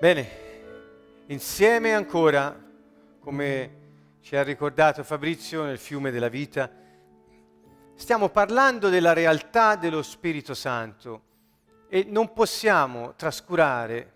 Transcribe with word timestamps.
Bene, 0.00 0.28
insieme 1.26 1.92
ancora, 1.92 2.58
come 3.20 3.80
ci 4.22 4.34
ha 4.34 4.42
ricordato 4.42 5.04
Fabrizio 5.04 5.64
nel 5.64 5.76
fiume 5.76 6.10
della 6.10 6.30
vita, 6.30 6.70
stiamo 7.96 8.30
parlando 8.30 8.88
della 8.88 9.12
realtà 9.12 9.76
dello 9.76 10.00
Spirito 10.00 10.54
Santo 10.54 11.22
e 11.90 12.06
non 12.08 12.32
possiamo 12.32 13.12
trascurare 13.14 14.12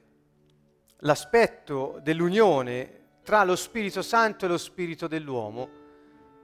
l'aspetto 1.00 2.00
dell'unione 2.02 3.18
tra 3.22 3.44
lo 3.44 3.54
Spirito 3.54 4.00
Santo 4.00 4.46
e 4.46 4.48
lo 4.48 4.56
Spirito 4.56 5.06
dell'uomo 5.06 5.68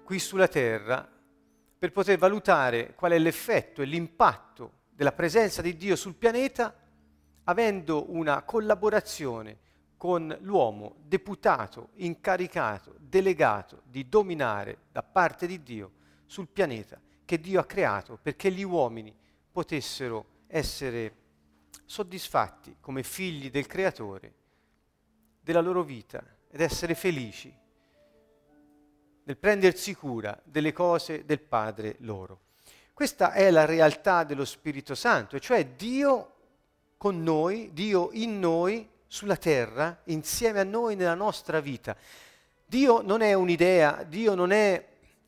qui 0.04 0.18
sulla 0.18 0.48
terra 0.48 1.08
per 1.78 1.92
poter 1.92 2.18
valutare 2.18 2.92
qual 2.94 3.12
è 3.12 3.18
l'effetto 3.18 3.80
e 3.80 3.86
l'impatto 3.86 4.72
della 4.90 5.12
presenza 5.12 5.62
di 5.62 5.78
Dio 5.78 5.96
sul 5.96 6.16
pianeta 6.16 6.74
avendo 7.50 8.06
una 8.12 8.42
collaborazione 8.42 9.58
con 9.96 10.34
l'uomo 10.40 10.94
deputato, 11.02 11.90
incaricato, 11.96 12.94
delegato 12.98 13.82
di 13.84 14.08
dominare 14.08 14.78
da 14.92 15.02
parte 15.02 15.46
di 15.46 15.62
Dio 15.62 15.90
sul 16.26 16.46
pianeta 16.46 16.98
che 17.24 17.40
Dio 17.40 17.60
ha 17.60 17.64
creato 17.64 18.18
perché 18.22 18.50
gli 18.50 18.62
uomini 18.62 19.14
potessero 19.50 20.26
essere 20.46 21.14
soddisfatti 21.84 22.76
come 22.80 23.02
figli 23.02 23.50
del 23.50 23.66
Creatore 23.66 24.34
della 25.40 25.60
loro 25.60 25.82
vita 25.82 26.22
ed 26.48 26.60
essere 26.60 26.94
felici 26.94 27.52
nel 29.24 29.36
prendersi 29.36 29.94
cura 29.94 30.40
delle 30.44 30.72
cose 30.72 31.24
del 31.24 31.40
Padre 31.40 31.96
loro. 31.98 32.42
Questa 32.94 33.32
è 33.32 33.50
la 33.50 33.64
realtà 33.64 34.22
dello 34.22 34.44
Spirito 34.44 34.94
Santo, 34.94 35.38
cioè 35.40 35.66
Dio 35.66 36.34
con 37.00 37.22
noi, 37.22 37.70
Dio 37.72 38.10
in 38.12 38.38
noi, 38.38 38.86
sulla 39.06 39.38
terra, 39.38 40.02
insieme 40.04 40.60
a 40.60 40.64
noi 40.64 40.96
nella 40.96 41.14
nostra 41.14 41.58
vita. 41.58 41.96
Dio 42.66 43.00
non 43.00 43.22
è 43.22 43.32
un'idea, 43.32 44.04
Dio 44.06 44.34
non 44.34 44.50
è 44.50 44.86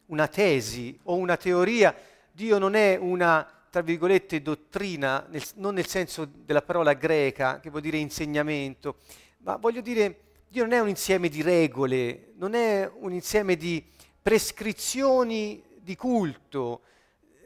una 0.08 0.28
tesi 0.28 1.00
o 1.04 1.16
una 1.16 1.38
teoria, 1.38 1.96
Dio 2.30 2.58
non 2.58 2.74
è 2.74 2.98
una, 3.00 3.50
tra 3.70 3.80
virgolette, 3.80 4.42
dottrina, 4.42 5.24
nel, 5.30 5.42
non 5.54 5.72
nel 5.72 5.86
senso 5.86 6.28
della 6.30 6.60
parola 6.60 6.92
greca, 6.92 7.58
che 7.58 7.70
vuol 7.70 7.80
dire 7.80 7.96
insegnamento, 7.96 8.96
ma 9.38 9.56
voglio 9.56 9.80
dire, 9.80 10.18
Dio 10.48 10.64
non 10.64 10.74
è 10.74 10.80
un 10.80 10.90
insieme 10.90 11.30
di 11.30 11.40
regole, 11.40 12.32
non 12.34 12.52
è 12.52 12.86
un 12.98 13.14
insieme 13.14 13.56
di 13.56 13.82
prescrizioni 14.20 15.64
di 15.80 15.96
culto, 15.96 16.82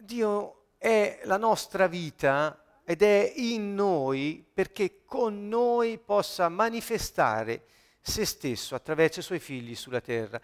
Dio 0.01 0.63
è 0.79 1.21
la 1.23 1.37
nostra 1.37 1.87
vita 1.87 2.61
ed 2.89 3.03
è 3.03 3.33
in 3.35 3.75
noi 3.75 4.47
perché 4.55 5.01
con 5.05 5.49
noi 5.49 5.99
possa 5.99 6.49
manifestare 6.49 7.65
se 8.01 8.25
stesso 8.25 8.77
attraverso 8.77 9.19
i 9.19 9.25
suoi 9.25 9.41
figli 9.41 9.75
sulla 9.75 10.01
terra. 10.01 10.41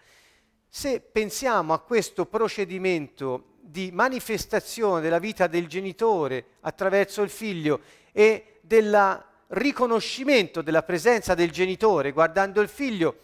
Se 0.67 0.99
pensiamo 0.99 1.71
a 1.71 1.79
questo 1.79 2.25
procedimento 2.25 3.53
di 3.61 3.91
manifestazione 3.93 4.99
della 4.99 5.19
vita 5.19 5.47
del 5.47 5.67
genitore 5.67 6.45
attraverso 6.59 7.21
il 7.21 7.29
figlio 7.29 7.79
e 8.11 8.59
del 8.59 9.23
riconoscimento 9.47 10.61
della 10.61 10.83
presenza 10.83 11.35
del 11.35 11.49
genitore 11.49 12.11
guardando 12.11 12.59
il 12.59 12.67
figlio, 12.67 13.19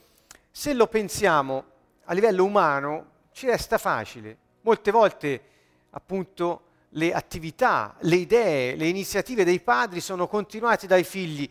se 0.50 0.74
lo 0.74 0.88
pensiamo 0.88 1.66
a 2.06 2.14
livello 2.14 2.46
umano 2.46 3.08
ci 3.34 3.48
resta 3.48 3.78
facile. 3.78 4.38
Molte 4.62 4.92
volte 4.92 5.42
appunto 5.90 6.68
le 6.94 7.14
attività, 7.14 7.96
le 8.02 8.16
idee, 8.16 8.76
le 8.76 8.88
iniziative 8.88 9.44
dei 9.44 9.60
padri 9.60 10.00
sono 10.00 10.28
continuate 10.28 10.88
dai 10.88 11.04
figli, 11.04 11.50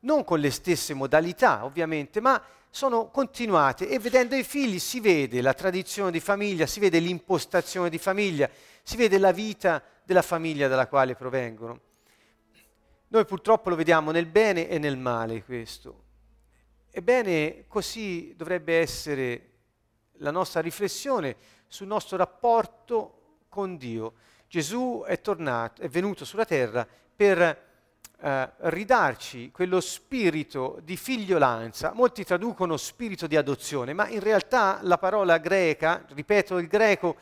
non 0.00 0.24
con 0.24 0.40
le 0.40 0.50
stesse 0.50 0.94
modalità 0.94 1.64
ovviamente, 1.64 2.20
ma 2.20 2.42
sono 2.68 3.10
continuate 3.10 3.88
e 3.88 3.98
vedendo 3.98 4.34
i 4.34 4.42
figli 4.42 4.78
si 4.78 4.98
vede 4.98 5.42
la 5.42 5.54
tradizione 5.54 6.10
di 6.10 6.20
famiglia, 6.20 6.66
si 6.66 6.80
vede 6.80 6.98
l'impostazione 6.98 7.90
di 7.90 7.98
famiglia, 7.98 8.48
si 8.82 8.96
vede 8.96 9.18
la 9.18 9.30
vita 9.30 9.82
della 10.02 10.22
famiglia 10.22 10.68
dalla 10.68 10.88
quale 10.88 11.14
provengono. 11.14 11.80
Noi 13.08 13.24
purtroppo 13.26 13.68
lo 13.68 13.76
vediamo 13.76 14.10
nel 14.10 14.26
bene 14.26 14.68
e 14.68 14.78
nel 14.78 14.96
male 14.96 15.44
questo. 15.44 16.04
Ebbene, 16.90 17.66
così 17.68 18.34
dovrebbe 18.36 18.78
essere 18.78 19.50
la 20.14 20.30
nostra 20.30 20.60
riflessione 20.60 21.36
sul 21.68 21.86
nostro 21.86 22.16
rapporto 22.16 23.44
con 23.48 23.76
Dio 23.76 24.14
Gesù 24.52 25.02
è 25.06 25.18
tornato, 25.22 25.80
è 25.80 25.88
venuto 25.88 26.26
sulla 26.26 26.44
terra 26.44 26.86
per 27.16 27.40
eh, 27.40 28.50
ridarci 28.58 29.50
quello 29.50 29.80
spirito 29.80 30.78
di 30.82 30.98
figliolanza. 30.98 31.92
Molti 31.94 32.22
traducono 32.22 32.76
spirito 32.76 33.26
di 33.26 33.38
adozione, 33.38 33.94
ma 33.94 34.08
in 34.08 34.20
realtà 34.20 34.80
la 34.82 34.98
parola 34.98 35.38
greca, 35.38 36.04
ripeto, 36.06 36.58
il 36.58 36.66
greco 36.66 37.16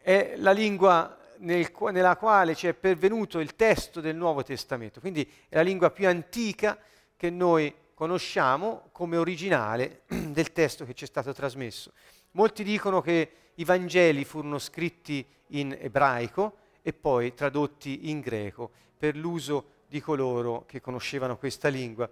è 0.00 0.36
la 0.38 0.52
lingua 0.52 1.14
nel, 1.40 1.70
nella 1.92 2.16
quale 2.16 2.54
ci 2.54 2.66
è 2.66 2.72
pervenuto 2.72 3.40
il 3.40 3.56
testo 3.56 4.00
del 4.00 4.16
Nuovo 4.16 4.42
Testamento, 4.42 5.00
quindi 5.00 5.30
è 5.50 5.56
la 5.56 5.62
lingua 5.62 5.90
più 5.90 6.08
antica 6.08 6.78
che 7.14 7.28
noi 7.28 7.74
conosciamo 7.92 8.88
come 8.90 9.18
originale 9.18 10.04
del 10.08 10.50
testo 10.52 10.86
che 10.86 10.94
ci 10.94 11.04
è 11.04 11.08
stato 11.08 11.34
trasmesso. 11.34 11.92
Molti 12.36 12.64
dicono 12.64 13.00
che 13.00 13.30
i 13.54 13.64
Vangeli 13.64 14.24
furono 14.24 14.58
scritti 14.58 15.24
in 15.48 15.76
ebraico 15.78 16.56
e 16.82 16.92
poi 16.92 17.32
tradotti 17.32 18.10
in 18.10 18.20
greco 18.20 18.70
per 18.98 19.16
l'uso 19.16 19.70
di 19.86 20.00
coloro 20.00 20.64
che 20.66 20.80
conoscevano 20.80 21.36
questa 21.38 21.68
lingua. 21.68 22.10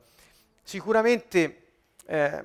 Sicuramente 0.62 1.62
eh, 2.06 2.44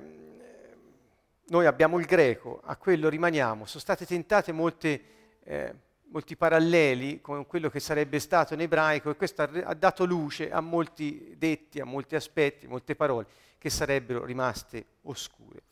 noi 1.46 1.66
abbiamo 1.66 2.00
il 2.00 2.06
greco, 2.06 2.60
a 2.64 2.76
quello 2.76 3.08
rimaniamo, 3.08 3.64
sono 3.64 3.80
state 3.80 4.04
tentate 4.04 4.50
molte, 4.50 5.02
eh, 5.44 5.74
molti 6.08 6.36
paralleli 6.36 7.20
con 7.20 7.46
quello 7.46 7.70
che 7.70 7.78
sarebbe 7.78 8.18
stato 8.18 8.54
in 8.54 8.60
ebraico 8.60 9.10
e 9.10 9.14
questo 9.16 9.42
ha 9.42 9.74
dato 9.74 10.04
luce 10.04 10.50
a 10.50 10.60
molti 10.60 11.36
detti, 11.38 11.78
a 11.78 11.84
molti 11.84 12.16
aspetti, 12.16 12.66
molte 12.66 12.96
parole 12.96 13.26
che 13.56 13.70
sarebbero 13.70 14.24
rimaste 14.24 14.84
oscure. 15.02 15.62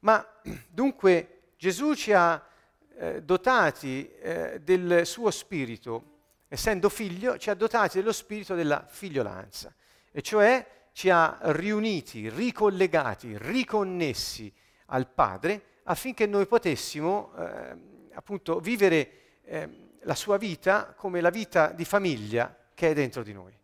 Ma 0.00 0.26
dunque 0.68 1.52
Gesù 1.56 1.94
ci 1.94 2.12
ha 2.12 2.42
eh, 2.96 3.22
dotati 3.22 4.10
eh, 4.20 4.60
del 4.62 5.06
suo 5.06 5.30
spirito, 5.30 6.18
essendo 6.48 6.88
figlio, 6.88 7.38
ci 7.38 7.50
ha 7.50 7.54
dotati 7.54 7.98
dello 7.98 8.12
spirito 8.12 8.54
della 8.54 8.86
figliolanza, 8.88 9.74
e 10.10 10.22
cioè 10.22 10.66
ci 10.92 11.10
ha 11.10 11.38
riuniti, 11.40 12.28
ricollegati, 12.28 13.36
riconnessi 13.38 14.52
al 14.86 15.06
Padre 15.08 15.62
affinché 15.84 16.26
noi 16.26 16.46
potessimo 16.46 17.32
eh, 17.36 18.08
appunto 18.12 18.58
vivere 18.60 19.10
eh, 19.44 19.68
la 20.02 20.14
sua 20.14 20.36
vita 20.36 20.94
come 20.96 21.20
la 21.20 21.30
vita 21.30 21.68
di 21.68 21.84
famiglia 21.84 22.54
che 22.74 22.90
è 22.90 22.94
dentro 22.94 23.22
di 23.22 23.32
noi 23.32 23.59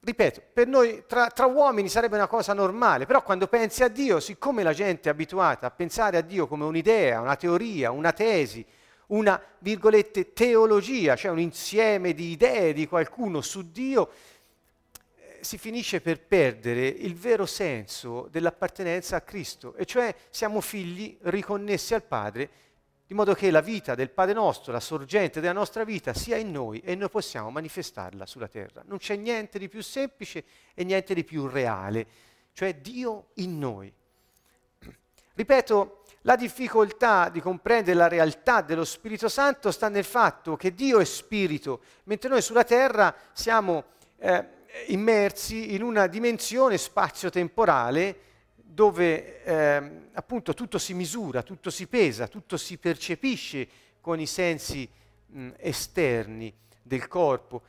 ripeto, 0.00 0.42
per 0.52 0.66
noi 0.66 1.04
tra, 1.06 1.28
tra, 1.28 1.46
uomini 1.46 1.88
sarebbe 1.88 2.16
una 2.16 2.26
cosa 2.26 2.52
normale, 2.54 3.06
però 3.06 3.22
quando 3.22 3.46
pensi 3.48 3.82
a 3.82 3.88
Dio, 3.88 4.18
siccome 4.20 4.62
la 4.62 4.72
gente 4.72 5.08
è 5.08 5.12
abituata 5.12 5.66
a 5.66 5.70
pensare 5.70 6.16
a 6.16 6.22
Dio 6.22 6.46
come 6.46 6.64
un'idea, 6.64 7.20
una 7.20 7.36
teoria, 7.36 7.90
una 7.90 8.12
tesi, 8.12 8.64
una, 9.08 9.40
virgolette, 9.58 10.32
teologia, 10.32 11.16
cioè 11.16 11.30
un 11.30 11.40
insieme 11.40 12.14
di 12.14 12.30
idee 12.30 12.72
di 12.72 12.86
qualcuno 12.86 13.40
su 13.40 13.70
Dio, 13.70 14.10
eh, 15.16 15.38
si 15.40 15.58
finisce 15.58 16.00
per 16.00 16.20
perdere 16.20 16.86
il 16.86 17.14
vero 17.14 17.44
senso 17.44 18.28
dell'appartenenza 18.30 19.16
a 19.16 19.20
Cristo, 19.20 19.74
e 19.74 19.84
cioè 19.84 20.14
siamo 20.30 20.60
figli 20.60 21.18
riconnessi 21.22 21.94
al 21.94 22.04
Padre 22.04 22.50
di 23.10 23.16
modo 23.16 23.34
che 23.34 23.50
la 23.50 23.60
vita 23.60 23.96
del 23.96 24.08
Padre 24.08 24.34
nostro, 24.34 24.70
la 24.72 24.78
sorgente 24.78 25.40
della 25.40 25.52
nostra 25.52 25.82
vita, 25.82 26.14
sia 26.14 26.36
in 26.36 26.52
noi 26.52 26.78
e 26.78 26.94
noi 26.94 27.08
possiamo 27.08 27.50
manifestarla 27.50 28.24
sulla 28.24 28.46
terra. 28.46 28.84
Non 28.86 28.98
c'è 28.98 29.16
niente 29.16 29.58
di 29.58 29.68
più 29.68 29.82
semplice 29.82 30.44
e 30.74 30.84
niente 30.84 31.12
di 31.12 31.24
più 31.24 31.48
reale, 31.48 32.06
cioè 32.52 32.76
Dio 32.76 33.30
in 33.34 33.58
noi. 33.58 33.92
Ripeto, 35.34 36.04
la 36.20 36.36
difficoltà 36.36 37.30
di 37.30 37.40
comprendere 37.40 37.96
la 37.96 38.06
realtà 38.06 38.60
dello 38.60 38.84
Spirito 38.84 39.28
Santo 39.28 39.72
sta 39.72 39.88
nel 39.88 40.04
fatto 40.04 40.54
che 40.54 40.72
Dio 40.72 41.00
è 41.00 41.04
Spirito, 41.04 41.80
mentre 42.04 42.28
noi 42.28 42.42
sulla 42.42 42.62
terra 42.62 43.12
siamo 43.32 43.86
eh, 44.18 44.46
immersi 44.86 45.74
in 45.74 45.82
una 45.82 46.06
dimensione 46.06 46.78
spazio-temporale 46.78 48.29
dove 48.72 49.42
eh, 49.42 49.90
appunto 50.12 50.54
tutto 50.54 50.78
si 50.78 50.94
misura, 50.94 51.42
tutto 51.42 51.70
si 51.70 51.86
pesa, 51.86 52.28
tutto 52.28 52.56
si 52.56 52.78
percepisce 52.78 53.68
con 54.00 54.20
i 54.20 54.26
sensi 54.26 54.88
mh, 55.26 55.50
esterni 55.56 56.52
del 56.82 57.08
corpo. 57.08 57.62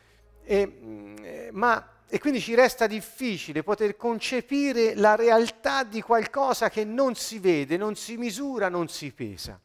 E, 0.44 0.66
mh, 0.66 1.50
ma, 1.52 1.88
e 2.08 2.20
quindi 2.20 2.40
ci 2.40 2.54
resta 2.56 2.88
difficile 2.88 3.64
poter 3.64 3.96
concepire 3.96 4.96
la 4.96 5.16
realtà 5.16 5.84
di 5.84 6.02
qualcosa 6.02 6.70
che 6.70 6.84
non 6.84 7.16
si 7.16 7.40
vede, 7.40 7.78
non 7.78 7.96
si 7.96 8.18
misura, 8.18 8.70
non 8.70 8.88
si 8.88 9.12
pesa. 9.12 9.60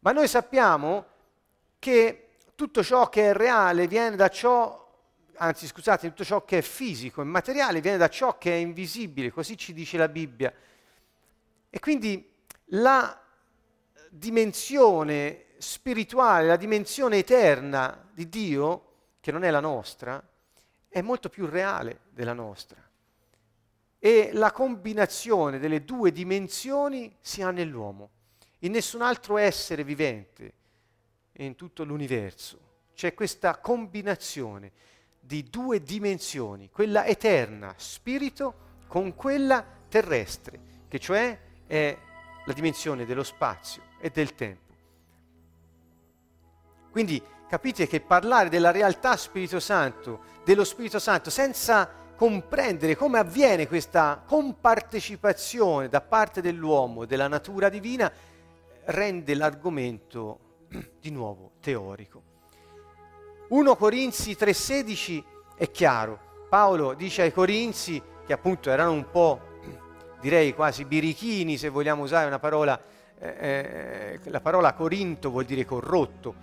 Ma 0.00 0.12
noi 0.12 0.28
sappiamo 0.28 1.06
che 1.78 2.28
tutto 2.54 2.82
ciò 2.82 3.08
che 3.08 3.30
è 3.30 3.32
reale 3.32 3.86
viene 3.86 4.16
da 4.16 4.28
ciò 4.28 4.89
anzi 5.42 5.66
scusate, 5.66 6.08
tutto 6.08 6.24
ciò 6.24 6.44
che 6.44 6.58
è 6.58 6.62
fisico 6.62 7.22
e 7.22 7.24
materiale 7.24 7.80
viene 7.80 7.96
da 7.96 8.08
ciò 8.08 8.36
che 8.38 8.52
è 8.52 8.56
invisibile, 8.56 9.30
così 9.30 9.56
ci 9.56 9.72
dice 9.72 9.96
la 9.96 10.08
Bibbia. 10.08 10.52
E 11.70 11.78
quindi 11.78 12.30
la 12.66 13.18
dimensione 14.10 15.46
spirituale, 15.58 16.46
la 16.46 16.56
dimensione 16.56 17.18
eterna 17.18 18.08
di 18.12 18.28
Dio, 18.28 18.86
che 19.20 19.32
non 19.32 19.44
è 19.44 19.50
la 19.50 19.60
nostra, 19.60 20.22
è 20.88 21.00
molto 21.00 21.28
più 21.28 21.46
reale 21.46 22.00
della 22.10 22.32
nostra. 22.32 22.76
E 23.98 24.30
la 24.32 24.52
combinazione 24.52 25.58
delle 25.58 25.84
due 25.84 26.12
dimensioni 26.12 27.14
si 27.20 27.42
ha 27.42 27.50
nell'uomo. 27.50 28.10
In 28.60 28.72
nessun 28.72 29.00
altro 29.00 29.38
essere 29.38 29.84
vivente 29.84 30.52
in 31.32 31.54
tutto 31.54 31.84
l'universo 31.84 32.68
c'è 32.94 33.14
questa 33.14 33.58
combinazione 33.58 34.72
di 35.30 35.48
due 35.48 35.80
dimensioni, 35.80 36.70
quella 36.72 37.06
eterna, 37.06 37.72
spirito, 37.76 38.82
con 38.88 39.14
quella 39.14 39.64
terrestre, 39.88 40.58
che 40.88 40.98
cioè 40.98 41.38
è 41.68 41.96
la 42.44 42.52
dimensione 42.52 43.06
dello 43.06 43.22
spazio 43.22 43.80
e 44.00 44.10
del 44.10 44.34
tempo. 44.34 44.74
Quindi 46.90 47.22
capite 47.48 47.86
che 47.86 48.00
parlare 48.00 48.48
della 48.48 48.72
realtà 48.72 49.16
Spirito 49.16 49.60
Santo, 49.60 50.22
dello 50.42 50.64
Spirito 50.64 50.98
Santo, 50.98 51.30
senza 51.30 51.88
comprendere 52.16 52.96
come 52.96 53.20
avviene 53.20 53.68
questa 53.68 54.24
compartecipazione 54.26 55.88
da 55.88 56.00
parte 56.00 56.40
dell'uomo 56.40 57.04
della 57.04 57.28
natura 57.28 57.68
divina, 57.68 58.12
rende 58.86 59.34
l'argomento 59.36 60.66
di 60.98 61.12
nuovo 61.12 61.52
teorico. 61.60 62.29
1 63.50 63.74
Corinzi 63.74 64.36
3:16 64.36 65.24
è 65.56 65.70
chiaro. 65.72 66.46
Paolo 66.48 66.94
dice 66.94 67.22
ai 67.22 67.32
Corinzi, 67.32 68.00
che 68.24 68.32
appunto 68.32 68.70
erano 68.70 68.92
un 68.92 69.10
po', 69.10 69.40
direi 70.20 70.54
quasi 70.54 70.84
birichini, 70.84 71.56
se 71.56 71.68
vogliamo 71.68 72.04
usare 72.04 72.28
una 72.28 72.38
parola, 72.38 72.80
eh, 73.18 74.18
eh 74.22 74.30
la 74.30 74.40
parola 74.40 74.72
Corinto 74.74 75.30
vuol 75.30 75.46
dire 75.46 75.64
corrotto, 75.64 76.34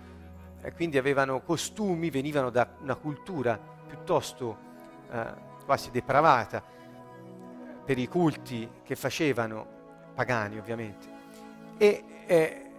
e 0.60 0.72
quindi 0.74 0.98
avevano 0.98 1.40
costumi, 1.40 2.10
venivano 2.10 2.50
da 2.50 2.68
una 2.82 2.96
cultura 2.96 3.58
piuttosto 3.86 4.58
eh, 5.10 5.24
quasi 5.64 5.90
depravata 5.90 6.62
per 7.86 7.96
i 7.96 8.06
culti 8.06 8.68
che 8.82 8.96
facevano, 8.96 9.66
pagani 10.14 10.58
ovviamente. 10.58 11.06
E 11.78 12.04
eh, 12.26 12.70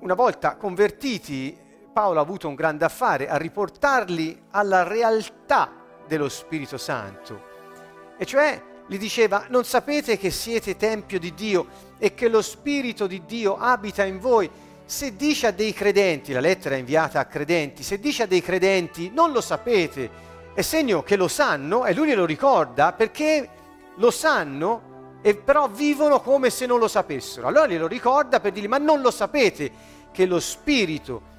una 0.00 0.14
volta 0.14 0.56
convertiti 0.56 1.67
Paolo 1.98 2.20
ha 2.20 2.22
avuto 2.22 2.46
un 2.46 2.54
grande 2.54 2.84
affare 2.84 3.28
a 3.28 3.36
riportarli 3.36 4.42
alla 4.52 4.84
realtà 4.84 5.72
dello 6.06 6.28
Spirito 6.28 6.78
Santo. 6.78 7.42
E 8.16 8.24
cioè 8.24 8.62
gli 8.86 8.96
diceva, 8.98 9.46
non 9.48 9.64
sapete 9.64 10.16
che 10.16 10.30
siete 10.30 10.76
tempio 10.76 11.18
di 11.18 11.34
Dio 11.34 11.66
e 11.98 12.14
che 12.14 12.28
lo 12.28 12.40
Spirito 12.40 13.08
di 13.08 13.24
Dio 13.26 13.56
abita 13.58 14.04
in 14.04 14.20
voi? 14.20 14.48
Se 14.84 15.16
dice 15.16 15.48
a 15.48 15.50
dei 15.50 15.72
credenti, 15.72 16.32
la 16.32 16.38
lettera 16.38 16.76
è 16.76 16.78
inviata 16.78 17.18
a 17.18 17.24
credenti, 17.24 17.82
se 17.82 17.98
dice 17.98 18.22
a 18.22 18.26
dei 18.26 18.42
credenti 18.42 19.10
non 19.12 19.32
lo 19.32 19.40
sapete, 19.40 20.08
è 20.54 20.62
segno 20.62 21.02
che 21.02 21.16
lo 21.16 21.26
sanno 21.26 21.84
e 21.84 21.94
lui 21.94 22.06
glielo 22.06 22.26
ricorda 22.26 22.92
perché 22.92 23.48
lo 23.96 24.12
sanno 24.12 25.18
e 25.20 25.34
però 25.34 25.66
vivono 25.66 26.20
come 26.20 26.50
se 26.50 26.64
non 26.64 26.78
lo 26.78 26.86
sapessero. 26.86 27.48
Allora 27.48 27.66
glielo 27.66 27.88
ricorda 27.88 28.38
per 28.38 28.52
dirgli 28.52 28.68
ma 28.68 28.78
non 28.78 29.00
lo 29.00 29.10
sapete 29.10 29.96
che 30.12 30.26
lo 30.26 30.38
Spirito 30.38 31.34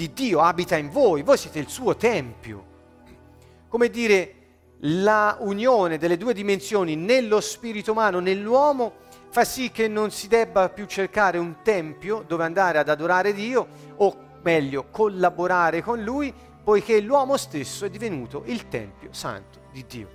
di 0.00 0.14
Dio 0.14 0.40
abita 0.40 0.78
in 0.78 0.88
voi, 0.88 1.22
voi 1.22 1.36
siete 1.36 1.58
il 1.58 1.68
suo 1.68 1.94
tempio. 1.94 2.64
Come 3.68 3.90
dire, 3.90 4.34
la 4.84 5.36
unione 5.40 5.98
delle 5.98 6.16
due 6.16 6.32
dimensioni 6.32 6.96
nello 6.96 7.38
spirito 7.42 7.92
umano, 7.92 8.18
nell'uomo, 8.18 8.94
fa 9.28 9.44
sì 9.44 9.70
che 9.70 9.88
non 9.88 10.10
si 10.10 10.26
debba 10.26 10.70
più 10.70 10.86
cercare 10.86 11.36
un 11.36 11.56
tempio 11.62 12.24
dove 12.26 12.44
andare 12.44 12.78
ad 12.78 12.88
adorare 12.88 13.34
Dio, 13.34 13.68
o 13.96 14.16
meglio, 14.42 14.86
collaborare 14.90 15.82
con 15.82 16.02
Lui, 16.02 16.32
poiché 16.64 16.98
l'uomo 17.00 17.36
stesso 17.36 17.84
è 17.84 17.90
divenuto 17.90 18.44
il 18.46 18.68
tempio 18.68 19.12
santo 19.12 19.64
di 19.70 19.84
Dio. 19.86 20.08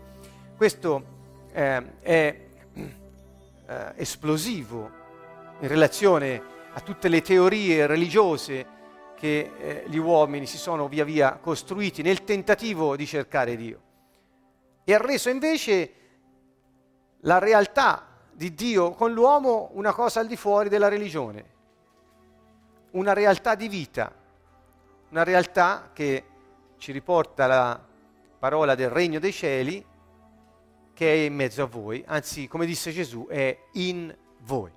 Questo 0.57 1.03
eh, 1.51 1.99
è 1.99 2.39
eh, 2.73 3.93
esplosivo 3.97 4.89
in 5.59 5.67
relazione 5.67 6.41
a 6.73 6.79
tutte 6.79 7.07
le 7.07 7.21
teorie 7.21 7.85
religiose 7.85 8.73
che 9.15 9.51
eh, 9.57 9.83
gli 9.88 9.97
uomini 9.97 10.45
si 10.45 10.57
sono 10.57 10.88
via 10.88 11.03
via 11.03 11.38
costruiti 11.41 12.01
nel 12.01 12.23
tentativo 12.23 12.95
di 12.95 13.06
cercare 13.06 13.56
Dio. 13.56 13.81
E 14.83 14.94
ha 14.94 14.97
reso 14.97 15.29
invece 15.29 15.94
la 17.21 17.39
realtà 17.39 18.06
di 18.31 18.53
Dio 18.53 18.91
con 18.91 19.13
l'uomo 19.13 19.69
una 19.73 19.94
cosa 19.94 20.19
al 20.19 20.27
di 20.27 20.35
fuori 20.35 20.69
della 20.69 20.89
religione, 20.89 21.53
una 22.91 23.13
realtà 23.13 23.56
di 23.56 23.67
vita, 23.67 24.13
una 25.09 25.23
realtà 25.23 25.89
che 25.94 26.23
ci 26.77 26.91
riporta 26.91 27.47
la 27.47 27.83
parola 28.38 28.75
del 28.75 28.89
regno 28.89 29.19
dei 29.19 29.31
cieli 29.31 29.83
che 30.94 31.12
è 31.12 31.25
in 31.25 31.33
mezzo 31.35 31.63
a 31.63 31.65
voi, 31.65 32.03
anzi 32.06 32.47
come 32.47 32.65
disse 32.65 32.91
Gesù 32.91 33.27
è 33.27 33.57
in 33.73 34.15
voi. 34.39 34.71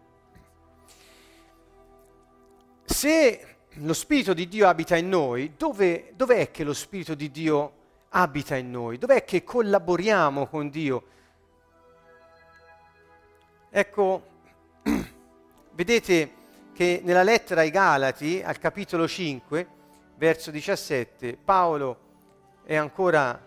Se 2.85 3.58
lo 3.81 3.93
Spirito 3.93 4.35
di 4.35 4.49
Dio 4.49 4.69
abita 4.69 4.97
in 4.97 5.09
noi, 5.09 5.55
dove, 5.57 6.13
dov'è 6.17 6.51
che 6.51 6.65
lo 6.65 6.73
Spirito 6.73 7.15
di 7.15 7.31
Dio 7.31 7.73
abita 8.11 8.57
in 8.57 8.71
noi? 8.71 8.99
Dov'è 8.99 9.25
che 9.25 9.45
collaboriamo 9.45 10.47
con 10.47 10.69
Dio? 10.69 11.05
Ecco, 13.71 14.27
vedete 15.73 16.33
che 16.73 17.01
nella 17.05 17.23
lettera 17.23 17.61
ai 17.61 17.71
Galati, 17.71 18.43
al 18.45 18.59
capitolo 18.59 19.07
5, 19.07 19.67
verso 20.17 20.51
17, 20.51 21.37
Paolo 21.37 21.99
è 22.65 22.75
ancora 22.75 23.41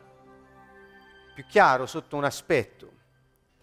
più 1.34 1.46
chiaro 1.46 1.86
sotto 1.86 2.16
un 2.16 2.24
aspetto 2.24 2.92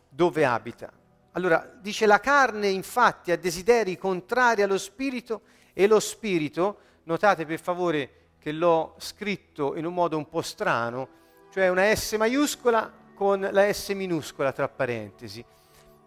dove 0.09 0.45
abita. 0.45 0.91
Allora, 1.33 1.71
dice 1.81 2.07
la 2.07 2.19
carne 2.19 2.69
infatti 2.69 3.31
ha 3.31 3.37
desideri 3.37 3.97
contrari 3.97 4.63
allo 4.63 4.79
spirito 4.79 5.43
e 5.79 5.87
lo 5.87 6.01
spirito, 6.01 6.79
notate 7.05 7.47
per 7.47 7.61
favore 7.61 8.11
che 8.41 8.51
l'ho 8.51 8.97
scritto 8.99 9.77
in 9.77 9.87
un 9.87 9.95
modo 9.95 10.17
un 10.17 10.29
po' 10.29 10.43
strano, 10.43 11.09
cioè 11.53 11.69
una 11.69 11.95
S 11.95 12.15
maiuscola 12.15 12.93
con 13.15 13.49
la 13.53 13.73
S 13.73 13.91
minuscola 13.91 14.51
tra 14.51 14.69
parentesi, 14.69 15.45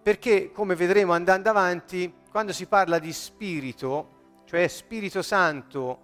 perché 0.03 0.51
come 0.51 0.75
vedremo 0.75 1.13
andando 1.13 1.49
avanti, 1.49 2.13
quando 2.29 2.51
si 2.51 2.65
parla 2.65 2.99
di 2.99 3.13
spirito, 3.13 4.41
cioè 4.43 4.67
Spirito 4.67 5.21
Santo 5.21 5.99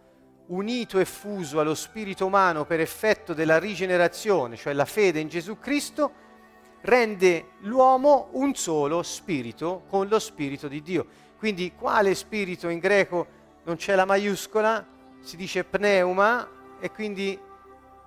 unito 0.45 0.97
e 0.97 1.03
fuso 1.03 1.59
allo 1.59 1.75
spirito 1.75 2.25
umano 2.25 2.63
per 2.63 2.79
effetto 2.79 3.33
della 3.33 3.59
rigenerazione, 3.59 4.55
cioè 4.55 4.71
la 4.71 4.86
fede 4.86 5.19
in 5.19 5.27
Gesù 5.27 5.59
Cristo, 5.59 6.13
rende 6.83 7.47
l'uomo 7.63 8.29
un 8.31 8.55
solo 8.55 9.03
spirito 9.03 9.83
con 9.89 10.07
lo 10.07 10.19
spirito 10.19 10.69
di 10.69 10.81
Dio. 10.81 11.05
Quindi 11.38 11.74
quale 11.75 12.15
spirito 12.15 12.69
in 12.69 12.79
greco 12.79 13.36
non 13.67 13.75
c'è 13.75 13.95
la 13.95 14.05
maiuscola, 14.05 14.86
si 15.19 15.36
dice 15.36 15.65
pneuma 15.65 16.50
e 16.79 16.89
quindi 16.89 17.38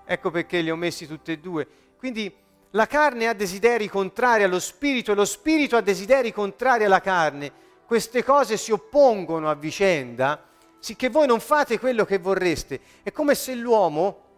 ecco 0.07 0.31
perché 0.31 0.63
li 0.63 0.71
ho 0.71 0.77
messi 0.77 1.07
tutti 1.07 1.33
e 1.33 1.39
due. 1.39 1.69
Quindi 1.99 2.35
la 2.71 2.87
carne 2.87 3.29
ha 3.29 3.35
desideri 3.35 3.87
contrari 3.87 4.43
allo 4.43 4.59
spirito 4.59 5.13
e 5.13 5.15
lo 5.15 5.27
spirito 5.27 5.77
ha 5.77 5.83
desideri 5.83 6.33
contrari 6.33 6.85
alla 6.85 7.03
carne. 7.03 7.53
Queste 7.85 8.25
cose 8.25 8.57
si 8.57 8.73
oppongono 8.73 9.51
a 9.51 9.55
vicenda, 9.55 10.43
sicché 10.79 11.11
voi 11.11 11.27
non 11.27 11.41
fate 11.41 11.79
quello 11.79 12.07
che 12.07 12.17
vorreste. 12.17 12.81
È 13.03 13.13
come 13.13 13.35
se 13.35 13.55
l'uomo, 13.55 14.29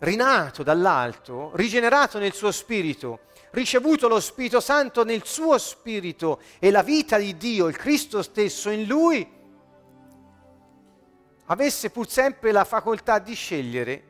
rinato 0.00 0.64
dall'alto, 0.64 1.52
rigenerato 1.54 2.18
nel 2.18 2.32
suo 2.32 2.50
spirito, 2.50 3.20
ricevuto 3.52 4.08
lo 4.08 4.18
Spirito 4.18 4.58
Santo 4.58 5.04
nel 5.04 5.24
suo 5.24 5.58
spirito 5.58 6.40
e 6.58 6.72
la 6.72 6.82
vita 6.82 7.18
di 7.18 7.36
Dio, 7.36 7.68
il 7.68 7.76
Cristo 7.76 8.20
stesso 8.22 8.68
in 8.70 8.86
lui, 8.86 9.38
avesse 11.50 11.90
pur 11.90 12.08
sempre 12.08 12.52
la 12.52 12.64
facoltà 12.64 13.18
di 13.18 13.34
scegliere 13.34 14.04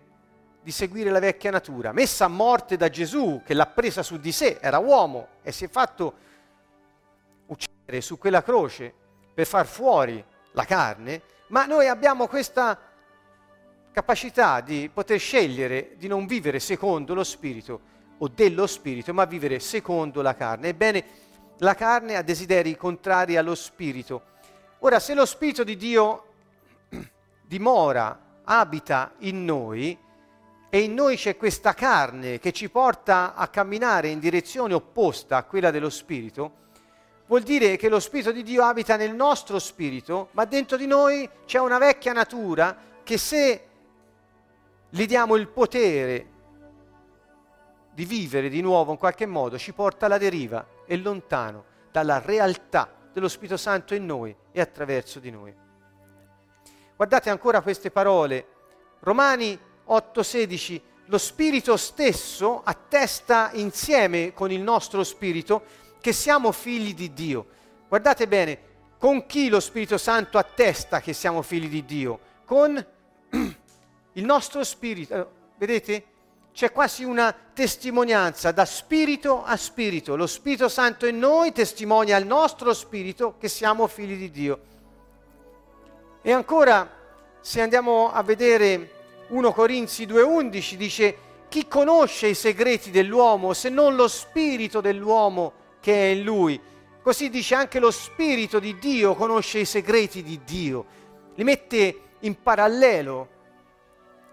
di 0.63 0.71
seguire 0.71 1.11
la 1.11 1.21
vecchia 1.21 1.51
natura, 1.51 1.91
messa 1.91 2.27
a 2.27 2.29
morte 2.29 2.77
da 2.77 2.91
Gesù 2.91 3.41
che 3.45 3.55
l'ha 3.55 3.67
presa 3.67 4.03
su 4.03 4.19
di 4.19 4.31
sé, 4.31 4.59
era 4.61 4.79
uomo 4.79 5.29
e 5.43 5.53
si 5.53 5.65
è 5.65 5.69
fatto 5.69 6.15
uccidere 7.47 8.03
su 8.03 8.19
quella 8.19 8.43
croce 8.43 8.93
per 9.33 9.47
far 9.47 9.67
fuori 9.67 10.23
la 10.53 10.65
carne, 10.67 11.23
ma 11.47 11.65
noi 11.65 11.89
abbiamo 11.89 12.27
questa 12.27 12.79
capacità 13.91 14.61
di 14.61 14.91
poter 14.93 15.19
scegliere 15.19 15.95
di 15.97 16.09
non 16.09 16.27
vivere 16.27 16.61
secondo 16.61 17.15
lo 17.15 17.25
spirito 17.25 17.81
o 18.19 18.29
dello 18.29 18.67
spirito, 18.67 19.15
ma 19.15 19.25
vivere 19.25 19.61
secondo 19.61 20.21
la 20.21 20.35
carne. 20.35 20.69
Ebbene, 20.69 21.05
la 21.61 21.75
carne 21.75 22.17
ha 22.17 22.23
desideri 22.23 22.77
contrari 22.77 23.39
allo 23.39 23.55
spirito. 23.55 24.25
Ora, 24.81 25.01
se 25.01 25.15
lo 25.15 25.25
spirito 25.25 25.65
di 25.65 25.77
Dio 25.77 26.30
dimora, 27.51 28.17
abita 28.45 29.15
in 29.19 29.45
noi, 29.45 29.99
e 30.71 30.81
in 30.81 30.95
noi 30.95 31.17
c'è 31.17 31.37
questa 31.37 31.75
carne 31.75 32.39
che 32.39 32.53
ci 32.53 32.71
porta 32.71 33.35
a 33.35 33.49
camminare 33.49 34.07
in 34.07 34.21
direzione 34.21 34.73
opposta 34.73 35.37
a 35.37 35.43
quella 35.43 35.73
dello 35.73 35.91
Spirito, 35.91 36.53
vuol 37.27 37.43
dire 37.43 37.77
che 37.77 37.89
lo 37.89 37.99
Spirito 37.99 38.31
di 38.31 38.45
Dio 38.45 38.63
abita 38.63 38.95
nel 38.95 39.13
nostro 39.13 39.59
spirito, 39.59 40.29
ma 40.33 40.45
dentro 40.45 40.77
di 40.77 40.87
noi 40.87 41.29
c'è 41.45 41.59
una 41.59 41.79
vecchia 41.79 42.13
natura 42.13 42.77
che 43.03 43.19
se 43.19 43.67
gli 44.89 45.07
diamo 45.07 45.35
il 45.35 45.49
potere 45.49 46.27
di 47.93 48.05
vivere 48.05 48.49
di 48.49 48.61
nuovo 48.61 48.93
in 48.93 48.99
qualche 48.99 49.27
modo 49.27 49.59
ci 49.59 49.73
porta 49.73 50.07
alla 50.07 50.19
deriva 50.19 50.65
e 50.87 50.97
lontano 50.97 51.65
dalla 51.91 52.21
realtà 52.21 52.89
dello 53.13 53.27
Spirito 53.27 53.57
Santo 53.57 53.97
in 53.97 54.07
noi 54.07 54.33
e 54.53 54.61
attraverso 54.61 55.19
di 55.19 55.33
noi. 55.33 55.69
Guardate 57.01 57.31
ancora 57.31 57.63
queste 57.63 57.91
parole. 57.91 58.47
Romani 58.99 59.59
8:16, 59.87 60.83
lo 61.07 61.17
Spirito 61.17 61.79
stesso 61.79 62.61
attesta 62.63 63.53
insieme 63.55 64.35
con 64.35 64.53
il 64.53 64.61
nostro 64.61 65.03
Spirito 65.03 65.63
che 65.99 66.13
siamo 66.13 66.53
figli 66.53 66.93
di 66.93 67.15
Dio. 67.15 67.47
Guardate 67.89 68.29
bene, 68.29 68.59
con 68.99 69.25
chi 69.25 69.49
lo 69.49 69.61
Spirito 69.61 69.97
Santo 69.97 70.37
attesta 70.37 71.01
che 71.01 71.15
siamo 71.15 71.41
figli 71.41 71.71
di 71.71 71.87
Dio? 71.87 72.21
Con 72.45 72.77
il 74.13 74.25
nostro 74.27 74.63
Spirito. 74.63 75.33
Vedete? 75.57 76.05
C'è 76.53 76.71
quasi 76.71 77.05
una 77.05 77.35
testimonianza 77.55 78.53
da 78.53 78.67
spirito 78.67 79.43
a 79.43 79.57
spirito. 79.57 80.17
Lo 80.17 80.27
Spirito 80.27 80.69
Santo 80.69 81.07
in 81.07 81.19
noi 81.19 81.53
testimonia 81.53 82.17
al 82.17 82.27
nostro 82.27 82.75
spirito 82.75 83.37
che 83.39 83.49
siamo 83.49 83.87
figli 83.87 84.19
di 84.19 84.31
Dio. 84.31 84.69
E 86.23 86.33
ancora, 86.33 86.87
se 87.41 87.63
andiamo 87.63 88.13
a 88.13 88.23
vedere 88.23 88.91
1 89.29 89.53
Corinzi 89.53 90.05
2.11 90.05 90.75
dice 90.75 91.17
chi 91.49 91.67
conosce 91.67 92.27
i 92.27 92.35
segreti 92.35 92.91
dell'uomo 92.91 93.55
se 93.55 93.71
non 93.71 93.95
lo 93.95 94.07
spirito 94.07 94.83
dell'uomo 94.83 95.53
che 95.81 95.95
è 95.95 96.15
in 96.15 96.23
lui? 96.23 96.61
Così 97.03 97.31
dice 97.31 97.55
anche 97.55 97.79
lo 97.79 97.91
spirito 97.91 98.59
di 98.59 98.79
Dio 98.79 99.15
conosce 99.15 99.61
i 99.61 99.65
segreti 99.65 100.23
di 100.23 100.41
Dio. 100.45 100.85
Li 101.37 101.45
mette 101.45 102.01
in 102.21 102.43
parallelo, 102.43 103.29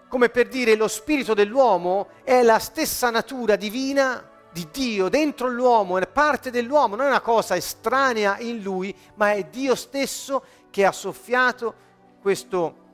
come 0.08 0.28
per 0.28 0.48
dire 0.48 0.74
lo 0.74 0.88
spirito 0.88 1.32
dell'uomo 1.32 2.08
è 2.22 2.42
la 2.42 2.58
stessa 2.58 3.08
natura 3.08 3.56
divina 3.56 4.28
di 4.50 4.68
Dio 4.70 5.08
dentro 5.08 5.48
l'uomo, 5.48 5.98
è 5.98 6.06
parte 6.06 6.50
dell'uomo, 6.50 6.96
non 6.96 7.06
è 7.06 7.10
una 7.10 7.20
cosa 7.20 7.56
estranea 7.56 8.38
in 8.40 8.60
lui, 8.62 8.94
ma 9.14 9.32
è 9.32 9.44
Dio 9.44 9.74
stesso 9.74 10.42
che 10.70 10.84
ha 10.84 10.92
soffiato 10.92 11.74
questo 12.20 12.86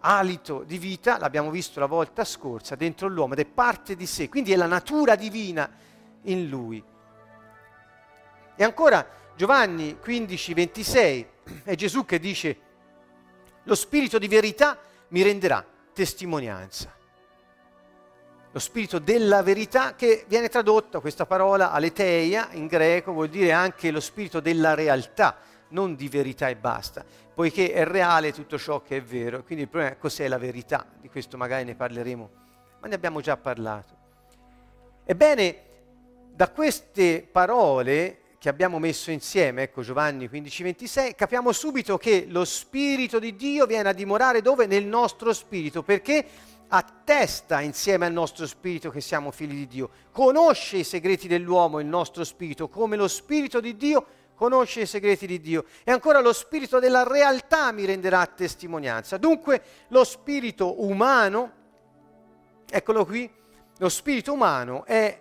alito 0.00 0.64
di 0.64 0.78
vita, 0.78 1.18
l'abbiamo 1.18 1.50
visto 1.50 1.80
la 1.80 1.86
volta 1.86 2.24
scorsa, 2.24 2.74
dentro 2.74 3.08
l'uomo 3.08 3.32
ed 3.32 3.40
è 3.40 3.46
parte 3.46 3.96
di 3.96 4.06
sé, 4.06 4.28
quindi 4.28 4.52
è 4.52 4.56
la 4.56 4.66
natura 4.66 5.14
divina 5.16 5.70
in 6.22 6.48
lui. 6.48 6.82
E 8.56 8.64
ancora 8.64 9.06
Giovanni 9.34 9.98
15, 9.98 10.54
26, 10.54 11.28
è 11.64 11.74
Gesù 11.74 12.04
che 12.04 12.18
dice, 12.18 12.58
lo 13.64 13.74
spirito 13.74 14.18
di 14.18 14.28
verità 14.28 14.78
mi 15.08 15.22
renderà 15.22 15.64
testimonianza. 15.92 16.92
Lo 18.52 18.60
spirito 18.60 19.00
della 19.00 19.42
verità 19.42 19.96
che 19.96 20.24
viene 20.28 20.48
tradotto, 20.48 21.00
questa 21.00 21.26
parola 21.26 21.72
aleteia 21.72 22.50
in 22.52 22.68
greco 22.68 23.12
vuol 23.12 23.28
dire 23.28 23.50
anche 23.50 23.90
lo 23.90 24.00
spirito 24.00 24.38
della 24.38 24.74
realtà, 24.74 25.36
non 25.74 25.94
di 25.94 26.08
verità 26.08 26.48
e 26.48 26.56
basta 26.56 27.04
poiché 27.34 27.72
è 27.72 27.84
reale 27.84 28.32
tutto 28.32 28.56
ciò 28.56 28.80
che 28.80 28.98
è 28.98 29.02
vero. 29.02 29.42
Quindi 29.42 29.64
il 29.64 29.68
problema 29.68 29.94
è 29.94 29.98
cos'è 29.98 30.28
la 30.28 30.38
verità, 30.38 30.86
di 31.00 31.08
questo 31.08 31.36
magari 31.36 31.64
ne 31.64 31.74
parleremo, 31.74 32.30
ma 32.80 32.88
ne 32.88 32.94
abbiamo 32.94 33.20
già 33.20 33.36
parlato. 33.36 34.02
Ebbene, 35.04 35.62
da 36.32 36.48
queste 36.50 37.28
parole 37.30 38.20
che 38.38 38.48
abbiamo 38.48 38.78
messo 38.78 39.10
insieme, 39.10 39.62
ecco 39.62 39.82
Giovanni 39.82 40.28
15:26, 40.28 41.14
capiamo 41.14 41.52
subito 41.52 41.98
che 41.98 42.26
lo 42.28 42.44
Spirito 42.44 43.18
di 43.18 43.34
Dio 43.34 43.66
viene 43.66 43.88
a 43.88 43.92
dimorare 43.92 44.40
dove? 44.40 44.66
Nel 44.66 44.84
nostro 44.84 45.32
spirito, 45.32 45.82
perché 45.82 46.24
attesta 46.68 47.60
insieme 47.60 48.06
al 48.06 48.12
nostro 48.12 48.46
spirito 48.46 48.90
che 48.90 49.00
siamo 49.00 49.30
figli 49.30 49.54
di 49.54 49.66
Dio, 49.66 49.90
conosce 50.10 50.78
i 50.78 50.84
segreti 50.84 51.28
dell'uomo 51.28 51.80
il 51.80 51.86
nostro 51.86 52.24
spirito, 52.24 52.68
come 52.68 52.96
lo 52.96 53.08
Spirito 53.08 53.60
di 53.60 53.76
Dio 53.76 54.06
conosce 54.34 54.82
i 54.82 54.86
segreti 54.86 55.26
di 55.26 55.40
Dio. 55.40 55.64
E 55.84 55.90
ancora 55.90 56.20
lo 56.20 56.32
spirito 56.32 56.78
della 56.78 57.02
realtà 57.02 57.72
mi 57.72 57.84
renderà 57.84 58.26
testimonianza. 58.26 59.16
Dunque 59.16 59.62
lo 59.88 60.04
spirito 60.04 60.82
umano, 60.82 61.52
eccolo 62.68 63.04
qui, 63.04 63.30
lo 63.78 63.88
spirito 63.88 64.32
umano 64.32 64.84
è 64.84 65.20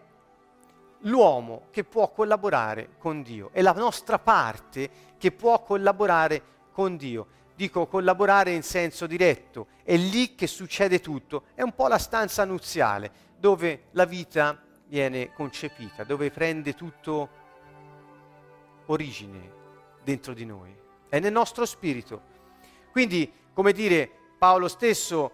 l'uomo 0.99 1.67
che 1.71 1.83
può 1.83 2.11
collaborare 2.11 2.89
con 2.97 3.21
Dio, 3.23 3.49
è 3.51 3.61
la 3.61 3.73
nostra 3.73 4.19
parte 4.19 4.89
che 5.17 5.31
può 5.31 5.63
collaborare 5.63 6.41
con 6.71 6.97
Dio. 6.97 7.27
Dico 7.55 7.85
collaborare 7.85 8.51
in 8.51 8.63
senso 8.63 9.05
diretto, 9.05 9.67
è 9.83 9.95
lì 9.95 10.33
che 10.33 10.47
succede 10.47 10.99
tutto, 11.01 11.43
è 11.53 11.61
un 11.61 11.73
po' 11.73 11.87
la 11.87 11.99
stanza 11.99 12.45
nuziale 12.45 13.11
dove 13.37 13.83
la 13.91 14.05
vita 14.05 14.59
viene 14.87 15.31
concepita, 15.33 16.03
dove 16.03 16.31
prende 16.31 16.73
tutto 16.73 17.41
origine 18.87 19.51
dentro 20.03 20.33
di 20.33 20.45
noi, 20.45 20.75
è 21.09 21.19
nel 21.19 21.31
nostro 21.31 21.65
spirito. 21.65 22.21
Quindi, 22.91 23.31
come 23.53 23.71
dire, 23.71 24.09
Paolo 24.37 24.67
stesso 24.67 25.31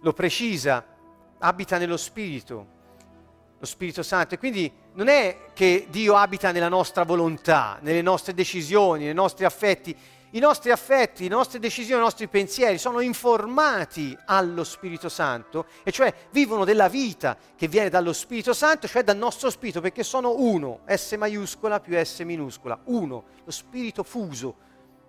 lo 0.00 0.12
precisa, 0.12 0.84
abita 1.38 1.78
nello 1.78 1.96
spirito, 1.96 2.78
lo 3.58 3.66
Spirito 3.66 4.02
Santo. 4.02 4.34
E 4.34 4.38
quindi 4.38 4.72
non 4.94 5.08
è 5.08 5.50
che 5.52 5.86
Dio 5.90 6.16
abita 6.16 6.50
nella 6.50 6.68
nostra 6.68 7.04
volontà, 7.04 7.78
nelle 7.82 8.02
nostre 8.02 8.32
decisioni, 8.32 9.04
nei 9.04 9.14
nostri 9.14 9.44
affetti, 9.44 9.96
i 10.30 10.38
nostri 10.38 10.70
affetti, 10.70 11.24
le 11.24 11.34
nostre 11.34 11.58
decisioni, 11.58 12.00
i 12.00 12.04
nostri 12.04 12.28
pensieri 12.28 12.78
sono 12.78 13.00
informati 13.00 14.16
allo 14.26 14.64
Spirito 14.64 15.08
Santo, 15.08 15.66
e 15.82 15.90
cioè 15.90 16.14
vivono 16.30 16.64
della 16.64 16.88
vita 16.88 17.36
che 17.56 17.68
viene 17.68 17.88
dallo 17.88 18.12
Spirito 18.12 18.52
Santo, 18.52 18.86
cioè 18.86 19.02
dal 19.02 19.16
nostro 19.16 19.50
Spirito, 19.50 19.80
perché 19.80 20.02
sono 20.02 20.34
uno, 20.36 20.80
S 20.86 21.12
maiuscola 21.12 21.80
più 21.80 21.98
S 22.02 22.20
minuscola, 22.20 22.78
uno, 22.84 23.24
lo 23.44 23.50
Spirito 23.50 24.02
fuso 24.02 24.56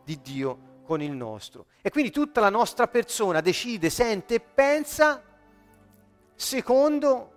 di 0.04 0.20
Dio 0.22 0.70
con 0.84 1.02
il 1.02 1.12
nostro. 1.12 1.68
E 1.82 1.92
quindi 1.92 2.12
tutta 2.12 2.42
la 2.42 2.50
nostra 2.50 2.88
persona 2.88 3.42
decide, 3.42 3.90
sente 3.90 4.36
e 4.36 4.40
pensa 4.40 5.24
secondo 6.36 7.32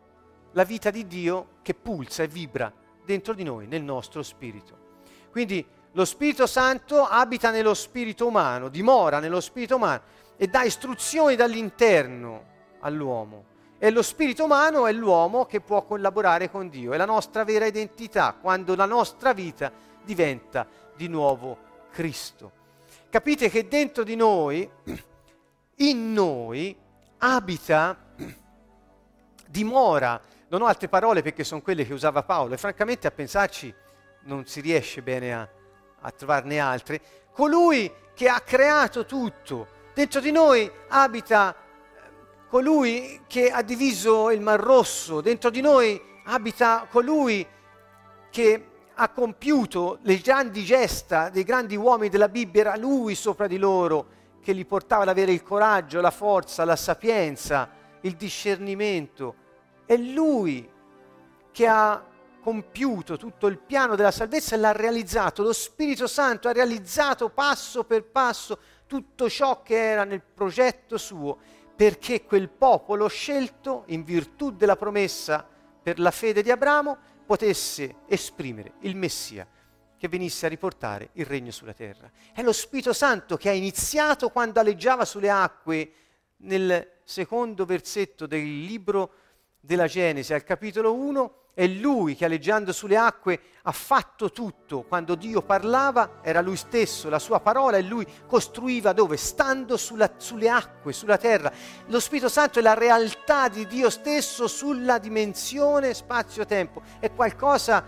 la 0.53 0.65
vita 0.65 0.91
di 0.91 1.07
Dio 1.07 1.59
che 1.63 1.75
pulsa 1.75 2.23
e 2.23 2.29
vibra 2.29 2.73
dentro 3.05 3.35
di 3.35 3.43
noi, 3.43 3.67
nel 3.67 3.83
nostro 3.83 4.23
spirito. 4.23 4.83
Quindi 5.31 5.67
lo 5.97 6.05
Spirito 6.05 6.47
Santo 6.49 7.05
abita 7.05 7.51
nello 7.51 7.73
spirito 7.73 8.27
umano, 8.27 8.69
dimora 8.69 9.21
nello 9.21 9.41
spirito 9.41 9.77
umano 9.77 10.03
e 10.37 10.49
dà 10.49 10.65
istruzioni 10.65 11.37
dall'interno 11.37 12.45
all'uomo. 12.81 13.53
E 13.79 13.91
lo 13.91 14.03
spirito 14.03 14.45
umano 14.45 14.87
è 14.87 14.93
l'uomo 14.93 15.47
che 15.47 15.61
può 15.61 15.85
collaborare 15.85 16.51
con 16.51 16.69
Dio, 16.69 16.95
è 16.95 16.97
la 16.97 17.05
nostra 17.05 17.45
vera 17.45 17.67
identità, 17.67 18.37
quando 18.41 18.75
la 18.75 18.87
nostra 18.87 19.33
vita 19.33 19.71
diventa 20.03 20.67
di 20.97 21.07
nuovo 21.07 21.59
Cristo. 21.93 22.51
Capite 23.09 23.49
che 23.49 23.69
dentro 23.69 24.03
di 24.03 24.17
noi, 24.17 24.69
in 25.77 26.13
noi, 26.13 26.77
abita, 27.19 27.97
dimora, 29.47 30.21
non 30.49 30.63
ho 30.63 30.67
altre 30.67 30.89
parole 30.89 31.23
perché 31.23 31.45
sono 31.45 31.63
quelle 31.63 31.87
che 31.87 31.93
usava 31.93 32.25
Paolo 32.25 32.55
e 32.55 32.59
francamente 32.59 33.07
a 33.07 33.13
pensarci 33.13 33.73
non 34.23 34.45
si 34.47 34.61
riesce 34.61 35.03
bene 35.03 35.35
a, 35.35 35.49
a 36.07 36.11
trovarne 36.11 36.59
altre, 36.59 37.01
colui 37.33 37.91
che 38.15 38.29
ha 38.29 38.41
creato 38.41 39.05
tutto. 39.05 39.67
Dentro 39.95 40.21
di 40.21 40.31
noi 40.31 40.71
abita 40.89 41.55
eh, 41.55 42.47
colui 42.49 43.23
che 43.27 43.51
ha 43.51 43.63
diviso 43.63 44.31
il 44.31 44.41
Mar 44.41 44.61
Rosso, 44.61 45.21
dentro 45.21 45.51
di 45.51 45.61
noi 45.61 46.01
abita 46.25 46.87
colui 46.91 47.47
che 48.31 48.67
ha 48.95 49.09
compiuto 49.09 49.99
le 50.03 50.19
grandi 50.19 50.63
gesta 50.65 51.29
dei 51.29 51.43
grandi 51.43 51.77
uomini 51.77 52.11
della 52.11 52.29
Bibbia, 52.29 52.61
era 52.61 52.77
lui 52.77 53.15
sopra 53.15 53.47
di 53.47 53.59
loro 53.59 54.07
che 54.41 54.53
li 54.53 54.65
portava 54.65 55.03
ad 55.03 55.09
avere 55.09 55.33
il 55.33 55.43
coraggio, 55.43 56.01
la 56.01 56.11
forza, 56.11 56.65
la 56.65 56.77
sapienza, 56.77 57.69
il 58.03 58.15
discernimento. 58.15 59.35
È 59.87 59.97
lui 59.97 60.69
che 61.51 61.67
ha 61.67 62.05
compiuto 62.45 63.17
tutto 63.17 63.47
il 63.47 63.57
piano 63.57 63.97
della 63.97 64.11
salvezza 64.11 64.55
e 64.55 64.59
l'ha 64.59 64.73
realizzato. 64.73 65.43
Lo 65.43 65.55
Spirito 65.55 66.07
Santo 66.07 66.49
ha 66.49 66.53
realizzato 66.53 67.31
passo 67.31 67.85
per 67.85 68.05
passo 68.05 68.59
tutto 68.87 69.31
ciò 69.31 69.63
che 69.63 69.75
era 69.75 70.05
nel 70.05 70.21
progetto 70.21 70.99
suo, 70.99 71.39
perché 71.75 72.25
quel 72.25 72.51
popolo 72.51 73.09
scelto 73.09 73.85
in 73.87 74.05
virtù 74.05 74.51
della 74.51 74.77
promessa 74.77 75.49
per 75.83 75.99
la 75.99 76.11
fede 76.11 76.43
di 76.43 76.51
Abramo 76.51 76.99
potesse 77.25 78.01
esprimere 78.09 78.75
il 78.81 78.95
Messia 78.95 79.49
che 79.97 80.09
venisse 80.09 80.45
a 80.45 80.51
riportare 80.51 81.09
il 81.15 81.25
regno 81.25 81.51
sulla 81.51 81.73
terra. 81.73 82.11
È 82.31 82.43
lo 82.43 82.53
Spirito 82.53 82.93
Santo 82.93 83.39
che 83.39 83.49
ha 83.49 83.55
iniziato 83.55 84.29
quando 84.29 84.61
aleggiava 84.61 85.07
sulle 85.07 85.31
acque 85.31 85.93
nel 86.39 86.99
secondo 87.05 87.65
versetto 87.65 88.27
del 88.27 88.65
libro 88.67 89.13
della 89.65 89.87
Genesi, 89.87 90.35
al 90.35 90.45
capitolo 90.45 90.93
1, 90.93 91.33
è 91.55 91.67
lui 91.67 92.17
che 92.17 92.25
aleggiando 92.27 92.73
sulle 92.73 92.97
acque 92.97 93.41
ha 93.63 93.73
fatto 93.73 94.31
tutto. 94.31 94.83
Quando 94.83 95.15
Dio 95.15 95.41
parlava 95.41 96.19
era 96.23 96.43
lui 96.43 96.57
stesso, 96.57 97.09
la 97.09 97.19
sua 97.19 97.41
parola 97.41 97.79
e 97.79 97.83
lui 97.83 98.07
costruiva 98.27 98.93
dove? 98.93 99.17
Stando 99.17 99.77
sulla, 99.77 100.11
sulle 100.19 100.51
acque, 100.51 100.93
sulla 100.93 101.17
terra. 101.17 101.51
Lo 101.87 102.01
Spirito 102.01 102.29
Santo 102.29 102.59
è 102.59 102.63
la 102.63 102.75
realtà 102.75 103.49
di 103.49 103.67
Dio 103.67 103.89
stesso 103.89 104.49
sulla 104.49 104.99
dimensione 104.99 105.95
spazio-tempo. 105.95 106.83
È 106.99 107.11
qualcosa 107.13 107.85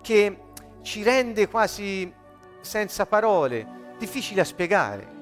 che 0.00 0.38
ci 0.82 1.02
rende 1.02 1.48
quasi 1.48 2.12
senza 2.60 3.06
parole, 3.06 3.94
difficile 3.98 4.42
da 4.42 4.44
spiegare. 4.44 5.12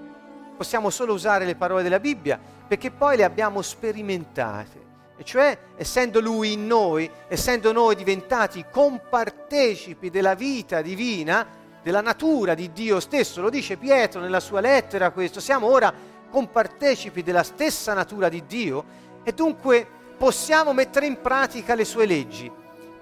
Possiamo 0.57 0.91
solo 0.91 1.15
usare 1.15 1.47
le 1.47 1.57
parole 1.57 1.83
della 1.83 2.01
Bibbia 2.01 2.39
perché 2.67 2.91
poi 2.91 3.17
le 3.17 3.25
abbiamo 3.25 3.63
sperimentate 3.63 4.91
e 5.17 5.25
cioè 5.25 5.57
essendo 5.77 6.21
Lui 6.21 6.53
in 6.53 6.67
noi, 6.67 7.11
essendo 7.29 7.73
noi 7.73 7.95
diventati 7.95 8.65
compartecipi 8.71 10.11
della 10.11 10.35
vita 10.35 10.83
divina, 10.83 11.47
della 11.83 12.01
natura 12.01 12.55
di 12.55 12.73
Dio 12.73 13.01
stesso, 13.01 13.41
lo 13.41 13.51
dice 13.51 13.77
Pietro 13.77 14.21
nella 14.21 14.41
sua 14.41 14.61
lettera 14.61 15.11
questo, 15.11 15.41
siamo 15.41 15.67
ora 15.67 15.93
compartecipi 16.31 17.23
della 17.23 17.43
stessa 17.43 17.93
natura 17.93 18.29
di 18.29 18.45
Dio 18.47 18.85
e 19.23 19.33
dunque 19.33 19.87
possiamo 20.17 20.73
mettere 20.73 21.07
in 21.07 21.21
pratica 21.21 21.75
le 21.75 21.85
sue 21.85 22.07
leggi, 22.07 22.51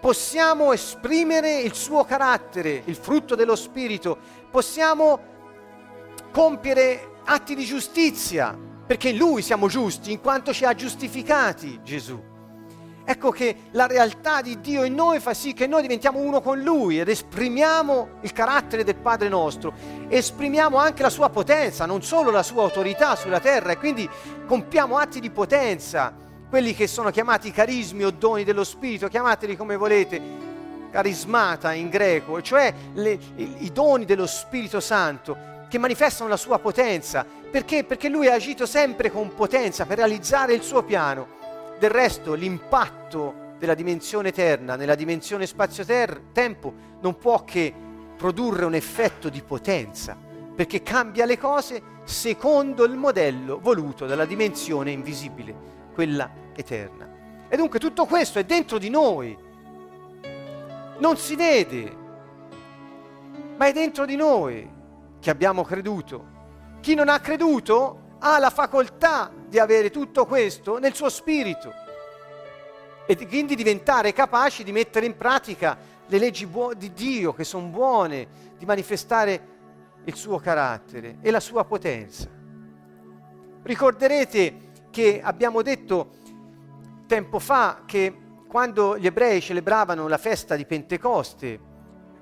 possiamo 0.01 0.73
esprimere 0.73 1.61
il 1.61 1.75
suo 1.75 2.05
carattere, 2.05 2.83
il 2.87 2.97
frutto 2.97 3.35
dello 3.35 3.55
Spirito, 3.55 4.19
possiamo 4.51 5.29
compiere 6.33 7.19
atti 7.25 7.55
di 7.55 7.65
giustizia, 7.65 8.57
perché 8.91 9.11
in 9.11 9.19
Lui 9.19 9.41
siamo 9.41 9.69
giusti, 9.69 10.11
in 10.11 10.21
quanto 10.21 10.53
ci 10.53 10.65
ha 10.65 10.75
giustificati 10.75 11.79
Gesù. 11.85 12.21
Ecco 13.05 13.31
che 13.31 13.69
la 13.71 13.87
realtà 13.87 14.43
di 14.43 14.59
Dio 14.59 14.83
in 14.83 14.95
noi 14.95 15.21
fa 15.21 15.33
sì 15.33 15.53
che 15.53 15.69
noi 15.69 15.83
diventiamo 15.83 16.19
uno 16.19 16.41
con 16.41 16.61
Lui 16.61 16.99
ed 16.99 17.09
esprimiamo 17.09 18.09
il 18.23 18.33
carattere 18.33 18.83
del 18.83 18.97
Padre 18.97 19.29
nostro, 19.29 19.73
esprimiamo 20.09 20.77
anche 20.77 21.03
la 21.03 21.09
sua 21.09 21.29
potenza, 21.29 21.87
non 21.87 22.03
solo 22.03 22.33
la 22.33 22.43
sua 22.43 22.65
autorità 22.65 23.15
sulla 23.15 23.39
terra 23.39 23.71
e 23.71 23.79
quindi 23.79 24.11
compiamo 24.45 24.97
atti 24.97 25.21
di 25.21 25.31
potenza, 25.31 26.13
quelli 26.49 26.75
che 26.75 26.89
sono 26.89 27.13
chiamati 27.13 27.53
carismi 27.53 28.03
o 28.03 28.11
doni 28.11 28.43
dello 28.43 28.65
Spirito, 28.65 29.07
chiamateli 29.07 29.57
come 29.57 29.77
volete, 29.77 30.21
carismata 30.91 31.73
in 31.75 31.91
greco, 31.91 32.43
cioè 32.43 32.75
le, 32.95 33.17
i, 33.37 33.71
doni 33.73 34.05
dello 34.05 34.27
Spirito 34.27 34.81
Santo 34.81 35.60
che 35.71 35.79
manifestano 35.79 36.29
la 36.29 36.37
sua 36.37 36.59
potenza. 36.59 37.25
Perché? 37.25 37.85
Perché 37.85 38.09
lui 38.09 38.27
ha 38.27 38.35
agito 38.35 38.67
sempre 38.67 39.11
con 39.11 39.33
potenza 39.35 39.87
per 39.87 39.99
realizzare 39.99 40.53
il 40.53 40.63
suo 40.63 40.83
piano. 40.83 41.39
Del 41.79 41.91
resto 41.91 42.35
l'impatto 42.35 43.55
della 43.57 43.75
dimensione 43.75 44.29
eterna 44.29 44.75
nella 44.75 44.97
dimensione 44.97 45.47
spazio-tempo 45.47 46.75
non 47.01 47.17
può 47.17 47.45
che 47.45 47.73
produrre 48.17 48.65
un 48.65 48.75
effetto 48.75 49.29
di 49.29 49.43
potenza, 49.43 50.17
perché 50.55 50.83
cambia 50.83 51.25
le 51.25 51.39
cose 51.39 51.83
secondo 52.03 52.85
il 52.85 52.97
modello 52.97 53.61
voluto 53.61 54.07
dalla 54.07 54.25
dimensione 54.25 54.91
invisibile, 54.91 55.55
quella 55.95 56.29
eterna. 56.55 57.09
E 57.49 57.57
dunque 57.57 57.79
tutto 57.79 58.07
questo 58.07 58.41
è 58.41 58.45
dentro 58.45 58.77
di 58.77 58.91
noi. 58.91 59.39
Non 60.99 61.17
si 61.17 61.37
vede, 61.37 61.97
ma 63.57 63.67
è 63.67 63.73
dentro 63.73 64.05
di 64.05 64.17
noi 64.17 64.79
che 65.21 65.31
abbiamo 65.31 65.63
creduto. 65.65 66.39
Chi 66.81 66.95
non 66.95 67.09
ha 67.09 67.21
creduto 67.21 68.17
ha 68.19 68.39
la 68.39 68.51
facoltà 68.51 69.31
di 69.47 69.59
avere 69.59 69.91
tutto 69.91 70.27
questo 70.27 70.79
nel 70.79 70.95
suo 70.95 71.09
spirito 71.09 71.73
e 73.07 73.27
quindi 73.27 73.55
diventare 73.55 74.13
capaci 74.13 74.63
di 74.63 74.73
mettere 74.73 75.07
in 75.07 75.17
pratica 75.17 75.77
le 76.07 76.19
leggi 76.19 76.47
buo- 76.47 76.75
di 76.75 76.93
Dio 76.93 77.33
che 77.33 77.45
sono 77.45 77.67
buone, 77.67 78.29
di 78.57 78.65
manifestare 78.65 79.49
il 80.05 80.15
suo 80.15 80.39
carattere 80.39 81.19
e 81.21 81.31
la 81.31 81.41
sua 81.41 81.65
potenza. 81.65 82.29
Ricorderete 83.63 84.69
che 84.91 85.21
abbiamo 85.23 85.63
detto 85.63 86.19
tempo 87.07 87.39
fa 87.39 87.83
che 87.85 88.17
quando 88.47 88.99
gli 88.99 89.07
ebrei 89.07 89.41
celebravano 89.41 90.09
la 90.09 90.19
festa 90.19 90.57
di 90.57 90.67
Pentecoste, 90.67 91.61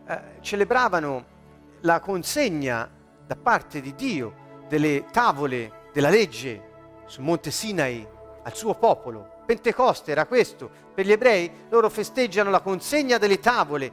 eh, 0.07 0.21
celebravano 0.41 1.37
la 1.81 2.01
consegna 2.01 2.91
da 3.27 3.37
parte 3.37 3.81
di 3.81 3.95
Dio 3.95 4.47
delle 4.69 5.07
tavole 5.11 5.87
della 5.93 6.09
legge 6.09 6.63
sul 7.07 7.25
monte 7.25 7.51
Sinai 7.51 8.07
al 8.43 8.55
suo 8.55 8.75
popolo. 8.75 9.37
Pentecoste 9.47 10.11
era 10.11 10.27
questo. 10.27 10.71
Per 10.95 11.07
gli 11.07 11.13
ebrei 11.13 11.51
loro 11.71 11.89
festeggiano 11.89 12.51
la 12.51 12.61
consegna 12.61 13.19
delle 13.19 13.41
tavole. 13.41 13.93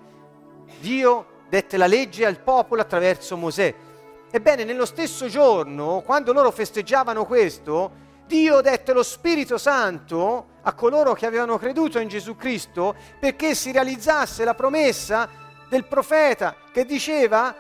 Dio 0.80 1.44
dette 1.50 1.78
la 1.78 1.88
legge 1.88 2.26
al 2.26 2.40
popolo 2.40 2.82
attraverso 2.82 3.38
Mosè. 3.38 3.74
Ebbene, 4.32 4.64
nello 4.64 4.86
stesso 4.86 5.28
giorno, 5.28 6.02
quando 6.06 6.34
loro 6.34 6.52
festeggiavano 6.52 7.26
questo, 7.26 8.04
Dio 8.26 8.62
dette 8.62 8.92
lo 8.92 9.04
Spirito 9.04 9.58
Santo 9.58 10.48
a 10.64 10.74
coloro 10.74 11.14
che 11.14 11.26
avevano 11.26 11.58
creduto 11.58 12.00
in 12.00 12.08
Gesù 12.08 12.36
Cristo 12.36 12.96
perché 13.20 13.54
si 13.54 13.72
realizzasse 13.72 14.44
la 14.44 14.56
promessa 14.56 15.30
del 15.70 15.86
profeta 15.86 16.56
che 16.72 16.86
diceva 16.86 17.56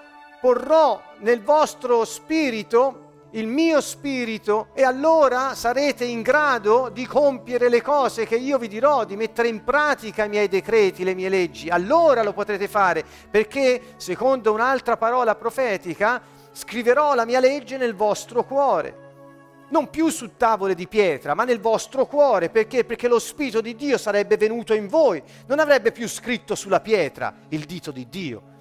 porrò 0.45 1.01
nel 1.21 1.41
vostro 1.41 2.05
spirito 2.05 3.29
il 3.31 3.47
mio 3.47 3.81
spirito 3.81 4.67
e 4.75 4.83
allora 4.83 5.55
sarete 5.55 6.05
in 6.05 6.21
grado 6.21 6.91
di 6.93 7.07
compiere 7.07 7.67
le 7.67 7.81
cose 7.81 8.27
che 8.27 8.35
io 8.35 8.59
vi 8.59 8.67
dirò, 8.67 9.05
di 9.05 9.15
mettere 9.15 9.47
in 9.47 9.63
pratica 9.63 10.25
i 10.25 10.29
miei 10.29 10.47
decreti, 10.47 11.03
le 11.03 11.15
mie 11.15 11.29
leggi. 11.29 11.69
Allora 11.69 12.21
lo 12.21 12.31
potrete 12.31 12.67
fare, 12.67 13.03
perché 13.27 13.95
secondo 13.97 14.53
un'altra 14.53 14.97
parola 14.97 15.33
profetica 15.33 16.21
scriverò 16.51 17.15
la 17.15 17.25
mia 17.25 17.39
legge 17.39 17.77
nel 17.77 17.95
vostro 17.95 18.43
cuore. 18.43 19.03
Non 19.69 19.89
più 19.89 20.09
su 20.09 20.37
tavole 20.37 20.75
di 20.75 20.87
pietra, 20.87 21.33
ma 21.33 21.43
nel 21.43 21.59
vostro 21.59 22.05
cuore. 22.05 22.49
Perché? 22.49 22.85
Perché 22.85 23.07
lo 23.07 23.17
Spirito 23.17 23.61
di 23.61 23.75
Dio 23.75 23.97
sarebbe 23.97 24.37
venuto 24.37 24.75
in 24.75 24.87
voi. 24.87 25.23
Non 25.47 25.57
avrebbe 25.57 25.91
più 25.91 26.07
scritto 26.07 26.53
sulla 26.53 26.81
pietra 26.81 27.33
il 27.49 27.65
dito 27.65 27.89
di 27.89 28.07
Dio, 28.07 28.53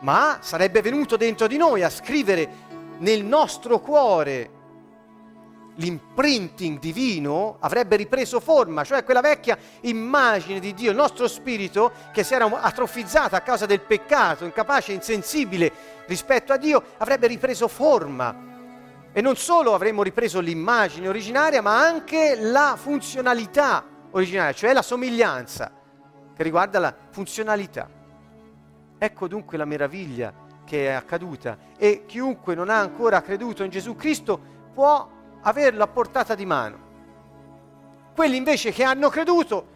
ma 0.00 0.38
sarebbe 0.40 0.80
venuto 0.82 1.16
dentro 1.16 1.46
di 1.46 1.56
noi 1.56 1.82
a 1.82 1.90
scrivere 1.90 2.68
nel 2.98 3.24
nostro 3.24 3.80
cuore 3.80 4.58
l'imprinting 5.80 6.78
divino 6.78 7.56
avrebbe 7.60 7.96
ripreso 7.96 8.38
forma, 8.38 8.84
cioè 8.84 9.02
quella 9.02 9.20
vecchia 9.20 9.58
immagine 9.82 10.60
di 10.60 10.74
Dio, 10.74 10.90
il 10.90 10.96
nostro 10.96 11.26
spirito 11.26 11.92
che 12.12 12.22
si 12.22 12.34
era 12.34 12.44
atrofizzato 12.44 13.34
a 13.34 13.40
causa 13.40 13.66
del 13.66 13.80
peccato, 13.80 14.44
incapace, 14.44 14.92
insensibile 14.92 15.72
rispetto 16.06 16.52
a 16.52 16.56
Dio, 16.56 16.82
avrebbe 16.98 17.26
ripreso 17.26 17.66
forma. 17.66 18.48
E 19.12 19.20
non 19.20 19.36
solo 19.36 19.74
avremmo 19.74 20.02
ripreso 20.02 20.38
l'immagine 20.38 21.08
originaria, 21.08 21.62
ma 21.62 21.80
anche 21.80 22.36
la 22.38 22.76
funzionalità 22.76 23.84
originaria, 24.10 24.52
cioè 24.52 24.72
la 24.72 24.82
somiglianza 24.82 25.72
che 26.36 26.42
riguarda 26.42 26.78
la 26.78 26.94
funzionalità. 27.10 27.99
Ecco 29.02 29.28
dunque 29.28 29.56
la 29.56 29.64
meraviglia 29.64 30.30
che 30.62 30.88
è 30.88 30.90
accaduta 30.90 31.56
e 31.78 32.04
chiunque 32.04 32.54
non 32.54 32.68
ha 32.68 32.78
ancora 32.78 33.22
creduto 33.22 33.64
in 33.64 33.70
Gesù 33.70 33.96
Cristo 33.96 34.38
può 34.74 35.08
averlo 35.40 35.82
a 35.82 35.86
portata 35.86 36.34
di 36.34 36.44
mano. 36.44 36.88
Quelli 38.14 38.36
invece 38.36 38.72
che 38.72 38.84
hanno 38.84 39.08
creduto 39.08 39.66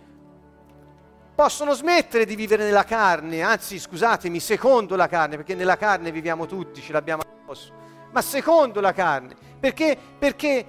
possono 1.34 1.72
smettere 1.72 2.26
di 2.26 2.37
vivere 2.37 2.64
nella 2.64 2.84
carne, 2.84 3.40
anzi 3.40 3.78
scusatemi, 3.78 4.38
secondo 4.40 4.94
la 4.94 5.08
carne, 5.08 5.37
perché 5.37 5.54
nella 5.54 5.78
carne 5.78 6.12
viviamo 6.12 6.44
tutti, 6.44 6.82
ce 6.82 6.92
l'abbiamo 6.92 7.22
addosso, 7.22 7.72
ma 8.10 8.20
secondo 8.20 8.82
la 8.82 8.92
carne, 8.92 9.34
perché? 9.58 9.96
Perché 10.18 10.66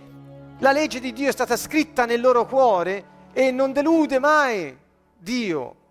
la 0.60 0.72
legge 0.72 1.02
di 1.02 1.12
Dio 1.12 1.28
è 1.28 1.34
stata 1.34 1.58
scritta 1.58 2.06
nel 2.06 2.22
loro 2.22 2.46
cuore 2.46 3.04
e 3.34 3.52
non 3.52 3.74
delude 3.74 4.18
mai 4.18 4.78
Dio 5.18 5.84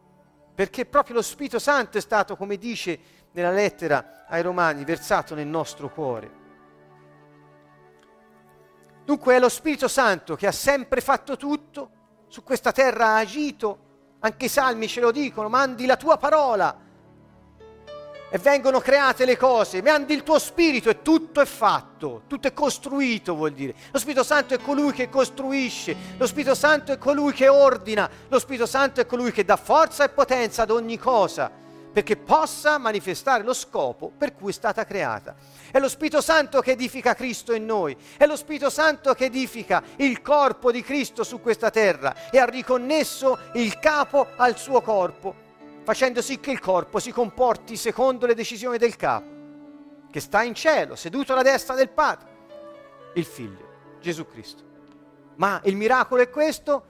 perché 0.54 0.86
proprio 0.86 1.16
lo 1.16 1.22
Spirito 1.22 1.58
Santo 1.58 1.98
è 1.98 2.00
stato, 2.00 2.36
come 2.36 2.56
dice 2.56 2.98
nella 3.32 3.50
lettera 3.50 4.24
ai 4.28 4.42
Romani, 4.42 4.84
versato 4.84 5.34
nel 5.34 5.46
nostro 5.46 5.90
cuore. 5.90 6.42
Dunque 9.04 9.34
è 9.34 9.38
lo 9.38 9.48
Spirito 9.48 9.88
Santo 9.88 10.36
che 10.36 10.46
ha 10.46 10.52
sempre 10.52 11.00
fatto 11.00 11.36
tutto, 11.36 11.90
su 12.28 12.42
questa 12.42 12.72
terra 12.72 13.08
ha 13.08 13.16
agito, 13.16 13.78
anche 14.20 14.46
i 14.46 14.48
salmi 14.48 14.88
ce 14.88 15.00
lo 15.00 15.10
dicono, 15.10 15.48
mandi 15.48 15.86
la 15.86 15.96
tua 15.96 16.16
parola 16.16 16.83
e 18.34 18.38
vengono 18.38 18.80
create 18.80 19.24
le 19.24 19.36
cose, 19.36 19.80
mandi 19.80 20.12
il 20.12 20.24
tuo 20.24 20.40
spirito 20.40 20.90
e 20.90 21.02
tutto 21.02 21.40
è 21.40 21.44
fatto, 21.44 22.22
tutto 22.26 22.48
è 22.48 22.52
costruito 22.52 23.36
vuol 23.36 23.52
dire. 23.52 23.76
Lo 23.92 23.98
Spirito 24.00 24.24
Santo 24.24 24.54
è 24.54 24.58
colui 24.58 24.90
che 24.90 25.08
costruisce, 25.08 25.94
lo 26.16 26.26
Spirito 26.26 26.56
Santo 26.56 26.90
è 26.90 26.98
colui 26.98 27.32
che 27.32 27.46
ordina, 27.46 28.10
lo 28.26 28.40
Spirito 28.40 28.66
Santo 28.66 29.00
è 29.00 29.06
colui 29.06 29.30
che 29.30 29.44
dà 29.44 29.54
forza 29.54 30.02
e 30.02 30.08
potenza 30.08 30.62
ad 30.62 30.72
ogni 30.72 30.98
cosa 30.98 31.48
perché 31.92 32.16
possa 32.16 32.76
manifestare 32.76 33.44
lo 33.44 33.54
scopo 33.54 34.10
per 34.10 34.34
cui 34.34 34.50
è 34.50 34.52
stata 34.52 34.84
creata. 34.84 35.36
È 35.70 35.78
lo 35.78 35.88
Spirito 35.88 36.20
Santo 36.20 36.60
che 36.60 36.72
edifica 36.72 37.14
Cristo 37.14 37.54
in 37.54 37.64
noi, 37.64 37.96
è 38.16 38.26
lo 38.26 38.34
Spirito 38.34 38.68
Santo 38.68 39.14
che 39.14 39.26
edifica 39.26 39.80
il 39.98 40.20
corpo 40.22 40.72
di 40.72 40.82
Cristo 40.82 41.22
su 41.22 41.40
questa 41.40 41.70
terra 41.70 42.30
e 42.32 42.38
ha 42.40 42.46
riconnesso 42.46 43.38
il 43.52 43.78
capo 43.78 44.26
al 44.34 44.58
suo 44.58 44.80
corpo, 44.80 45.43
facendo 45.84 46.22
sì 46.22 46.40
che 46.40 46.50
il 46.50 46.60
corpo 46.60 46.98
si 46.98 47.12
comporti 47.12 47.76
secondo 47.76 48.26
le 48.26 48.34
decisioni 48.34 48.78
del 48.78 48.96
capo, 48.96 49.30
che 50.10 50.20
sta 50.20 50.42
in 50.42 50.54
cielo, 50.54 50.96
seduto 50.96 51.32
alla 51.32 51.42
destra 51.42 51.74
del 51.74 51.90
Padre, 51.90 52.28
il 53.14 53.24
Figlio, 53.24 53.98
Gesù 54.00 54.26
Cristo. 54.26 54.62
Ma 55.36 55.60
il 55.64 55.76
miracolo 55.76 56.22
è 56.22 56.30
questo, 56.30 56.86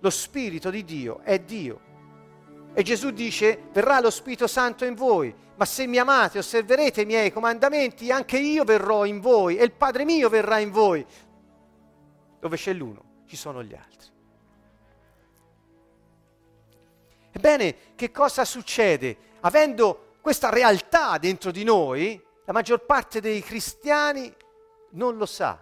lo 0.00 0.10
Spirito 0.10 0.68
di 0.70 0.84
Dio 0.84 1.20
è 1.20 1.38
Dio 1.38 1.92
e 2.76 2.82
Gesù 2.82 3.10
dice, 3.10 3.68
verrà 3.72 4.00
lo 4.00 4.10
Spirito 4.10 4.48
Santo 4.48 4.84
in 4.84 4.94
voi, 4.94 5.32
ma 5.54 5.64
se 5.64 5.86
mi 5.86 5.98
amate, 5.98 6.38
osserverete 6.38 7.02
i 7.02 7.06
miei 7.06 7.30
comandamenti, 7.30 8.10
anche 8.10 8.36
io 8.36 8.64
verrò 8.64 9.04
in 9.04 9.20
voi 9.20 9.56
e 9.56 9.62
il 9.62 9.70
Padre 9.70 10.04
mio 10.04 10.28
verrà 10.28 10.58
in 10.58 10.72
voi. 10.72 11.06
Dove 12.40 12.56
c'è 12.56 12.72
l'uno, 12.72 13.22
ci 13.26 13.36
sono 13.36 13.62
gli 13.62 13.74
altri. 13.74 14.10
Ebbene, 17.36 17.94
che 17.96 18.12
cosa 18.12 18.44
succede? 18.44 19.16
Avendo 19.40 20.14
questa 20.20 20.50
realtà 20.50 21.18
dentro 21.18 21.50
di 21.50 21.64
noi, 21.64 22.22
la 22.44 22.52
maggior 22.52 22.84
parte 22.86 23.20
dei 23.20 23.42
cristiani 23.42 24.32
non 24.90 25.16
lo 25.16 25.26
sa 25.26 25.60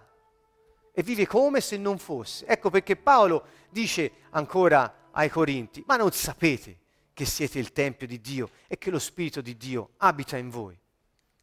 e 0.91 1.01
vive 1.01 1.25
come 1.25 1.61
se 1.61 1.77
non 1.77 1.97
fosse. 1.97 2.45
Ecco 2.45 2.69
perché 2.69 2.95
Paolo 2.95 3.47
dice 3.71 4.11
ancora 4.29 5.09
ai 5.11 5.29
Corinti, 5.29 5.83
ma 5.87 5.95
non 5.95 6.11
sapete 6.11 6.77
che 7.11 7.25
siete 7.25 7.57
il 7.57 7.71
Tempio 7.71 8.05
di 8.05 8.21
Dio 8.21 8.51
e 8.67 8.77
che 8.77 8.91
lo 8.91 8.99
Spirito 8.99 9.41
di 9.41 9.57
Dio 9.57 9.93
abita 9.97 10.37
in 10.37 10.51
voi. 10.51 10.77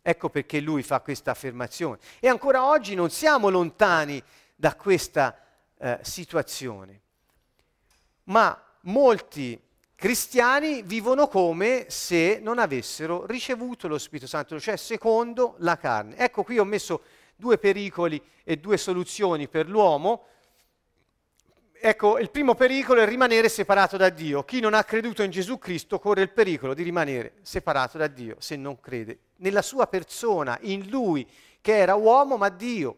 Ecco 0.01 0.31
perché 0.31 0.61
lui 0.61 0.85
fa 0.85 1.01
questa 1.01 1.33
affermazione. 1.33 1.99
E 2.21 2.29
ancora 2.29 2.67
oggi 2.67 2.95
non 2.95 3.11
siamo 3.11 3.49
lontani 3.49 4.23
da 4.55 4.77
questa 4.77 5.37
eh, 5.77 5.99
situazione. 6.03 7.01
Ma 8.25 8.57
molti 8.83 9.61
cristiani 10.01 10.81
vivono 10.81 11.29
come 11.29 11.85
se 11.89 12.39
non 12.43 12.59
avessero 12.59 13.27
ricevuto 13.27 13.87
lo 13.87 13.99
Spirito 13.99 14.27
Santo, 14.27 14.59
cioè 14.59 14.79
secondo 14.79 15.57
la 15.59 15.77
carne. 15.77 16.17
Ecco 16.17 16.43
qui 16.43 16.59
ho 16.59 16.65
messo 16.65 17.03
due 17.37 17.59
pericoli 17.59 18.19
e 18.43 18.57
due 18.57 18.79
soluzioni 18.79 19.47
per 19.47 19.69
l'uomo 19.69 20.25
Ecco, 21.83 22.19
il 22.19 22.31
primo 22.31 22.55
pericolo 22.55 23.01
è 23.01 23.07
rimanere 23.07 23.49
separato 23.49 23.97
da 23.97 24.11
Dio. 24.11 24.43
Chi 24.45 24.61
non 24.61 24.75
ha 24.75 24.85
creduto 24.85 25.23
in 25.23 25.31
Gesù 25.31 25.57
Cristo 25.59 25.99
corre 25.99 26.21
il 26.21 26.31
pericolo 26.31 26.75
di 26.75 26.83
rimanere 26.83 27.37
separato 27.41 27.97
da 27.97 28.07
Dio 28.07 28.37
se 28.39 28.55
non 28.57 28.79
crede 28.81 29.21
nella 29.37 29.63
sua 29.63 29.87
persona, 29.87 30.59
in 30.61 30.91
Lui 30.91 31.27
che 31.63 31.79
era 31.79 31.95
uomo 31.95 32.37
ma 32.37 32.51
Dio. 32.51 32.97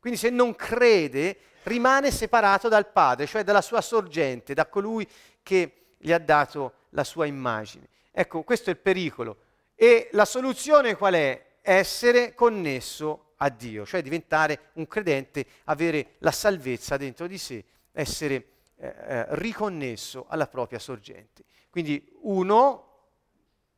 Quindi 0.00 0.18
se 0.18 0.30
non 0.30 0.56
crede 0.56 1.36
rimane 1.62 2.10
separato 2.10 2.68
dal 2.68 2.90
Padre, 2.90 3.26
cioè 3.26 3.44
dalla 3.44 3.62
sua 3.62 3.80
sorgente, 3.80 4.52
da 4.52 4.66
colui 4.66 5.06
che 5.40 5.83
gli 6.04 6.12
ha 6.12 6.18
dato 6.18 6.74
la 6.90 7.02
sua 7.02 7.24
immagine. 7.24 7.88
Ecco, 8.10 8.42
questo 8.42 8.68
è 8.68 8.74
il 8.74 8.78
pericolo. 8.78 9.38
E 9.74 10.10
la 10.12 10.26
soluzione 10.26 10.96
qual 10.96 11.14
è? 11.14 11.52
Essere 11.62 12.34
connesso 12.34 13.32
a 13.36 13.48
Dio, 13.48 13.86
cioè 13.86 14.02
diventare 14.02 14.70
un 14.74 14.86
credente, 14.86 15.46
avere 15.64 16.16
la 16.18 16.30
salvezza 16.30 16.98
dentro 16.98 17.26
di 17.26 17.38
sé 17.38 17.64
essere 17.92 18.34
eh, 18.76 18.86
eh, 18.86 19.26
riconnesso 19.36 20.26
alla 20.28 20.46
propria 20.46 20.78
sorgente. 20.78 21.44
Quindi 21.70 22.06
uno, 22.20 23.06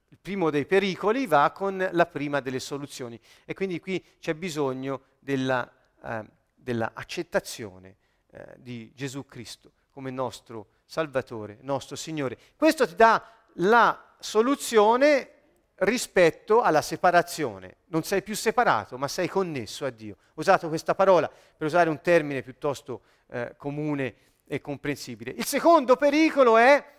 il 0.09 0.19
primo 0.21 0.51
dei 0.51 0.67
pericoli, 0.67 1.29
va 1.29 1.53
con 1.53 1.89
la 1.93 2.07
prima 2.07 2.41
delle 2.41 2.59
soluzioni 2.59 3.21
e 3.45 3.55
quindi 3.55 3.79
qui 3.79 4.05
c'è 4.19 4.35
bisogno 4.35 5.03
della, 5.21 5.71
eh, 6.03 6.25
dell'accettazione 6.55 7.97
eh, 8.33 8.55
di 8.57 8.93
Gesù 8.97 9.25
Cristo 9.27 9.71
come 9.91 10.11
nostro 10.11 10.75
Salvatore, 10.87 11.59
nostro 11.63 11.97
Signore. 11.97 12.39
Questo 12.57 12.87
ti 12.87 12.95
dà 12.95 13.23
la 13.55 14.15
soluzione 14.19 15.33
rispetto 15.77 16.63
alla 16.63 16.81
separazione. 16.81 17.79
Non 17.87 18.03
sei 18.03 18.23
più 18.23 18.35
separato, 18.35 18.97
ma 18.97 19.09
sei 19.09 19.29
connesso 19.29 19.85
a 19.85 19.91
Dio. 19.91 20.15
Ho 20.15 20.41
usato 20.41 20.69
questa 20.69 20.95
parola 20.95 21.29
per 21.29 21.67
usare 21.67 21.91
un 21.91 22.01
termine 22.01 22.43
piuttosto 22.43 23.03
eh, 23.29 23.55
comune 23.57 24.15
e 24.47 24.61
comprensibile. 24.61 25.33
Il 25.33 25.45
secondo 25.45 25.97
pericolo 25.97 26.57
è 26.57 26.95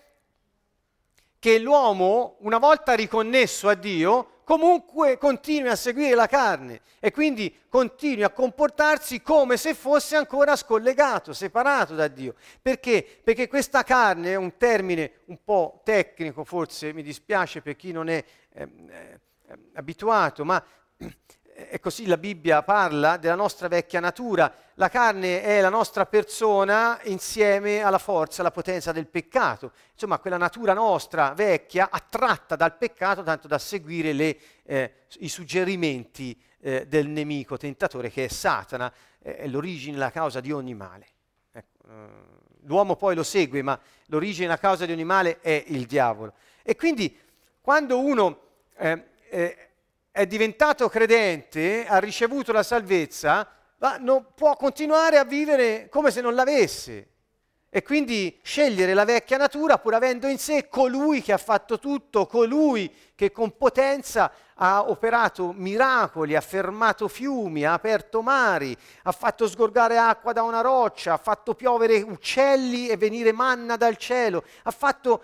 che 1.40 1.60
l'uomo, 1.60 2.36
una 2.40 2.58
volta 2.58 2.94
riconnesso 2.94 3.70
a 3.70 3.74
Dio, 3.74 4.32
comunque 4.48 5.18
continui 5.18 5.68
a 5.68 5.76
seguire 5.76 6.16
la 6.16 6.26
carne 6.26 6.80
e 7.02 7.12
quindi 7.12 7.54
continui 7.68 8.24
a 8.24 8.30
comportarsi 8.30 9.22
come 9.22 9.58
se 9.58 9.74
fosse 9.74 10.16
ancora 10.16 10.56
scollegato, 10.56 11.34
separato 11.34 11.96
da 11.96 12.08
Dio. 12.08 12.36
Perché? 12.62 13.06
Perché 13.22 13.50
questa 13.50 13.84
carne 13.84 14.32
è 14.32 14.36
un 14.36 14.56
termine 14.56 15.24
un 15.26 15.40
po' 15.44 15.82
tecnico, 15.84 16.46
forse 16.46 16.94
mi 16.94 17.04
dispiace 17.04 17.62
per 17.62 17.76
chi 17.76 17.92
non 17.92 18.08
è 18.08 18.24
eh, 18.54 18.70
eh, 18.90 19.20
abituato, 19.74 20.46
ma 20.46 20.64
è 21.58 21.80
così 21.80 22.06
la 22.06 22.18
Bibbia 22.18 22.62
parla 22.62 23.18
della 23.18 23.34
nostra 23.34 23.68
vecchia 23.68 24.00
natura. 24.00 24.54
La 24.76 24.90
carne 24.90 25.42
è 25.42 25.60
la 25.60 25.70
nostra 25.70 26.06
persona 26.06 27.00
insieme 27.06 27.82
alla 27.82 27.98
forza, 27.98 28.42
alla 28.42 28.52
potenza 28.52 28.92
del 28.92 29.08
peccato. 29.08 29.72
Insomma, 29.94 30.20
quella 30.20 30.38
natura 30.38 30.74
nostra 30.74 31.34
vecchia, 31.34 31.90
attratta 31.90 32.56
dal 32.56 32.78
peccato, 32.78 33.24
tanto 33.24 33.48
da 33.48 33.58
seguire 33.58 34.14
le, 34.14 34.38
eh, 34.66 34.94
i 35.20 35.30
suggerimenti 35.30 36.40
eh, 36.60 36.86
del 36.88 37.08
nemico 37.08 37.58
tentatore 37.58 38.12
che 38.12 38.26
è 38.26 38.28
Satana, 38.28 38.94
eh, 39.20 39.38
è 39.38 39.48
l'origine, 39.48 39.98
la 39.98 40.12
causa 40.12 40.40
di 40.40 40.52
ogni 40.52 40.76
male. 40.76 41.08
Ecco, 41.52 41.78
eh, 41.90 42.08
l'uomo 42.66 42.96
poi 42.96 43.16
lo 43.16 43.24
segue, 43.24 43.64
ma 43.64 43.80
l'origine, 44.08 44.48
la 44.48 44.60
causa 44.60 44.86
di 44.86 44.92
ogni 44.92 45.06
male 45.06 45.40
è 45.42 45.64
il 45.68 45.88
diavolo. 45.88 46.34
E 46.62 46.76
quindi 46.76 47.20
quando 47.62 48.00
uno 48.00 48.42
eh, 48.78 49.04
eh, 49.30 49.67
è 50.18 50.26
diventato 50.26 50.90
credente, 50.90 51.86
ha 51.86 52.00
ricevuto 52.00 52.52
la 52.52 52.64
salvezza, 52.64 53.48
ma 53.78 53.98
non 53.98 54.26
può 54.34 54.56
continuare 54.56 55.20
a 55.20 55.24
vivere 55.24 55.90
come 55.90 56.10
se 56.10 56.22
non 56.22 56.34
l'avesse. 56.34 57.10
E 57.70 57.84
quindi 57.84 58.40
scegliere 58.42 58.96
la 58.96 59.06
vecchia 59.06 59.38
natura 59.38 59.78
pur 59.78 59.94
avendo 59.94 60.26
in 60.26 60.40
sé 60.40 60.70
colui 60.70 61.22
che 61.22 61.34
ha 61.34 61.38
fatto 61.38 61.78
tutto, 61.78 62.26
colui 62.26 62.92
che 63.14 63.32
con 63.32 63.56
potenza 63.58 64.32
ha 64.56 64.90
operato 64.90 65.54
miracoli, 65.56 66.36
ha 66.36 66.42
fermato 66.42 67.08
fiumi, 67.08 67.64
ha 67.64 67.74
aperto 67.74 68.24
mari, 68.24 68.76
ha 69.04 69.12
fatto 69.12 69.48
sgorgare 69.48 70.00
acqua 70.00 70.34
da 70.34 70.42
una 70.42 70.62
roccia, 70.62 71.14
ha 71.14 71.18
fatto 71.18 71.54
piovere 71.54 72.02
uccelli 72.02 72.88
e 72.88 72.98
venire 72.98 73.32
manna 73.34 73.76
dal 73.76 73.98
cielo, 73.98 74.44
ha 74.64 74.72
fatto 74.72 75.22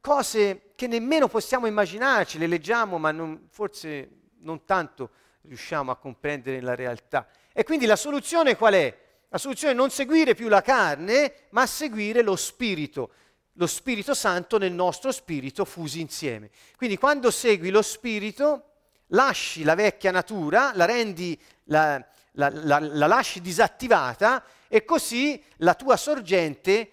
cose 0.00 0.72
che 0.74 0.86
nemmeno 0.86 1.28
possiamo 1.28 1.66
immaginarci, 1.66 2.38
le 2.38 2.46
leggiamo 2.46 2.98
ma 2.98 3.10
non, 3.10 3.48
forse 3.50 4.08
non 4.38 4.64
tanto 4.64 5.10
riusciamo 5.42 5.90
a 5.90 5.96
comprendere 5.96 6.60
la 6.60 6.74
realtà. 6.74 7.28
E 7.52 7.64
quindi 7.64 7.86
la 7.86 7.96
soluzione 7.96 8.56
qual 8.56 8.74
è? 8.74 8.98
La 9.28 9.38
soluzione 9.38 9.74
è 9.74 9.76
non 9.76 9.90
seguire 9.90 10.34
più 10.34 10.48
la 10.48 10.62
carne, 10.62 11.34
ma 11.50 11.66
seguire 11.66 12.22
lo 12.22 12.36
Spirito, 12.36 13.12
lo 13.54 13.66
Spirito 13.66 14.14
Santo 14.14 14.58
nel 14.58 14.72
nostro 14.72 15.12
spirito 15.12 15.64
fusi 15.64 16.00
insieme. 16.00 16.50
Quindi 16.76 16.98
quando 16.98 17.30
segui 17.30 17.70
lo 17.70 17.82
Spirito, 17.82 18.64
lasci 19.08 19.62
la 19.62 19.74
vecchia 19.74 20.10
natura, 20.10 20.72
la 20.74 20.84
rendi, 20.84 21.40
la, 21.64 22.04
la, 22.32 22.50
la, 22.50 22.78
la 22.80 23.06
lasci 23.06 23.40
disattivata 23.40 24.44
e 24.66 24.84
così 24.84 25.42
la 25.58 25.74
tua 25.74 25.96
sorgente 25.96 26.90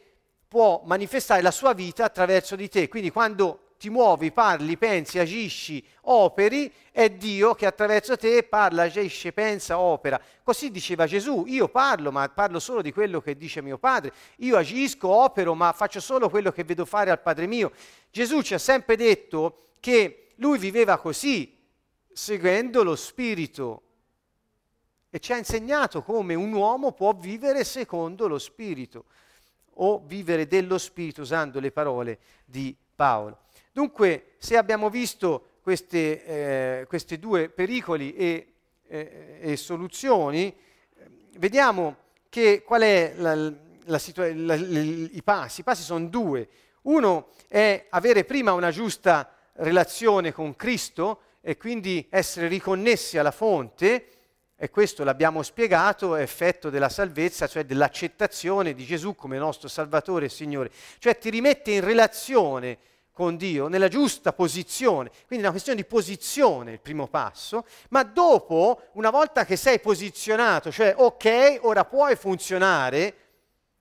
può 0.47 0.81
manifestare 0.85 1.41
la 1.41 1.51
sua 1.51 1.73
vita 1.73 2.05
attraverso 2.05 2.55
di 2.55 2.69
te. 2.69 2.87
Quindi 2.87 3.11
quando 3.11 3.67
ti 3.77 3.89
muovi, 3.89 4.31
parli, 4.31 4.77
pensi, 4.77 5.19
agisci, 5.19 5.85
operi, 6.01 6.71
è 6.91 7.09
Dio 7.09 7.53
che 7.53 7.65
attraverso 7.65 8.17
te 8.17 8.43
parla, 8.43 8.83
agisce, 8.83 9.31
pensa, 9.33 9.77
opera. 9.77 10.19
Così 10.43 10.71
diceva 10.71 11.05
Gesù, 11.05 11.43
io 11.45 11.67
parlo, 11.67 12.11
ma 12.11 12.27
parlo 12.29 12.59
solo 12.59 12.81
di 12.81 12.91
quello 12.91 13.21
che 13.21 13.37
dice 13.37 13.61
mio 13.61 13.77
Padre, 13.77 14.13
io 14.37 14.57
agisco, 14.57 15.07
opero, 15.09 15.53
ma 15.53 15.73
faccio 15.73 15.99
solo 15.99 16.29
quello 16.29 16.51
che 16.51 16.63
vedo 16.63 16.85
fare 16.85 17.11
al 17.11 17.21
Padre 17.21 17.45
mio. 17.45 17.71
Gesù 18.09 18.41
ci 18.41 18.55
ha 18.55 18.59
sempre 18.59 18.95
detto 18.95 19.57
che 19.79 20.29
lui 20.37 20.57
viveva 20.57 20.97
così, 20.97 21.55
seguendo 22.11 22.83
lo 22.83 22.95
Spirito, 22.95 23.81
e 25.09 25.19
ci 25.19 25.33
ha 25.33 25.37
insegnato 25.37 26.01
come 26.01 26.33
un 26.33 26.51
uomo 26.51 26.91
può 26.91 27.13
vivere 27.13 27.63
secondo 27.63 28.27
lo 28.27 28.39
Spirito 28.39 29.05
o 29.77 30.01
vivere 30.05 30.47
dello 30.47 30.77
Spirito 30.77 31.21
usando 31.21 31.59
le 31.59 31.71
parole 31.71 32.19
di 32.45 32.75
Paolo. 32.95 33.39
Dunque, 33.71 34.33
se 34.37 34.57
abbiamo 34.57 34.89
visto 34.89 35.59
questi 35.61 35.97
eh, 35.97 36.87
due 37.19 37.49
pericoli 37.49 38.15
e, 38.15 38.53
eh, 38.87 39.37
e 39.41 39.55
soluzioni, 39.57 40.55
vediamo 41.37 41.97
che 42.29 42.63
qual 42.63 42.81
è 42.81 43.13
la, 43.17 43.35
la 43.85 43.99
situa- 43.99 44.33
la, 44.33 44.55
i 44.55 45.21
passi. 45.23 45.61
I 45.61 45.63
passi 45.63 45.83
sono 45.83 46.07
due. 46.07 46.47
Uno 46.83 47.29
è 47.47 47.85
avere 47.89 48.23
prima 48.23 48.53
una 48.53 48.71
giusta 48.71 49.31
relazione 49.53 50.31
con 50.31 50.55
Cristo 50.55 51.21
e 51.41 51.57
quindi 51.57 52.05
essere 52.09 52.47
riconnessi 52.47 53.17
alla 53.17 53.31
fonte, 53.31 54.07
e 54.59 54.71
questo 54.71 55.03
l'abbiamo 55.03 55.43
spiegato, 55.43 56.15
effetto 56.15 56.71
della 56.71 56.89
salvezza, 56.89 57.45
cioè 57.45 57.63
dell'accettazione 57.63 58.73
di 58.73 58.85
Gesù 58.85 59.13
come 59.13 59.37
nostro 59.37 59.67
Salvatore 59.67 60.25
e 60.25 60.29
Signore. 60.29 60.71
Cioè 60.97 61.17
ti 61.19 61.29
rimette 61.29 61.71
in 61.71 61.81
relazione 61.81 62.79
con 63.11 63.37
Dio, 63.37 63.67
nella 63.67 63.87
giusta 63.87 64.33
posizione. 64.33 65.09
Quindi 65.09 65.37
è 65.37 65.41
una 65.41 65.51
questione 65.51 65.79
di 65.79 65.87
posizione 65.87 66.71
il 66.71 66.79
primo 66.79 67.07
passo, 67.07 67.65
ma 67.89 68.03
dopo, 68.03 68.81
una 68.93 69.11
volta 69.11 69.45
che 69.45 69.55
sei 69.55 69.79
posizionato, 69.79 70.71
cioè 70.71 70.93
ok, 70.97 71.59
ora 71.61 71.85
puoi 71.85 72.15
funzionare, 72.15 73.26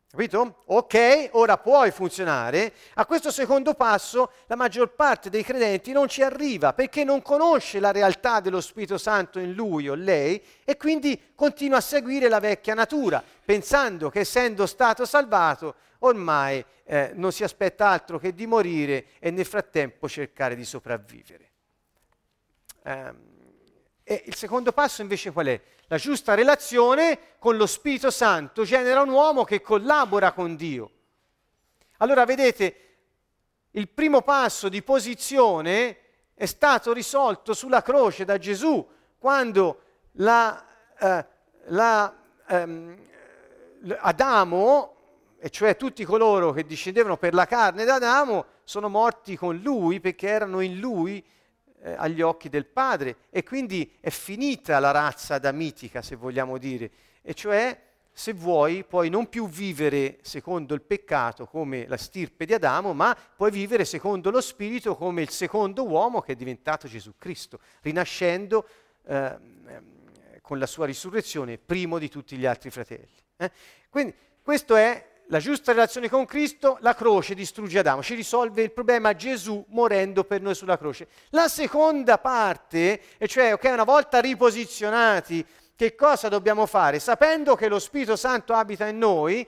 Capito? 0.08 0.62
Ok, 0.66 1.30
ora 1.32 1.58
puoi 1.58 1.90
funzionare. 1.90 2.72
A 2.94 3.06
questo 3.06 3.30
secondo 3.30 3.74
passo 3.74 4.30
la 4.46 4.54
maggior 4.54 4.94
parte 4.94 5.30
dei 5.30 5.42
credenti 5.42 5.92
non 5.92 6.08
ci 6.08 6.22
arriva 6.22 6.72
perché 6.72 7.02
non 7.04 7.22
conosce 7.22 7.80
la 7.80 7.90
realtà 7.90 8.40
dello 8.40 8.60
Spirito 8.60 8.98
Santo 8.98 9.40
in 9.40 9.52
lui 9.52 9.88
o 9.88 9.94
lei 9.94 10.40
e 10.64 10.76
quindi 10.76 11.32
continua 11.34 11.78
a 11.78 11.82
seguire 11.82 12.28
la 12.28 12.38
vecchia 12.38 12.74
natura, 12.74 13.22
pensando 13.44 14.08
che 14.08 14.20
essendo 14.20 14.64
stato 14.66 15.04
salvato 15.04 15.74
ormai 16.00 16.64
eh, 16.84 17.10
non 17.14 17.32
si 17.32 17.42
aspetta 17.42 17.88
altro 17.88 18.18
che 18.18 18.32
di 18.32 18.46
morire 18.46 19.06
e 19.18 19.30
nel 19.30 19.44
frattempo 19.44 20.08
cercare 20.08 20.54
di 20.54 20.64
sopravvivere. 20.64 21.50
Um, 22.84 23.35
e 24.08 24.22
il 24.26 24.36
secondo 24.36 24.70
passo 24.70 25.02
invece 25.02 25.32
qual 25.32 25.46
è? 25.46 25.60
La 25.88 25.96
giusta 25.96 26.34
relazione 26.34 27.18
con 27.40 27.56
lo 27.56 27.66
Spirito 27.66 28.12
Santo 28.12 28.62
genera 28.62 29.00
un 29.02 29.08
uomo 29.08 29.42
che 29.42 29.60
collabora 29.60 30.30
con 30.30 30.54
Dio. 30.54 30.90
Allora 31.96 32.24
vedete, 32.24 32.76
il 33.72 33.88
primo 33.88 34.22
passo 34.22 34.68
di 34.68 34.80
posizione 34.84 35.98
è 36.34 36.46
stato 36.46 36.92
risolto 36.92 37.52
sulla 37.52 37.82
croce 37.82 38.24
da 38.24 38.38
Gesù 38.38 38.88
quando 39.18 39.82
la, 40.12 40.64
eh, 41.00 41.26
la, 41.64 42.16
ehm, 42.46 42.96
Adamo, 43.98 44.94
e 45.36 45.50
cioè 45.50 45.76
tutti 45.76 46.04
coloro 46.04 46.52
che 46.52 46.64
discendevano 46.64 47.16
per 47.16 47.34
la 47.34 47.46
carne 47.46 47.84
d'Adamo, 47.84 48.44
sono 48.62 48.88
morti 48.88 49.36
con 49.36 49.56
lui 49.56 49.98
perché 49.98 50.28
erano 50.28 50.60
in 50.60 50.78
lui 50.78 51.24
eh, 51.86 51.94
agli 51.96 52.20
occhi 52.20 52.48
del 52.48 52.66
Padre 52.66 53.16
e 53.30 53.44
quindi 53.44 53.96
è 54.00 54.10
finita 54.10 54.80
la 54.80 54.90
razza 54.90 55.34
adamitica, 55.34 56.02
se 56.02 56.16
vogliamo 56.16 56.58
dire, 56.58 56.90
e 57.22 57.32
cioè 57.32 57.80
se 58.12 58.32
vuoi 58.32 58.82
puoi 58.82 59.08
non 59.08 59.28
più 59.28 59.48
vivere 59.48 60.18
secondo 60.22 60.74
il 60.74 60.80
peccato 60.80 61.46
come 61.46 61.86
la 61.86 61.96
stirpe 61.96 62.44
di 62.44 62.54
Adamo, 62.54 62.92
ma 62.92 63.16
puoi 63.36 63.52
vivere 63.52 63.84
secondo 63.84 64.30
lo 64.30 64.40
Spirito 64.40 64.96
come 64.96 65.22
il 65.22 65.28
secondo 65.28 65.86
uomo 65.86 66.20
che 66.22 66.32
è 66.32 66.34
diventato 66.34 66.88
Gesù 66.88 67.12
Cristo, 67.18 67.60
rinascendo 67.82 68.66
eh, 69.06 69.38
con 70.40 70.58
la 70.58 70.66
sua 70.66 70.86
risurrezione 70.86 71.56
primo 71.56 71.98
di 71.98 72.08
tutti 72.08 72.36
gli 72.36 72.46
altri 72.46 72.70
fratelli. 72.70 73.14
Eh? 73.36 73.50
Quindi 73.88 74.12
questo 74.42 74.74
è 74.74 75.14
la 75.28 75.38
giusta 75.38 75.72
relazione 75.72 76.08
con 76.08 76.24
Cristo, 76.24 76.78
la 76.80 76.94
croce 76.94 77.34
distrugge 77.34 77.80
Adamo, 77.80 78.02
ci 78.02 78.14
risolve 78.14 78.62
il 78.62 78.72
problema 78.72 79.14
Gesù 79.14 79.64
morendo 79.68 80.24
per 80.24 80.40
noi 80.40 80.54
sulla 80.54 80.78
croce. 80.78 81.08
La 81.30 81.48
seconda 81.48 82.18
parte, 82.18 83.00
e 83.18 83.26
cioè, 83.26 83.52
ok, 83.52 83.64
una 83.72 83.84
volta 83.84 84.20
riposizionati, 84.20 85.44
che 85.74 85.94
cosa 85.94 86.28
dobbiamo 86.28 86.66
fare? 86.66 86.98
Sapendo 87.00 87.56
che 87.56 87.68
lo 87.68 87.78
Spirito 87.78 88.16
Santo 88.16 88.54
abita 88.54 88.86
in 88.86 88.98
noi, 88.98 89.46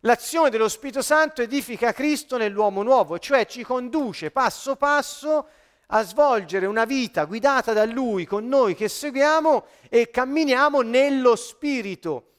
l'azione 0.00 0.50
dello 0.50 0.68
Spirito 0.68 1.02
Santo 1.02 1.40
edifica 1.40 1.92
Cristo 1.92 2.36
nell'uomo 2.36 2.82
nuovo, 2.82 3.18
cioè 3.18 3.46
ci 3.46 3.64
conduce 3.64 4.30
passo 4.30 4.76
passo 4.76 5.48
a 5.88 6.02
svolgere 6.02 6.66
una 6.66 6.84
vita 6.84 7.24
guidata 7.24 7.72
da 7.72 7.84
Lui, 7.84 8.26
con 8.26 8.46
noi 8.46 8.74
che 8.74 8.88
seguiamo 8.88 9.64
e 9.88 10.10
camminiamo 10.10 10.82
nello 10.82 11.34
Spirito 11.34 12.33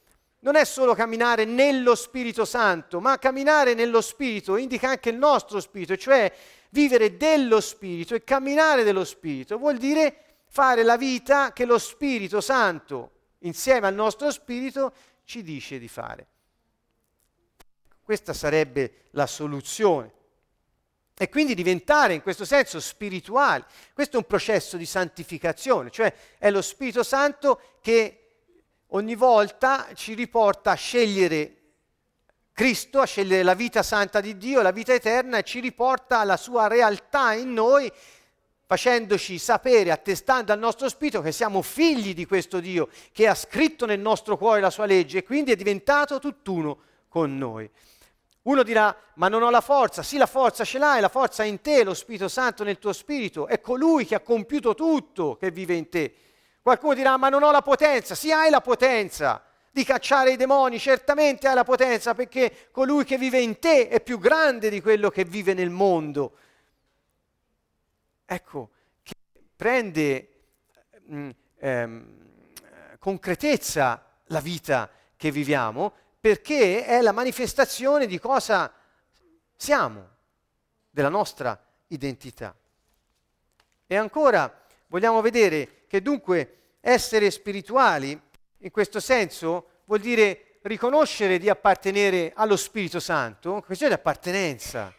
non 0.46 0.54
è 0.54 0.64
solo 0.64 0.94
camminare 0.94 1.44
nello 1.44 1.96
Spirito 1.96 2.44
Santo, 2.44 3.00
ma 3.00 3.18
camminare 3.18 3.74
nello 3.74 4.00
Spirito 4.00 4.56
indica 4.56 4.90
anche 4.90 5.08
il 5.10 5.16
nostro 5.16 5.58
Spirito, 5.58 5.96
cioè 5.96 6.32
vivere 6.70 7.16
dello 7.16 7.60
Spirito 7.60 8.14
e 8.14 8.22
camminare 8.22 8.84
dello 8.84 9.04
Spirito 9.04 9.58
vuol 9.58 9.76
dire 9.76 10.44
fare 10.46 10.84
la 10.84 10.96
vita 10.96 11.52
che 11.52 11.64
lo 11.64 11.78
Spirito 11.78 12.40
Santo, 12.40 13.10
insieme 13.40 13.88
al 13.88 13.94
nostro 13.94 14.30
Spirito, 14.30 14.92
ci 15.24 15.42
dice 15.42 15.80
di 15.80 15.88
fare. 15.88 16.26
Questa 18.00 18.32
sarebbe 18.32 19.06
la 19.10 19.26
soluzione. 19.26 20.12
E 21.18 21.28
quindi 21.28 21.54
diventare 21.54 22.14
in 22.14 22.22
questo 22.22 22.44
senso 22.44 22.78
spirituali. 22.78 23.64
Questo 23.92 24.14
è 24.14 24.20
un 24.20 24.26
processo 24.26 24.76
di 24.76 24.86
santificazione, 24.86 25.90
cioè 25.90 26.14
è 26.38 26.50
lo 26.50 26.62
Spirito 26.62 27.02
Santo 27.02 27.78
che 27.80 28.25
ogni 28.88 29.14
volta 29.14 29.88
ci 29.94 30.14
riporta 30.14 30.72
a 30.72 30.74
scegliere 30.74 31.56
Cristo, 32.52 33.00
a 33.00 33.04
scegliere 33.04 33.42
la 33.42 33.54
vita 33.54 33.82
santa 33.82 34.20
di 34.20 34.38
Dio, 34.38 34.62
la 34.62 34.70
vita 34.70 34.94
eterna 34.94 35.38
e 35.38 35.42
ci 35.42 35.60
riporta 35.60 36.20
alla 36.20 36.38
sua 36.38 36.68
realtà 36.68 37.34
in 37.34 37.52
noi, 37.52 37.92
facendoci 38.64 39.36
sapere, 39.38 39.90
attestando 39.90 40.52
al 40.52 40.58
nostro 40.58 40.88
spirito 40.88 41.20
che 41.20 41.32
siamo 41.32 41.60
figli 41.60 42.14
di 42.14 42.24
questo 42.24 42.58
Dio 42.58 42.88
che 43.12 43.28
ha 43.28 43.34
scritto 43.34 43.84
nel 43.84 44.00
nostro 44.00 44.38
cuore 44.38 44.60
la 44.60 44.70
sua 44.70 44.86
legge 44.86 45.18
e 45.18 45.22
quindi 45.22 45.52
è 45.52 45.56
diventato 45.56 46.18
tutt'uno 46.18 46.78
con 47.08 47.36
noi. 47.36 47.70
Uno 48.42 48.62
dirà, 48.62 48.96
ma 49.14 49.28
non 49.28 49.42
ho 49.42 49.50
la 49.50 49.60
forza. 49.60 50.02
Sì, 50.02 50.16
la 50.16 50.26
forza 50.26 50.64
ce 50.64 50.78
l'hai, 50.78 51.00
la 51.00 51.08
forza 51.08 51.42
è 51.42 51.46
in 51.46 51.60
te, 51.60 51.82
lo 51.82 51.94
Spirito 51.94 52.28
Santo 52.28 52.62
nel 52.62 52.78
tuo 52.78 52.92
spirito. 52.92 53.48
È 53.48 53.60
colui 53.60 54.06
che 54.06 54.14
ha 54.14 54.20
compiuto 54.20 54.74
tutto 54.74 55.36
che 55.36 55.50
vive 55.50 55.74
in 55.74 55.88
te. 55.88 56.14
Qualcuno 56.66 56.94
dirà, 56.94 57.16
ma 57.16 57.28
non 57.28 57.44
ho 57.44 57.52
la 57.52 57.62
potenza. 57.62 58.16
Sì, 58.16 58.32
hai 58.32 58.50
la 58.50 58.60
potenza 58.60 59.40
di 59.70 59.84
cacciare 59.84 60.32
i 60.32 60.36
demoni, 60.36 60.80
certamente 60.80 61.46
hai 61.46 61.54
la 61.54 61.62
potenza 61.62 62.12
perché 62.12 62.70
colui 62.72 63.04
che 63.04 63.16
vive 63.18 63.38
in 63.38 63.60
te 63.60 63.86
è 63.86 64.00
più 64.00 64.18
grande 64.18 64.68
di 64.68 64.80
quello 64.80 65.08
che 65.08 65.24
vive 65.24 65.54
nel 65.54 65.70
mondo. 65.70 66.36
Ecco, 68.24 68.70
che 69.04 69.14
prende 69.54 70.28
mh, 71.04 71.16
mm, 71.16 71.30
ehm, 71.58 72.28
concretezza 72.98 74.04
la 74.24 74.40
vita 74.40 74.90
che 75.16 75.30
viviamo 75.30 75.92
perché 76.18 76.84
è 76.84 77.00
la 77.00 77.12
manifestazione 77.12 78.06
di 78.06 78.18
cosa 78.18 78.72
siamo, 79.54 80.08
della 80.90 81.10
nostra 81.10 81.64
identità. 81.86 82.52
E 83.86 83.96
ancora 83.96 84.64
vogliamo 84.88 85.20
vedere 85.20 85.75
che 85.86 86.02
dunque 86.02 86.56
essere 86.80 87.30
spirituali, 87.30 88.20
in 88.58 88.70
questo 88.70 89.00
senso, 89.00 89.68
vuol 89.84 90.00
dire 90.00 90.58
riconoscere 90.62 91.38
di 91.38 91.48
appartenere 91.48 92.32
allo 92.34 92.56
Spirito 92.56 93.00
Santo, 93.00 93.62
questione 93.64 93.94
di 93.94 94.00
appartenenza. 94.00 94.92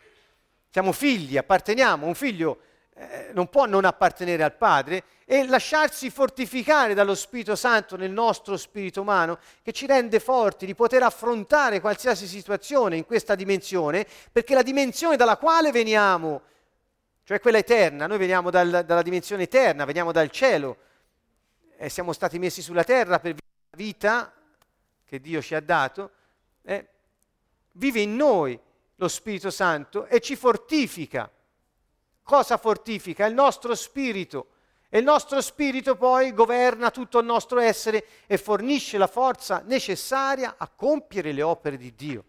Siamo 0.69 0.91
figli, 0.91 1.37
apparteniamo, 1.37 2.05
un 2.05 2.15
figlio 2.15 2.59
eh, 2.99 3.29
non 3.31 3.47
può 3.47 3.65
non 3.65 3.85
appartenere 3.85 4.41
al 4.41 4.55
Padre 4.55 5.03
e 5.25 5.45
lasciarsi 5.45 6.09
fortificare 6.09 6.95
dallo 6.95 7.13
Spirito 7.13 7.55
Santo 7.55 7.95
nel 7.95 8.09
nostro 8.09 8.57
spirito 8.57 9.01
umano 9.01 9.37
che 9.61 9.71
ci 9.71 9.85
rende 9.85 10.19
forti 10.19 10.65
di 10.65 10.73
poter 10.73 11.03
affrontare 11.03 11.79
qualsiasi 11.79 12.25
situazione 12.25 12.95
in 12.97 13.05
questa 13.05 13.35
dimensione, 13.35 14.07
perché 14.31 14.55
la 14.55 14.63
dimensione 14.63 15.15
dalla 15.15 15.37
quale 15.37 15.71
veniamo, 15.71 16.41
cioè 17.27 17.41
quella 17.41 17.57
eterna, 17.57 18.07
noi 18.07 18.19
veniamo 18.19 18.49
dal, 18.49 18.85
dalla 18.85 19.01
dimensione 19.01 19.43
eterna, 19.43 19.83
veniamo 19.83 20.13
dal 20.13 20.31
cielo, 20.31 20.77
eh, 21.75 21.89
siamo 21.89 22.13
stati 22.13 22.39
messi 22.39 22.61
sulla 22.61 22.85
terra 22.85 23.19
per 23.19 23.33
la 23.33 23.75
vita 23.75 24.33
che 25.03 25.19
Dio 25.19 25.41
ci 25.41 25.53
ha 25.53 25.59
dato, 25.59 26.11
eh, 26.61 26.87
vive 27.73 27.99
in 27.99 28.15
noi 28.15 28.57
lo 28.95 29.07
Spirito 29.09 29.49
Santo 29.49 30.05
e 30.05 30.21
ci 30.21 30.37
fortifica. 30.37 31.29
Cosa 32.23 32.55
fortifica? 32.55 33.25
Il 33.25 33.33
nostro 33.33 33.75
spirito. 33.75 34.51
E 34.87 34.99
il 34.99 35.03
nostro 35.03 35.41
spirito 35.41 35.97
poi 35.97 36.31
governa 36.31 36.91
tutto 36.91 37.19
il 37.19 37.25
nostro 37.25 37.59
essere 37.59 38.05
e 38.25 38.37
fornisce 38.37 38.97
la 38.97 39.07
forza 39.07 39.61
necessaria 39.65 40.55
a 40.57 40.69
compiere 40.69 41.33
le 41.33 41.41
opere 41.41 41.75
di 41.75 41.93
Dio. 41.93 42.23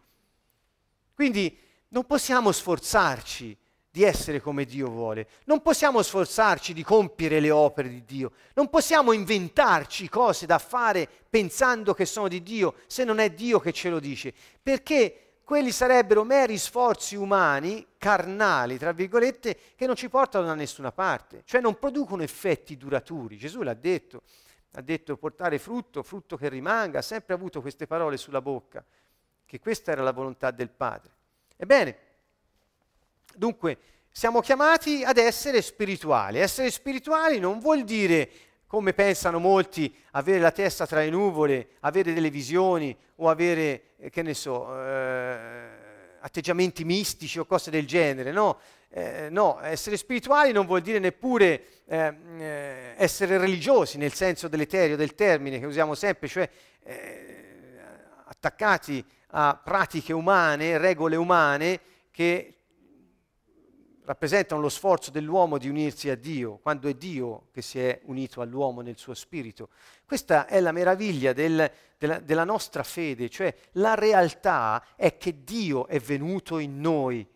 Quindi 1.14 1.56
non 1.90 2.04
possiamo 2.04 2.50
sforzarci 2.50 3.56
di 3.98 4.04
essere 4.04 4.40
come 4.40 4.64
Dio 4.64 4.88
vuole. 4.88 5.26
Non 5.46 5.60
possiamo 5.60 6.02
sforzarci 6.02 6.72
di 6.72 6.84
compiere 6.84 7.40
le 7.40 7.50
opere 7.50 7.88
di 7.88 8.04
Dio. 8.04 8.30
Non 8.54 8.70
possiamo 8.70 9.10
inventarci 9.10 10.08
cose 10.08 10.46
da 10.46 10.60
fare 10.60 11.08
pensando 11.28 11.94
che 11.94 12.04
sono 12.04 12.28
di 12.28 12.40
Dio 12.44 12.76
se 12.86 13.02
non 13.02 13.18
è 13.18 13.30
Dio 13.30 13.58
che 13.58 13.72
ce 13.72 13.90
lo 13.90 13.98
dice. 13.98 14.32
Perché 14.62 15.40
quelli 15.42 15.72
sarebbero 15.72 16.22
meri 16.22 16.58
sforzi 16.58 17.16
umani, 17.16 17.84
carnali, 17.98 18.78
tra 18.78 18.92
virgolette, 18.92 19.58
che 19.74 19.86
non 19.86 19.96
ci 19.96 20.08
portano 20.08 20.46
da 20.46 20.54
nessuna 20.54 20.92
parte. 20.92 21.42
Cioè 21.44 21.60
non 21.60 21.76
producono 21.76 22.22
effetti 22.22 22.76
duraturi. 22.76 23.36
Gesù 23.36 23.62
l'ha 23.62 23.74
detto. 23.74 24.22
Ha 24.74 24.80
detto 24.80 25.16
portare 25.16 25.58
frutto, 25.58 26.04
frutto 26.04 26.36
che 26.36 26.48
rimanga. 26.48 27.00
Ha 27.00 27.02
sempre 27.02 27.34
avuto 27.34 27.60
queste 27.60 27.88
parole 27.88 28.16
sulla 28.16 28.40
bocca. 28.40 28.84
Che 29.44 29.58
questa 29.58 29.90
era 29.90 30.02
la 30.02 30.12
volontà 30.12 30.52
del 30.52 30.70
Padre. 30.70 31.10
Ebbene, 31.56 32.07
Dunque, 33.34 33.78
siamo 34.10 34.40
chiamati 34.40 35.04
ad 35.04 35.16
essere 35.16 35.62
spirituali. 35.62 36.38
Essere 36.38 36.70
spirituali 36.70 37.38
non 37.38 37.60
vuol 37.60 37.84
dire, 37.84 38.28
come 38.66 38.92
pensano 38.92 39.38
molti, 39.38 39.94
avere 40.12 40.40
la 40.40 40.50
testa 40.50 40.86
tra 40.86 41.00
le 41.00 41.10
nuvole, 41.10 41.68
avere 41.80 42.12
delle 42.12 42.30
visioni 42.30 42.96
o 43.16 43.28
avere, 43.28 43.94
eh, 43.98 44.10
che 44.10 44.22
ne 44.22 44.34
so, 44.34 44.76
eh, 44.76 45.68
atteggiamenti 46.20 46.84
mistici 46.84 47.38
o 47.38 47.44
cose 47.44 47.70
del 47.70 47.86
genere. 47.86 48.32
No, 48.32 48.58
eh, 48.90 49.28
no, 49.30 49.60
essere 49.62 49.96
spirituali 49.96 50.50
non 50.50 50.66
vuol 50.66 50.80
dire 50.80 50.98
neppure 50.98 51.62
eh, 51.86 52.14
eh 52.38 52.94
essere 52.96 53.38
religiosi 53.38 53.98
nel 53.98 54.12
senso 54.12 54.48
deleterio 54.48 54.96
del 54.96 55.14
termine 55.14 55.60
che 55.60 55.66
usiamo 55.66 55.94
sempre, 55.94 56.26
cioè 56.26 56.48
eh, 56.82 57.78
attaccati 58.24 59.04
a 59.28 59.60
pratiche 59.62 60.12
umane, 60.12 60.78
regole 60.78 61.16
umane 61.16 61.80
che 62.10 62.57
rappresentano 64.08 64.62
lo 64.62 64.70
sforzo 64.70 65.10
dell'uomo 65.10 65.58
di 65.58 65.68
unirsi 65.68 66.08
a 66.08 66.14
Dio, 66.14 66.60
quando 66.62 66.88
è 66.88 66.94
Dio 66.94 67.48
che 67.52 67.60
si 67.60 67.78
è 67.78 68.00
unito 68.04 68.40
all'uomo 68.40 68.80
nel 68.80 68.96
suo 68.96 69.12
spirito. 69.12 69.68
Questa 70.06 70.46
è 70.46 70.60
la 70.60 70.72
meraviglia 70.72 71.34
del, 71.34 71.70
della, 71.98 72.18
della 72.18 72.44
nostra 72.44 72.82
fede, 72.82 73.28
cioè 73.28 73.54
la 73.72 73.94
realtà 73.94 74.82
è 74.96 75.18
che 75.18 75.44
Dio 75.44 75.86
è 75.88 76.00
venuto 76.00 76.56
in 76.56 76.80
noi, 76.80 77.26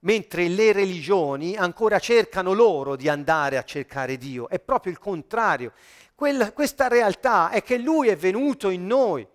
mentre 0.00 0.48
le 0.48 0.72
religioni 0.72 1.54
ancora 1.54 1.98
cercano 1.98 2.54
loro 2.54 2.96
di 2.96 3.10
andare 3.10 3.58
a 3.58 3.62
cercare 3.62 4.16
Dio. 4.16 4.48
È 4.48 4.58
proprio 4.60 4.90
il 4.90 4.98
contrario. 4.98 5.74
Quella, 6.14 6.52
questa 6.52 6.88
realtà 6.88 7.50
è 7.50 7.62
che 7.62 7.76
Lui 7.76 8.08
è 8.08 8.16
venuto 8.16 8.70
in 8.70 8.86
noi, 8.86 9.28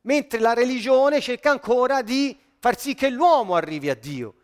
mentre 0.00 0.40
la 0.40 0.52
religione 0.52 1.20
cerca 1.20 1.52
ancora 1.52 2.02
di 2.02 2.36
far 2.58 2.76
sì 2.76 2.94
che 2.94 3.08
l'uomo 3.08 3.54
arrivi 3.54 3.88
a 3.88 3.94
Dio. 3.94 4.34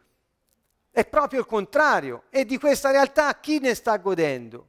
È 0.99 1.07
proprio 1.07 1.39
il 1.39 1.47
contrario. 1.47 2.25
E 2.29 2.45
di 2.45 2.59
questa 2.59 2.91
realtà 2.91 3.39
chi 3.39 3.61
ne 3.61 3.77
sta 3.77 3.97
godendo? 3.99 4.69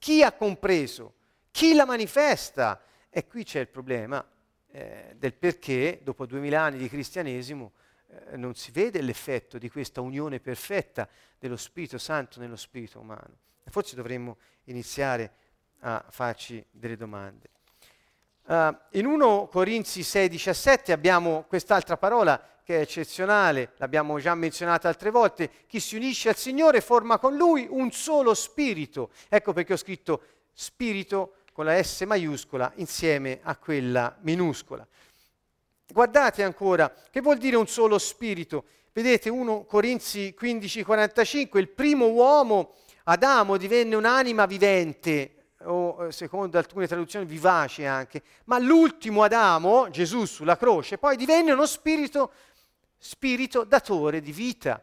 Chi 0.00 0.24
ha 0.24 0.32
compreso? 0.32 1.14
Chi 1.52 1.74
la 1.74 1.84
manifesta? 1.84 2.82
E 3.08 3.28
qui 3.28 3.44
c'è 3.44 3.60
il 3.60 3.68
problema 3.68 4.28
eh, 4.72 5.14
del 5.16 5.34
perché, 5.34 6.00
dopo 6.02 6.26
duemila 6.26 6.62
anni 6.62 6.78
di 6.78 6.88
cristianesimo, 6.88 7.70
eh, 8.08 8.36
non 8.36 8.56
si 8.56 8.72
vede 8.72 9.00
l'effetto 9.00 9.58
di 9.58 9.70
questa 9.70 10.00
unione 10.00 10.40
perfetta 10.40 11.08
dello 11.38 11.56
Spirito 11.56 11.96
Santo 11.96 12.40
nello 12.40 12.56
Spirito 12.56 12.98
umano. 12.98 13.38
Forse 13.66 13.94
dovremmo 13.94 14.38
iniziare 14.64 15.32
a 15.82 16.04
farci 16.10 16.66
delle 16.68 16.96
domande. 16.96 17.48
Uh, 18.48 18.74
in 18.92 19.04
1 19.04 19.48
Corinzi 19.48 20.00
6,17 20.00 20.92
abbiamo 20.92 21.44
quest'altra 21.46 21.98
parola 21.98 22.42
che 22.64 22.78
è 22.78 22.80
eccezionale, 22.80 23.72
l'abbiamo 23.76 24.18
già 24.18 24.34
menzionata 24.34 24.88
altre 24.88 25.10
volte, 25.10 25.50
chi 25.66 25.80
si 25.80 25.96
unisce 25.96 26.30
al 26.30 26.36
Signore 26.36 26.80
forma 26.80 27.18
con 27.18 27.36
Lui 27.36 27.66
un 27.68 27.90
solo 27.90 28.32
spirito. 28.32 29.10
Ecco 29.28 29.52
perché 29.52 29.74
ho 29.74 29.76
scritto 29.76 30.22
spirito 30.54 31.34
con 31.52 31.66
la 31.66 31.82
S 31.82 32.00
maiuscola 32.06 32.72
insieme 32.76 33.40
a 33.42 33.54
quella 33.56 34.16
minuscola. 34.20 34.86
Guardate 35.86 36.42
ancora, 36.42 36.90
che 37.10 37.20
vuol 37.20 37.36
dire 37.36 37.56
un 37.56 37.66
solo 37.66 37.98
spirito? 37.98 38.64
Vedete 38.92 39.28
1 39.28 39.64
Corinzi 39.64 40.34
15:45, 40.38 41.58
il 41.58 41.68
primo 41.68 42.06
uomo, 42.06 42.76
Adamo, 43.04 43.58
divenne 43.58 43.94
un'anima 43.94 44.46
vivente, 44.46 45.37
o 45.64 46.06
eh, 46.06 46.12
secondo 46.12 46.58
alcune 46.58 46.86
traduzioni 46.86 47.24
vivace 47.24 47.86
anche, 47.86 48.22
ma 48.44 48.58
l'ultimo 48.58 49.22
Adamo, 49.22 49.90
Gesù 49.90 50.24
sulla 50.24 50.56
croce, 50.56 50.98
poi 50.98 51.16
divenne 51.16 51.52
uno 51.52 51.66
spirito 51.66 52.32
spirito 52.98 53.64
datore 53.64 54.20
di 54.20 54.32
vita. 54.32 54.82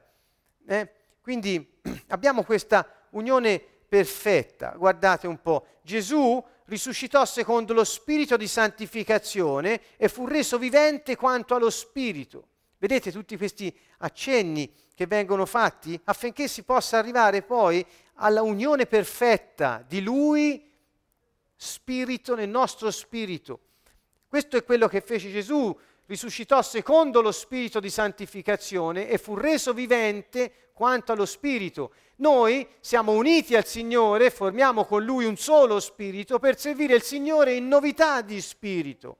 Eh? 0.65 0.89
Quindi 1.21 1.79
abbiamo 2.07 2.43
questa 2.43 2.87
unione 3.11 3.61
perfetta. 3.87 4.73
Guardate 4.77 5.27
un 5.27 5.41
po', 5.41 5.65
Gesù 5.81 6.43
risuscitò 6.65 7.25
secondo 7.25 7.73
lo 7.73 7.83
spirito 7.83 8.37
di 8.37 8.47
santificazione 8.47 9.81
e 9.97 10.07
fu 10.07 10.25
reso 10.25 10.57
vivente 10.57 11.15
quanto 11.15 11.53
allo 11.53 11.69
spirito. 11.69 12.47
Vedete 12.77 13.11
tutti 13.11 13.37
questi 13.37 13.75
accenni 13.99 14.71
che 14.93 15.07
vengono 15.07 15.45
fatti 15.45 15.99
affinché 16.05 16.47
si 16.47 16.63
possa 16.63 16.97
arrivare 16.97 17.41
poi 17.41 17.85
alla 18.15 18.41
unione 18.41 18.85
perfetta 18.85 19.83
di 19.87 20.01
Lui, 20.01 20.71
spirito 21.55 22.35
nel 22.35 22.49
nostro 22.49 22.91
spirito. 22.91 23.59
Questo 24.27 24.57
è 24.57 24.63
quello 24.63 24.87
che 24.87 25.01
fece 25.01 25.31
Gesù 25.31 25.77
risuscitò 26.07 26.61
secondo 26.61 27.21
lo 27.21 27.31
spirito 27.31 27.79
di 27.79 27.89
santificazione 27.89 29.07
e 29.07 29.17
fu 29.17 29.35
reso 29.35 29.73
vivente 29.73 30.69
quanto 30.73 31.11
allo 31.11 31.25
spirito. 31.25 31.93
Noi 32.17 32.67
siamo 32.79 33.13
uniti 33.13 33.55
al 33.55 33.65
Signore, 33.65 34.29
formiamo 34.29 34.85
con 34.85 35.03
Lui 35.03 35.25
un 35.25 35.37
solo 35.37 35.79
spirito 35.79 36.37
per 36.37 36.59
servire 36.59 36.95
il 36.95 37.01
Signore 37.01 37.53
in 37.53 37.67
novità 37.67 38.21
di 38.21 38.39
spirito. 38.41 39.17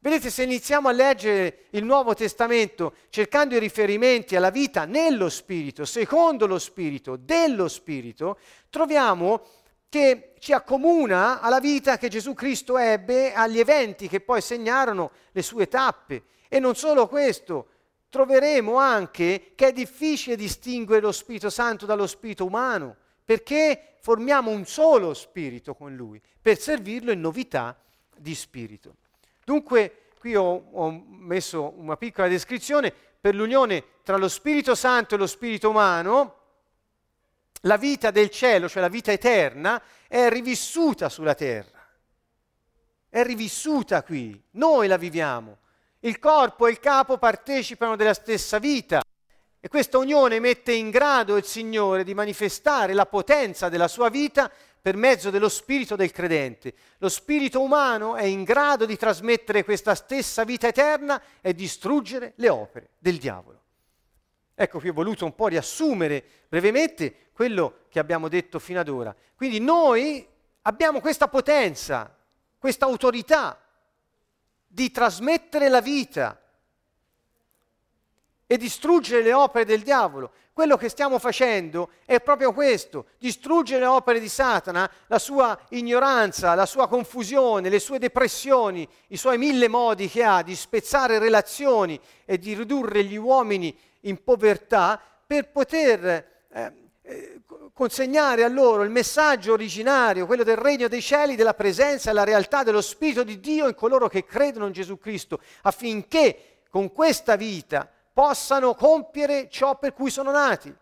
Vedete, 0.00 0.30
se 0.30 0.44
iniziamo 0.44 0.88
a 0.88 0.92
leggere 0.92 1.64
il 1.70 1.84
Nuovo 1.84 2.14
Testamento 2.14 2.94
cercando 3.08 3.56
i 3.56 3.58
riferimenti 3.58 4.36
alla 4.36 4.50
vita 4.50 4.84
nello 4.84 5.28
Spirito, 5.28 5.84
secondo 5.84 6.46
lo 6.46 6.60
Spirito, 6.60 7.16
dello 7.16 7.66
Spirito, 7.66 8.38
troviamo 8.70 9.42
che 9.88 10.34
ci 10.38 10.52
accomuna 10.52 11.40
alla 11.40 11.58
vita 11.58 11.98
che 11.98 12.06
Gesù 12.08 12.32
Cristo 12.34 12.78
ebbe, 12.78 13.32
agli 13.32 13.58
eventi 13.58 14.06
che 14.06 14.20
poi 14.20 14.40
segnarono 14.40 15.10
le 15.32 15.42
sue 15.42 15.66
tappe. 15.66 16.22
E 16.48 16.60
non 16.60 16.76
solo 16.76 17.08
questo, 17.08 17.68
troveremo 18.08 18.76
anche 18.76 19.52
che 19.56 19.68
è 19.68 19.72
difficile 19.72 20.36
distinguere 20.36 21.00
lo 21.00 21.10
Spirito 21.10 21.50
Santo 21.50 21.86
dallo 21.86 22.06
Spirito 22.06 22.44
umano, 22.44 22.94
perché 23.24 23.96
formiamo 24.00 24.52
un 24.52 24.64
solo 24.64 25.12
Spirito 25.12 25.74
con 25.74 25.96
Lui, 25.96 26.20
per 26.40 26.56
servirlo 26.56 27.10
in 27.10 27.20
novità 27.20 27.76
di 28.16 28.36
Spirito. 28.36 28.94
Dunque, 29.48 30.10
qui 30.18 30.36
ho, 30.36 30.68
ho 30.72 31.04
messo 31.08 31.72
una 31.78 31.96
piccola 31.96 32.28
descrizione 32.28 32.92
per 33.18 33.34
l'unione 33.34 33.82
tra 34.02 34.18
lo 34.18 34.28
Spirito 34.28 34.74
Santo 34.74 35.14
e 35.14 35.18
lo 35.18 35.26
Spirito 35.26 35.70
umano, 35.70 36.34
la 37.62 37.78
vita 37.78 38.10
del 38.10 38.28
cielo, 38.28 38.68
cioè 38.68 38.82
la 38.82 38.90
vita 38.90 39.10
eterna, 39.10 39.80
è 40.06 40.28
rivissuta 40.28 41.08
sulla 41.08 41.34
terra. 41.34 41.78
È 43.08 43.22
rivissuta 43.22 44.02
qui, 44.02 44.38
noi 44.50 44.86
la 44.86 44.98
viviamo. 44.98 45.60
Il 46.00 46.18
corpo 46.18 46.66
e 46.66 46.72
il 46.72 46.78
capo 46.78 47.16
partecipano 47.16 47.96
della 47.96 48.12
stessa 48.12 48.58
vita 48.58 49.00
e 49.60 49.68
questa 49.68 49.96
unione 49.96 50.40
mette 50.40 50.72
in 50.72 50.90
grado 50.90 51.38
il 51.38 51.44
Signore 51.44 52.04
di 52.04 52.12
manifestare 52.12 52.92
la 52.92 53.06
potenza 53.06 53.70
della 53.70 53.88
sua 53.88 54.10
vita 54.10 54.52
per 54.88 54.96
mezzo 54.96 55.28
dello 55.28 55.50
spirito 55.50 55.96
del 55.96 56.12
credente. 56.12 56.72
Lo 56.96 57.10
spirito 57.10 57.60
umano 57.60 58.16
è 58.16 58.24
in 58.24 58.42
grado 58.42 58.86
di 58.86 58.96
trasmettere 58.96 59.62
questa 59.62 59.94
stessa 59.94 60.44
vita 60.44 60.66
eterna 60.66 61.20
e 61.42 61.52
distruggere 61.52 62.32
le 62.36 62.48
opere 62.48 62.92
del 62.98 63.18
diavolo. 63.18 63.60
Ecco, 64.54 64.78
qui 64.80 64.88
ho 64.88 64.94
voluto 64.94 65.26
un 65.26 65.34
po' 65.34 65.48
riassumere 65.48 66.24
brevemente 66.48 67.28
quello 67.34 67.80
che 67.90 67.98
abbiamo 67.98 68.28
detto 68.28 68.58
fino 68.58 68.80
ad 68.80 68.88
ora. 68.88 69.14
Quindi 69.34 69.60
noi 69.60 70.26
abbiamo 70.62 71.00
questa 71.00 71.28
potenza, 71.28 72.16
questa 72.56 72.86
autorità 72.86 73.60
di 74.66 74.90
trasmettere 74.90 75.68
la 75.68 75.82
vita 75.82 76.40
e 78.50 78.56
distruggere 78.56 79.22
le 79.22 79.34
opere 79.34 79.66
del 79.66 79.82
diavolo. 79.82 80.32
Quello 80.54 80.78
che 80.78 80.88
stiamo 80.88 81.18
facendo 81.18 81.90
è 82.06 82.18
proprio 82.20 82.52
questo, 82.52 83.08
distruggere 83.18 83.80
le 83.80 83.86
opere 83.86 84.18
di 84.18 84.28
Satana, 84.28 84.90
la 85.06 85.18
sua 85.18 85.56
ignoranza, 85.68 86.54
la 86.54 86.66
sua 86.66 86.88
confusione, 86.88 87.68
le 87.68 87.78
sue 87.78 87.98
depressioni, 87.98 88.88
i 89.08 89.16
suoi 89.18 89.36
mille 89.36 89.68
modi 89.68 90.08
che 90.08 90.24
ha 90.24 90.42
di 90.42 90.56
spezzare 90.56 91.18
relazioni 91.18 92.00
e 92.24 92.38
di 92.38 92.54
ridurre 92.54 93.04
gli 93.04 93.16
uomini 93.16 93.78
in 94.00 94.24
povertà 94.24 95.00
per 95.24 95.50
poter 95.50 96.26
eh, 96.50 96.72
eh, 97.02 97.40
consegnare 97.74 98.42
a 98.42 98.48
loro 98.48 98.82
il 98.82 98.90
messaggio 98.90 99.52
originario, 99.52 100.26
quello 100.26 100.42
del 100.42 100.56
regno 100.56 100.88
dei 100.88 101.02
cieli, 101.02 101.36
della 101.36 101.54
presenza 101.54 102.10
e 102.10 102.14
la 102.14 102.24
realtà 102.24 102.62
dello 102.62 102.80
Spirito 102.80 103.22
di 103.22 103.38
Dio 103.40 103.68
in 103.68 103.74
coloro 103.74 104.08
che 104.08 104.24
credono 104.24 104.66
in 104.66 104.72
Gesù 104.72 104.98
Cristo, 104.98 105.38
affinché 105.62 106.62
con 106.70 106.90
questa 106.90 107.36
vita 107.36 107.88
possano 108.18 108.74
compiere 108.74 109.48
ciò 109.48 109.78
per 109.78 109.92
cui 109.92 110.10
sono 110.10 110.32
nati 110.32 110.74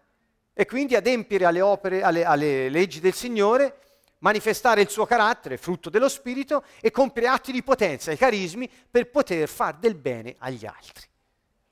e 0.54 0.64
quindi 0.64 0.96
adempiere 0.96 1.44
alle 1.44 1.60
opere, 1.60 2.00
alle, 2.00 2.24
alle 2.24 2.70
leggi 2.70 2.98
del 2.98 3.12
Signore, 3.12 3.78
manifestare 4.20 4.80
il 4.80 4.88
suo 4.88 5.04
carattere, 5.04 5.58
frutto 5.58 5.90
dello 5.90 6.08
Spirito, 6.08 6.64
e 6.80 6.90
compiere 6.90 7.28
atti 7.28 7.52
di 7.52 7.62
potenza, 7.62 8.10
i 8.10 8.16
carismi, 8.16 8.70
per 8.90 9.10
poter 9.10 9.50
fare 9.50 9.76
del 9.78 9.96
bene 9.96 10.34
agli 10.38 10.64
altri 10.64 11.06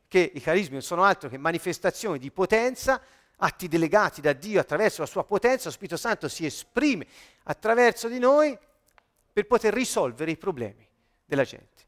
che 0.06 0.30
i 0.34 0.40
carismi 0.42 0.74
non 0.74 0.82
sono 0.82 1.02
altro 1.02 1.30
che 1.30 1.38
manifestazioni 1.38 2.18
di 2.18 2.30
potenza, 2.30 3.00
atti 3.36 3.66
delegati 3.66 4.20
da 4.20 4.34
Dio 4.34 4.60
attraverso 4.60 5.00
la 5.00 5.06
sua 5.06 5.24
potenza, 5.24 5.64
lo 5.68 5.72
Spirito 5.72 5.96
Santo 5.96 6.28
si 6.28 6.44
esprime 6.44 7.06
attraverso 7.44 8.06
di 8.06 8.18
noi 8.18 8.56
per 9.32 9.46
poter 9.46 9.72
risolvere 9.72 10.30
i 10.30 10.36
problemi 10.36 10.86
della 11.24 11.44
gente. 11.44 11.82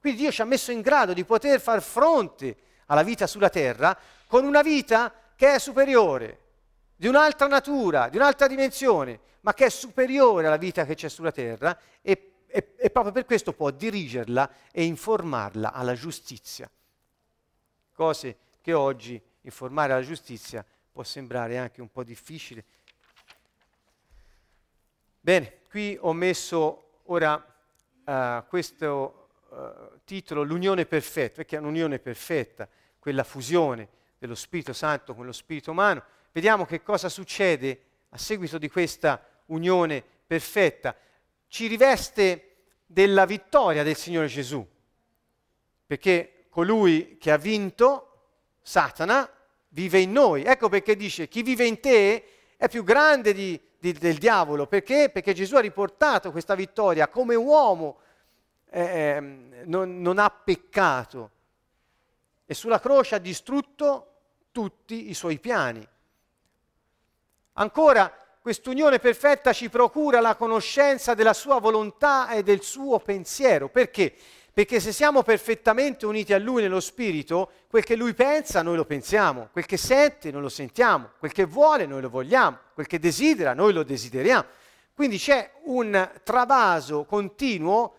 Quindi 0.00 0.22
Dio 0.22 0.32
ci 0.32 0.42
ha 0.42 0.46
messo 0.46 0.72
in 0.72 0.80
grado 0.80 1.12
di 1.12 1.24
poter 1.24 1.60
far 1.60 1.80
fronte 1.80 2.56
alla 2.90 3.02
vita 3.02 3.26
sulla 3.26 3.48
terra 3.48 3.96
con 4.26 4.44
una 4.44 4.62
vita 4.62 5.12
che 5.36 5.54
è 5.54 5.58
superiore, 5.58 6.38
di 6.96 7.06
un'altra 7.06 7.46
natura, 7.46 8.08
di 8.08 8.16
un'altra 8.16 8.46
dimensione, 8.46 9.18
ma 9.40 9.54
che 9.54 9.66
è 9.66 9.70
superiore 9.70 10.46
alla 10.46 10.56
vita 10.56 10.84
che 10.84 10.94
c'è 10.94 11.08
sulla 11.08 11.32
terra 11.32 11.78
e, 12.02 12.32
e, 12.46 12.74
e 12.76 12.90
proprio 12.90 13.12
per 13.12 13.24
questo 13.24 13.52
può 13.52 13.70
dirigerla 13.70 14.50
e 14.70 14.84
informarla 14.84 15.72
alla 15.72 15.94
giustizia. 15.94 16.70
Cose 17.94 18.36
che 18.60 18.72
oggi 18.72 19.20
informare 19.42 19.92
alla 19.92 20.04
giustizia 20.04 20.64
può 20.92 21.02
sembrare 21.04 21.58
anche 21.58 21.80
un 21.80 21.90
po' 21.90 22.04
difficile. 22.04 22.64
Bene, 25.20 25.60
qui 25.70 25.96
ho 26.00 26.12
messo 26.12 26.98
ora 27.04 27.42
uh, 28.04 28.44
questo 28.48 29.28
uh, 29.48 29.98
titolo, 30.04 30.42
l'unione 30.42 30.86
perfetta, 30.86 31.36
perché 31.36 31.56
è 31.56 31.60
un'unione 31.60 31.98
perfetta, 31.98 32.68
quella 33.00 33.24
fusione 33.24 33.88
dello 34.18 34.36
Spirito 34.36 34.72
Santo 34.72 35.14
con 35.14 35.26
lo 35.26 35.32
Spirito 35.32 35.72
umano. 35.72 36.04
Vediamo 36.30 36.64
che 36.64 36.82
cosa 36.82 37.08
succede 37.08 37.80
a 38.10 38.18
seguito 38.18 38.58
di 38.58 38.68
questa 38.68 39.26
unione 39.46 40.04
perfetta. 40.26 40.94
Ci 41.48 41.66
riveste 41.66 42.44
della 42.86 43.24
vittoria 43.24 43.82
del 43.82 43.96
Signore 43.96 44.28
Gesù, 44.28 44.64
perché 45.86 46.46
colui 46.50 47.16
che 47.18 47.32
ha 47.32 47.36
vinto, 47.36 48.06
Satana, 48.62 49.28
vive 49.70 50.00
in 50.00 50.12
noi. 50.12 50.44
Ecco 50.44 50.68
perché 50.68 50.94
dice 50.94 51.26
chi 51.26 51.42
vive 51.42 51.64
in 51.64 51.80
te 51.80 52.24
è 52.56 52.68
più 52.68 52.84
grande 52.84 53.32
di, 53.32 53.60
di, 53.78 53.92
del 53.92 54.18
diavolo. 54.18 54.66
Perché? 54.66 55.10
Perché 55.10 55.32
Gesù 55.32 55.56
ha 55.56 55.60
riportato 55.60 56.30
questa 56.30 56.54
vittoria 56.54 57.08
come 57.08 57.34
uomo, 57.34 57.98
eh, 58.70 58.82
ehm, 58.82 59.62
non, 59.64 60.00
non 60.00 60.18
ha 60.18 60.30
peccato 60.30 61.30
e 62.50 62.54
sulla 62.54 62.80
croce 62.80 63.14
ha 63.14 63.18
distrutto 63.18 64.14
tutti 64.50 65.08
i 65.08 65.14
suoi 65.14 65.38
piani. 65.38 65.86
Ancora, 67.52 68.12
quest'unione 68.40 68.98
perfetta 68.98 69.52
ci 69.52 69.68
procura 69.68 70.18
la 70.18 70.34
conoscenza 70.34 71.14
della 71.14 71.32
sua 71.32 71.60
volontà 71.60 72.28
e 72.30 72.42
del 72.42 72.62
suo 72.62 72.98
pensiero. 72.98 73.68
Perché? 73.68 74.12
Perché 74.52 74.80
se 74.80 74.90
siamo 74.90 75.22
perfettamente 75.22 76.06
uniti 76.06 76.32
a 76.32 76.40
Lui 76.40 76.62
nello 76.62 76.80
Spirito, 76.80 77.52
quel 77.68 77.84
che 77.84 77.94
Lui 77.94 78.14
pensa 78.14 78.62
noi 78.62 78.74
lo 78.74 78.84
pensiamo, 78.84 79.50
quel 79.52 79.64
che 79.64 79.76
sente 79.76 80.32
noi 80.32 80.42
lo 80.42 80.48
sentiamo, 80.48 81.10
quel 81.20 81.30
che 81.30 81.44
vuole 81.44 81.86
noi 81.86 82.00
lo 82.00 82.10
vogliamo, 82.10 82.58
quel 82.74 82.88
che 82.88 82.98
desidera 82.98 83.54
noi 83.54 83.72
lo 83.72 83.84
desideriamo. 83.84 84.46
Quindi 84.92 85.18
c'è 85.18 85.52
un 85.66 86.10
travaso 86.24 87.04
continuo 87.04 87.94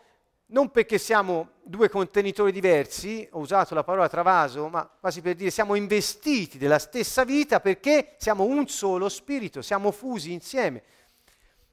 non 0.52 0.70
perché 0.70 0.98
siamo 0.98 1.52
due 1.64 1.90
contenitori 1.90 2.52
diversi, 2.52 3.28
ho 3.32 3.40
usato 3.40 3.74
la 3.74 3.84
parola 3.84 4.10
travaso, 4.10 4.68
ma 4.68 4.90
quasi 5.00 5.22
per 5.22 5.36
dire 5.36 5.50
siamo 5.50 5.76
investiti 5.76 6.58
della 6.58 6.80
stessa 6.80 7.24
vita 7.24 7.60
perché 7.60 8.16
siamo 8.18 8.44
un 8.44 8.68
solo 8.68 9.08
spirito, 9.08 9.62
siamo 9.62 9.92
fusi 9.92 10.34
insieme. 10.34 10.84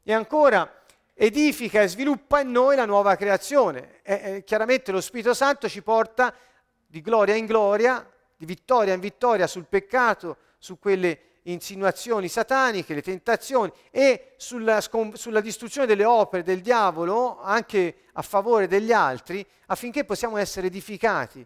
E 0.02 0.12
ancora 0.12 0.82
edifica 1.14 1.82
e 1.82 1.88
sviluppa 1.88 2.40
in 2.40 2.52
noi 2.52 2.76
la 2.76 2.84
nuova 2.84 3.16
creazione. 3.16 4.00
E, 4.02 4.20
e, 4.22 4.44
chiaramente 4.44 4.92
lo 4.92 5.00
Spirito 5.00 5.34
Santo 5.34 5.68
ci 5.68 5.82
porta 5.82 6.32
di 6.86 7.00
gloria 7.00 7.34
in 7.34 7.46
gloria, 7.46 8.08
di 8.36 8.46
vittoria 8.46 8.94
in 8.94 9.00
vittoria 9.00 9.48
sul 9.48 9.66
peccato, 9.66 10.36
su 10.58 10.78
quelle 10.78 11.37
insinuazioni 11.52 12.28
sataniche, 12.28 12.94
le 12.94 13.02
tentazioni 13.02 13.72
e 13.90 14.34
sulla, 14.36 14.80
sulla, 14.80 15.40
distruzione 15.40 15.86
delle 15.86 16.04
opere 16.04 16.42
del 16.42 16.60
diavolo 16.60 17.40
anche 17.40 18.04
a 18.12 18.22
favore 18.22 18.66
degli 18.66 18.92
altri 18.92 19.44
affinché 19.66 20.04
possiamo 20.04 20.36
essere 20.36 20.66
edificati 20.66 21.44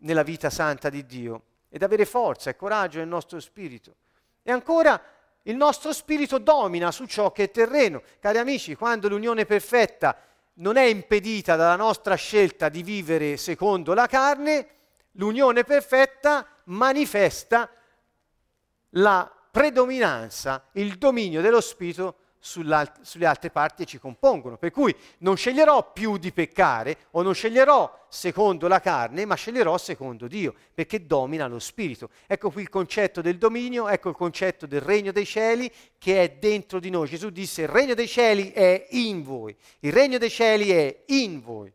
nella 0.00 0.22
vita 0.22 0.50
santa 0.50 0.88
di 0.88 1.04
Dio 1.04 1.42
ed 1.68 1.82
avere 1.82 2.04
forza 2.04 2.50
e 2.50 2.56
coraggio 2.56 2.98
nel 2.98 3.08
nostro 3.08 3.40
spirito. 3.40 3.94
E 4.42 4.52
ancora 4.52 5.00
il 5.42 5.56
nostro 5.56 5.92
spirito 5.92 6.38
domina 6.38 6.90
su 6.90 7.06
ciò 7.06 7.32
che 7.32 7.44
è 7.44 7.50
terreno. 7.50 8.02
Cari 8.18 8.38
amici, 8.38 8.74
quando 8.74 9.08
l'unione 9.08 9.44
perfetta 9.44 10.16
non 10.54 10.76
è 10.76 10.84
impedita 10.84 11.56
dalla 11.56 11.76
nostra 11.76 12.14
scelta 12.14 12.68
di 12.68 12.82
vivere 12.82 13.36
secondo 13.36 13.94
la 13.94 14.06
carne, 14.06 14.68
l'unione 15.12 15.64
perfetta 15.64 16.46
manifesta 16.64 17.70
la 18.90 19.30
predominanza, 19.50 20.68
il 20.72 20.98
dominio 20.98 21.40
dello 21.40 21.60
Spirito 21.60 22.16
sulle 22.38 23.26
altre 23.26 23.50
parti 23.50 23.82
che 23.82 23.90
ci 23.90 23.98
compongono. 23.98 24.56
Per 24.56 24.70
cui 24.70 24.94
non 25.18 25.36
sceglierò 25.36 25.90
più 25.92 26.16
di 26.16 26.30
peccare 26.30 26.98
o 27.12 27.22
non 27.22 27.34
sceglierò 27.34 28.06
secondo 28.08 28.68
la 28.68 28.80
carne, 28.80 29.24
ma 29.24 29.34
sceglierò 29.34 29.76
secondo 29.78 30.28
Dio, 30.28 30.54
perché 30.72 31.06
domina 31.06 31.48
lo 31.48 31.58
Spirito. 31.58 32.10
Ecco 32.26 32.50
qui 32.50 32.62
il 32.62 32.68
concetto 32.68 33.20
del 33.20 33.38
dominio, 33.38 33.88
ecco 33.88 34.10
il 34.10 34.14
concetto 34.14 34.66
del 34.66 34.80
regno 34.80 35.10
dei 35.10 35.26
cieli 35.26 35.68
che 35.98 36.22
è 36.22 36.30
dentro 36.38 36.78
di 36.78 36.90
noi. 36.90 37.08
Gesù 37.08 37.30
disse 37.30 37.62
il 37.62 37.68
regno 37.68 37.94
dei 37.94 38.06
cieli 38.06 38.52
è 38.52 38.86
in 38.90 39.24
voi, 39.24 39.56
il 39.80 39.92
regno 39.92 40.18
dei 40.18 40.30
cieli 40.30 40.70
è 40.70 41.02
in 41.06 41.40
voi. 41.40 41.72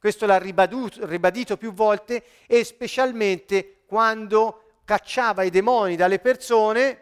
Questo 0.00 0.24
l'ha 0.24 0.38
ribadito, 0.38 1.04
ribadito 1.06 1.56
più 1.58 1.74
volte 1.74 2.24
e 2.46 2.64
specialmente 2.64 3.82
quando 3.86 4.71
cacciava 4.92 5.42
i 5.42 5.48
demoni 5.48 5.96
dalle 5.96 6.18
persone, 6.18 7.00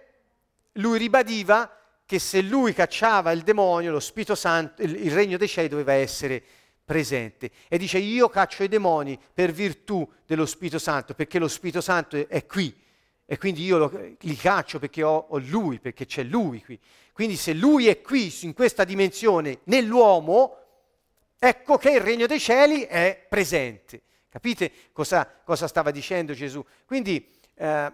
lui 0.74 0.97
ribadiva 0.97 1.76
che 2.07 2.20
se 2.20 2.41
lui 2.41 2.72
cacciava 2.72 3.32
il 3.32 3.43
demonio, 3.43 3.91
lo 3.91 3.99
Spirito 3.99 4.36
Santo, 4.36 4.82
il, 4.82 5.07
il 5.07 5.11
regno 5.11 5.36
dei 5.36 5.49
cieli 5.49 5.66
doveva 5.66 5.95
essere 5.95 6.41
presente. 6.84 7.51
E 7.66 7.78
dice 7.78 7.99
io 7.99 8.28
caccio 8.28 8.62
i 8.62 8.68
demoni 8.68 9.18
per 9.34 9.51
virtù 9.51 10.09
dello 10.24 10.47
Spirito 10.47 10.78
Santo, 10.78 11.14
perché 11.14 11.41
lo 11.41 11.49
Spirito 11.49 11.80
Santo 11.80 12.28
è, 12.28 12.47
qui. 12.47 12.72
E 13.26 13.38
quindi 13.38 13.64
io 13.64 13.78
lo, 13.78 14.16
li 14.20 14.36
caccio 14.36 14.78
perché 14.78 15.03
ho, 15.03 15.26
ho 15.28 15.38
lui, 15.38 15.80
perché 15.80 16.07
c'è 16.07 16.22
lui 16.22 16.62
qui. 16.62 16.78
Quindi 17.12 17.34
se 17.34 17.55
lui 17.55 17.88
è 17.88 18.01
qui, 18.01 18.32
in 18.43 18.55
questa 18.55 18.84
dimensione, 18.84 19.59
nell'uomo, 19.64 20.59
ecco 21.41 21.76
che 21.76 21.91
il 21.91 22.01
regno 22.01 22.26
dei 22.26 22.38
cieli 22.38 22.82
è 22.82 23.26
presente. 23.28 24.03
Capite 24.28 24.70
cosa, 24.93 25.28
cosa 25.43 25.66
stava 25.66 25.91
dicendo 25.91 26.34
Gesù? 26.34 26.64
Quindi 26.86 27.38
eh, 27.55 27.93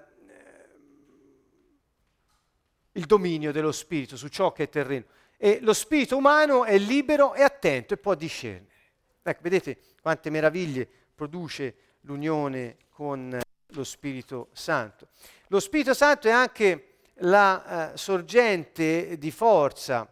il 2.92 3.06
dominio 3.06 3.52
dello 3.52 3.72
spirito 3.72 4.16
su 4.16 4.28
ciò 4.28 4.52
che 4.52 4.64
è 4.64 4.68
terreno. 4.68 5.04
E 5.36 5.58
lo 5.60 5.72
spirito 5.72 6.16
umano 6.16 6.64
è 6.64 6.78
libero 6.78 7.34
e 7.34 7.42
attento 7.42 7.94
e 7.94 7.98
può 7.98 8.14
discernere. 8.14 8.74
Ecco, 9.22 9.40
vedete 9.42 9.78
quante 10.00 10.30
meraviglie 10.30 10.88
produce 11.14 11.74
l'unione 12.02 12.76
con 12.90 13.38
lo 13.66 13.84
Spirito 13.84 14.48
Santo. 14.52 15.08
Lo 15.48 15.60
Spirito 15.60 15.94
Santo 15.94 16.28
è 16.28 16.30
anche 16.30 16.98
la 17.20 17.92
eh, 17.92 17.96
sorgente 17.96 19.18
di 19.18 19.30
forza. 19.30 20.08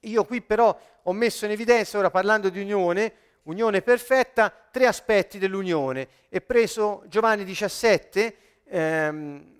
Io 0.00 0.24
qui 0.24 0.40
però 0.40 0.78
ho 1.02 1.12
messo 1.12 1.44
in 1.44 1.50
evidenza, 1.50 1.98
ora 1.98 2.10
parlando 2.10 2.48
di 2.48 2.60
unione, 2.60 3.12
unione 3.44 3.82
perfetta, 3.82 4.52
tre 4.70 4.86
aspetti 4.86 5.38
dell'unione. 5.38 6.08
E 6.28 6.40
preso 6.40 7.02
Giovanni 7.06 7.44
17, 7.44 8.36
ehm, 8.64 9.52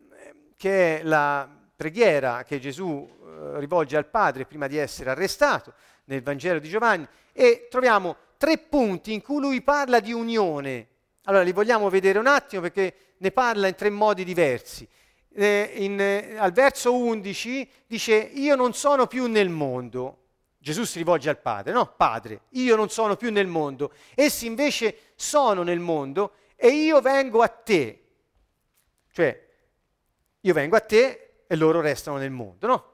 che 0.57 1.01
è 1.01 1.03
la 1.03 1.49
preghiera 1.75 2.45
che 2.45 2.61
Gesù 2.61 3.09
eh, 3.09 3.59
rivolge 3.59 3.97
al 3.97 4.07
Padre 4.07 4.45
prima 4.45 4.67
di 4.69 4.77
essere 4.77 5.11
arrestato 5.11 5.75
nel 6.05 6.23
Vangelo 6.23 6.59
di 6.59 6.69
Giovanni, 6.69 7.07
e 7.33 7.67
troviamo 7.71 8.17
tre 8.37 8.59
punti 8.59 9.13
in 9.13 9.23
cui 9.23 9.41
lui 9.41 9.63
parla 9.63 10.01
di 10.01 10.13
unione. 10.13 10.87
Allora 11.25 11.43
li 11.43 11.53
vogliamo 11.53 11.89
vedere 11.89 12.19
un 12.19 12.27
attimo 12.27 12.63
perché 12.63 12.95
ne 13.19 13.31
parla 13.31 13.69
in 13.69 13.75
tre 13.75 13.91
modi 13.91 14.25
diversi. 14.25 14.87
Eh, 15.35 15.73
in, 15.77 15.99
eh, 16.01 16.37
al 16.37 16.53
verso 16.53 16.95
11 16.95 17.69
dice 17.87 18.15
io 18.15 18.55
non 18.55 18.75
sono 18.75 19.07
più 19.07 19.27
nel 19.27 19.49
mondo, 19.49 20.22
Gesù 20.63 20.85
si 20.85 20.99
rivolge 20.99 21.29
al 21.29 21.41
Padre, 21.41 21.73
no? 21.73 21.93
Padre, 21.97 22.43
io 22.51 22.77
non 22.77 22.89
sono 22.89 23.17
più 23.17 23.33
nel 23.33 23.49
mondo, 23.49 23.93
essi 24.15 24.47
invece 24.47 25.11
sono 25.17 25.65
nel 25.65 25.81
mondo 25.81 26.35
e 26.55 26.69
io 26.69 27.01
vengo 27.01 27.43
a 27.43 27.49
te. 27.49 28.05
Cioè, 29.11 29.49
io 30.39 30.55
vengo 30.55 30.77
a 30.77 30.81
te 30.81 31.43
e 31.49 31.57
loro 31.57 31.81
restano 31.81 32.17
nel 32.17 32.31
mondo, 32.31 32.67
no? 32.69 32.91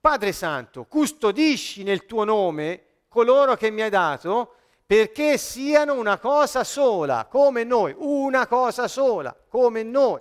Padre 0.00 0.32
Santo, 0.32 0.86
custodisci 0.86 1.84
nel 1.84 2.04
tuo 2.04 2.24
nome 2.24 2.82
coloro 3.06 3.54
che 3.54 3.70
mi 3.70 3.82
hai 3.82 3.90
dato 3.90 4.54
perché 4.84 5.38
siano 5.38 5.94
una 5.94 6.18
cosa 6.18 6.64
sola, 6.64 7.28
come 7.30 7.62
noi, 7.62 7.94
una 7.96 8.48
cosa 8.48 8.88
sola, 8.88 9.36
come 9.48 9.84
noi. 9.84 10.20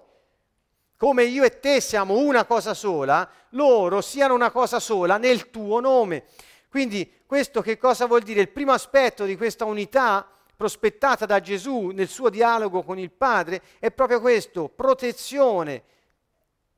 Come 0.96 1.24
io 1.24 1.44
e 1.44 1.60
te 1.60 1.82
siamo 1.82 2.20
una 2.20 2.46
cosa 2.46 2.76
sola, 2.76 3.28
loro 3.50 4.00
siano 4.00 4.36
una 4.36 4.52
cosa 4.52 4.80
sola 4.80 5.18
nel 5.18 5.50
tuo 5.50 5.80
nome. 5.80 6.26
Quindi 6.74 7.08
questo 7.28 7.62
che 7.62 7.78
cosa 7.78 8.08
vuol 8.08 8.24
dire? 8.24 8.42
Il 8.42 8.50
primo 8.50 8.72
aspetto 8.72 9.26
di 9.26 9.38
questa 9.38 9.64
unità 9.64 10.28
prospettata 10.56 11.28
da 11.28 11.40
Gesù 11.40 11.90
nel 11.90 12.08
suo 12.08 12.30
dialogo 12.30 12.82
con 12.82 12.98
il 12.98 13.12
Padre 13.12 13.62
è 13.78 13.92
proprio 13.92 14.20
questo, 14.20 14.70
protezione, 14.70 15.84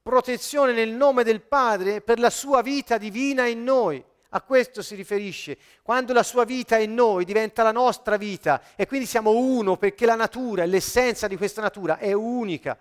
protezione 0.03 0.73
nel 0.73 0.89
nome 0.89 1.23
del 1.23 1.39
Padre 1.39 2.01
per 2.01 2.19
la 2.19 2.29
sua 2.29 2.61
vita 2.61 2.97
divina 2.97 3.45
in 3.45 3.63
noi, 3.63 4.03
A 4.31 4.41
questo 4.41 4.81
si 4.81 4.95
riferisce. 4.95 5.57
Quando 5.81 6.11
la 6.11 6.23
sua 6.23 6.43
vita 6.43 6.75
è 6.75 6.81
in 6.81 6.93
noi, 6.93 7.23
diventa 7.23 7.63
la 7.63 7.71
nostra 7.71 8.17
vita 8.17 8.61
e 8.75 8.87
quindi 8.87 9.05
siamo 9.07 9.31
uno 9.31 9.77
perché 9.77 10.05
la 10.05 10.15
natura 10.15 10.65
l'essenza 10.65 11.29
di 11.29 11.37
questa 11.37 11.61
natura 11.61 11.99
è 11.99 12.11
unica. 12.11 12.77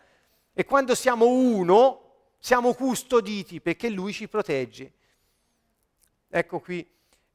E 0.52 0.64
quando 0.64 0.96
siamo 0.96 1.28
uno, 1.28 2.32
siamo 2.40 2.74
custoditi 2.74 3.60
perché 3.60 3.88
Lui 3.88 4.12
ci 4.12 4.26
protegge. 4.26 4.92
Ecco 6.28 6.58
qui 6.58 6.84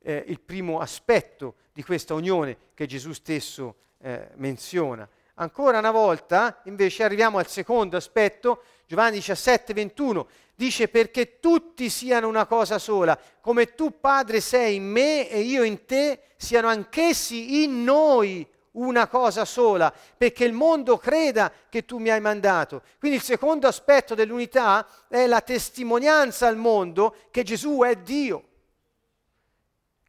eh, 0.01 0.23
il 0.27 0.39
primo 0.39 0.79
aspetto 0.79 1.55
di 1.73 1.83
questa 1.83 2.13
unione 2.13 2.57
che 2.73 2.85
Gesù 2.85 3.13
stesso 3.13 3.75
eh, 3.99 4.29
menziona. 4.35 5.07
Ancora 5.35 5.79
una 5.79 5.91
volta, 5.91 6.59
invece, 6.65 7.03
arriviamo 7.03 7.37
al 7.37 7.47
secondo 7.47 7.95
aspetto, 7.95 8.63
Giovanni 8.85 9.17
17, 9.17 9.73
21, 9.73 10.27
dice 10.53 10.89
perché 10.89 11.39
tutti 11.39 11.89
siano 11.89 12.27
una 12.27 12.45
cosa 12.45 12.77
sola, 12.77 13.17
come 13.39 13.73
tu 13.73 13.99
Padre 14.01 14.41
sei 14.41 14.75
in 14.75 14.83
me 14.83 15.29
e 15.29 15.39
io 15.39 15.63
in 15.63 15.85
te, 15.85 16.23
siano 16.35 16.67
anch'essi 16.67 17.63
in 17.63 17.83
noi 17.83 18.45
una 18.71 19.07
cosa 19.07 19.45
sola, 19.45 19.93
perché 20.17 20.43
il 20.43 20.51
mondo 20.51 20.97
creda 20.97 21.51
che 21.69 21.85
tu 21.85 21.97
mi 21.97 22.09
hai 22.09 22.19
mandato. 22.19 22.81
Quindi 22.99 23.17
il 23.17 23.23
secondo 23.23 23.67
aspetto 23.67 24.15
dell'unità 24.15 24.85
è 25.07 25.25
la 25.25 25.41
testimonianza 25.41 26.47
al 26.47 26.57
mondo 26.57 27.15
che 27.31 27.43
Gesù 27.43 27.81
è 27.83 27.95
Dio. 27.95 28.48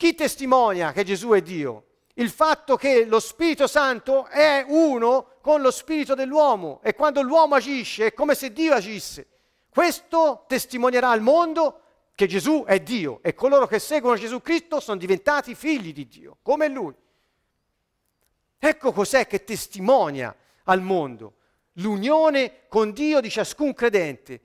Chi 0.00 0.14
testimonia 0.14 0.92
che 0.92 1.04
Gesù 1.04 1.28
è 1.32 1.42
Dio? 1.42 1.84
Il 2.14 2.30
fatto 2.30 2.74
che 2.76 3.04
lo 3.04 3.20
Spirito 3.20 3.66
Santo 3.66 4.24
è 4.28 4.64
uno 4.66 5.34
con 5.42 5.60
lo 5.60 5.70
Spirito 5.70 6.14
dell'uomo 6.14 6.80
e 6.82 6.94
quando 6.94 7.20
l'uomo 7.20 7.56
agisce 7.56 8.06
è 8.06 8.14
come 8.14 8.34
se 8.34 8.50
Dio 8.50 8.72
agisse. 8.72 9.26
Questo 9.68 10.46
testimonierà 10.48 11.10
al 11.10 11.20
mondo 11.20 11.82
che 12.14 12.26
Gesù 12.26 12.64
è 12.66 12.80
Dio 12.80 13.18
e 13.20 13.34
coloro 13.34 13.66
che 13.66 13.78
seguono 13.78 14.16
Gesù 14.16 14.40
Cristo 14.40 14.80
sono 14.80 14.96
diventati 14.96 15.54
figli 15.54 15.92
di 15.92 16.08
Dio, 16.08 16.38
come 16.40 16.68
Lui. 16.68 16.94
Ecco 18.58 18.92
cos'è 18.92 19.26
che 19.26 19.44
testimonia 19.44 20.34
al 20.64 20.80
mondo 20.80 21.34
l'unione 21.72 22.60
con 22.68 22.92
Dio 22.92 23.20
di 23.20 23.28
ciascun 23.28 23.74
credente 23.74 24.40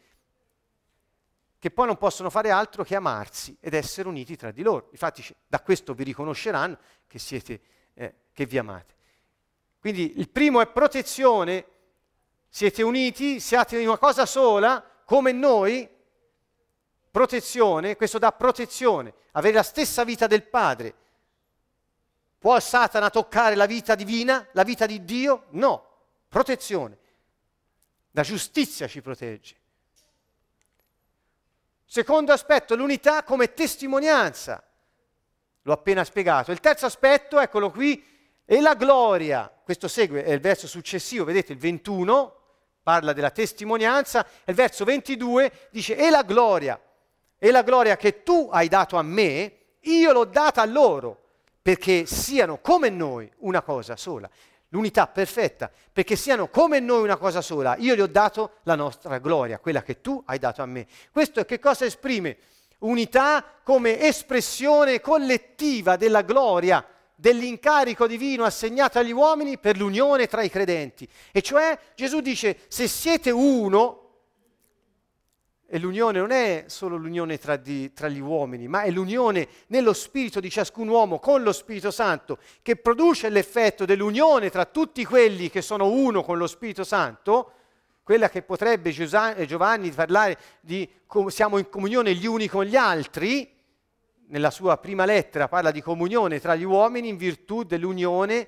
che 1.65 1.71
poi 1.71 1.87
non 1.87 1.97
possono 1.97 2.29
fare 2.29 2.51
altro 2.51 2.83
che 2.83 2.95
amarsi 2.95 3.57
ed 3.59 3.73
essere 3.73 4.07
uniti 4.07 4.35
tra 4.35 4.51
di 4.51 4.61
loro. 4.61 4.89
Infatti 4.91 5.25
da 5.47 5.59
questo 5.61 5.95
vi 5.95 6.03
riconosceranno 6.03 6.77
che, 7.07 7.17
siete, 7.17 7.59
eh, 7.95 8.13
che 8.33 8.45
vi 8.45 8.59
amate. 8.59 8.93
Quindi 9.79 10.19
il 10.19 10.29
primo 10.29 10.61
è 10.61 10.67
protezione, 10.67 11.65
siete 12.49 12.83
uniti, 12.83 13.39
siate 13.39 13.79
in 13.79 13.87
una 13.87 13.97
cosa 13.97 14.27
sola, 14.27 14.87
come 15.05 15.31
noi, 15.31 15.89
protezione, 17.09 17.95
questo 17.95 18.19
dà 18.19 18.31
protezione, 18.31 19.11
avere 19.31 19.55
la 19.55 19.63
stessa 19.63 20.03
vita 20.03 20.27
del 20.27 20.43
Padre. 20.43 20.93
Può 22.37 22.59
Satana 22.59 23.09
toccare 23.09 23.55
la 23.55 23.65
vita 23.65 23.95
divina, 23.95 24.47
la 24.51 24.61
vita 24.61 24.85
di 24.85 25.03
Dio? 25.03 25.45
No, 25.49 25.83
protezione. 26.27 26.95
La 28.11 28.21
giustizia 28.21 28.87
ci 28.87 29.01
protegge. 29.01 29.63
Secondo 31.85 32.31
aspetto, 32.31 32.75
l'unità 32.75 33.23
come 33.23 33.53
testimonianza. 33.53 34.63
L'ho 35.61 35.73
appena 35.73 36.03
spiegato. 36.03 36.51
Il 36.51 36.59
terzo 36.59 36.85
aspetto, 36.85 37.39
eccolo 37.39 37.71
qui, 37.71 38.03
è 38.43 38.59
la 38.59 38.75
gloria. 38.75 39.51
Questo 39.63 39.87
segue, 39.87 40.23
è 40.23 40.31
il 40.31 40.39
verso 40.39 40.67
successivo, 40.67 41.25
vedete 41.25 41.53
il 41.53 41.59
21, 41.59 42.35
parla 42.83 43.13
della 43.13 43.31
testimonianza, 43.31 44.25
e 44.43 44.51
il 44.51 44.55
verso 44.55 44.85
22 44.85 45.69
dice, 45.71 45.95
e 45.95 46.09
la 46.09 46.21
gloria, 46.21 46.79
e 47.37 47.51
la 47.51 47.63
gloria 47.63 47.97
che 47.97 48.23
tu 48.23 48.49
hai 48.51 48.67
dato 48.67 48.97
a 48.97 49.01
me, 49.01 49.53
io 49.81 50.11
l'ho 50.11 50.25
data 50.25 50.61
a 50.61 50.65
loro, 50.65 51.23
perché 51.61 52.05
siano 52.05 52.59
come 52.59 52.89
noi 52.89 53.31
una 53.37 53.63
cosa 53.63 53.95
sola 53.95 54.29
l'unità 54.75 55.07
perfetta, 55.07 55.71
perché 55.91 56.17
siano 56.17 56.49
come 56.49 56.81
noi 56.81 57.03
una 57.03 57.15
cosa 57.15 57.41
sola. 57.41 57.77
Io 57.77 57.95
gli 57.95 58.01
ho 58.01 58.07
dato 58.07 58.55
la 58.63 58.75
nostra 58.75 59.19
gloria, 59.19 59.57
quella 59.57 59.81
che 59.81 60.01
tu 60.01 60.21
hai 60.25 60.37
dato 60.37 60.61
a 60.61 60.65
me. 60.65 60.85
Questo 61.11 61.45
che 61.45 61.59
cosa 61.59 61.85
esprime? 61.85 62.37
Unità 62.79 63.43
come 63.63 64.01
espressione 64.01 64.99
collettiva 64.99 65.95
della 65.95 66.23
gloria, 66.23 66.85
dell'incarico 67.15 68.05
divino 68.05 68.43
assegnato 68.43 68.99
agli 68.99 69.13
uomini 69.13 69.57
per 69.57 69.77
l'unione 69.77 70.27
tra 70.27 70.43
i 70.43 70.49
credenti. 70.49 71.07
E 71.31 71.41
cioè 71.41 71.79
Gesù 71.95 72.19
dice, 72.19 72.57
se 72.67 72.89
siete 72.89 73.31
uno, 73.31 74.04
e 75.75 75.77
l'unione 75.77 76.19
non 76.19 76.31
è 76.31 76.63
solo 76.67 76.95
l'unione 76.95 77.37
tra, 77.37 77.57
di, 77.57 77.91
tra, 77.91 78.07
gli 78.07 78.21
uomini, 78.21 78.65
ma 78.65 78.83
è 78.83 78.91
l'unione 78.91 79.45
nello 79.67 79.91
spirito 79.91 80.39
di 80.39 80.49
ciascun 80.49 80.87
uomo 80.87 81.19
con 81.19 81.43
lo 81.43 81.51
Spirito 81.51 81.91
Santo, 81.91 82.37
che 82.61 82.77
produce 82.77 83.27
l'effetto 83.27 83.83
dell'unione 83.83 84.49
tra 84.49 84.63
tutti 84.63 85.03
quelli 85.03 85.49
che 85.49 85.61
sono 85.61 85.89
uno 85.89 86.23
con 86.23 86.37
lo 86.37 86.47
Spirito 86.47 86.85
Santo, 86.85 87.51
quella 88.03 88.29
che 88.29 88.41
potrebbe 88.41 88.91
Giovanni 89.45 89.91
parlare 89.91 90.37
di 90.61 90.89
siamo 91.27 91.57
in 91.57 91.67
comunione 91.67 92.15
gli 92.15 92.25
uni 92.25 92.47
con 92.47 92.63
gli 92.63 92.77
altri, 92.77 93.53
nella 94.27 94.51
sua 94.51 94.77
prima 94.77 95.03
lettera 95.03 95.49
parla 95.49 95.71
di 95.71 95.81
comunione 95.81 96.39
tra 96.39 96.55
gli 96.55 96.63
uomini 96.63 97.09
in 97.09 97.17
virtù 97.17 97.63
dell'unione 97.63 98.47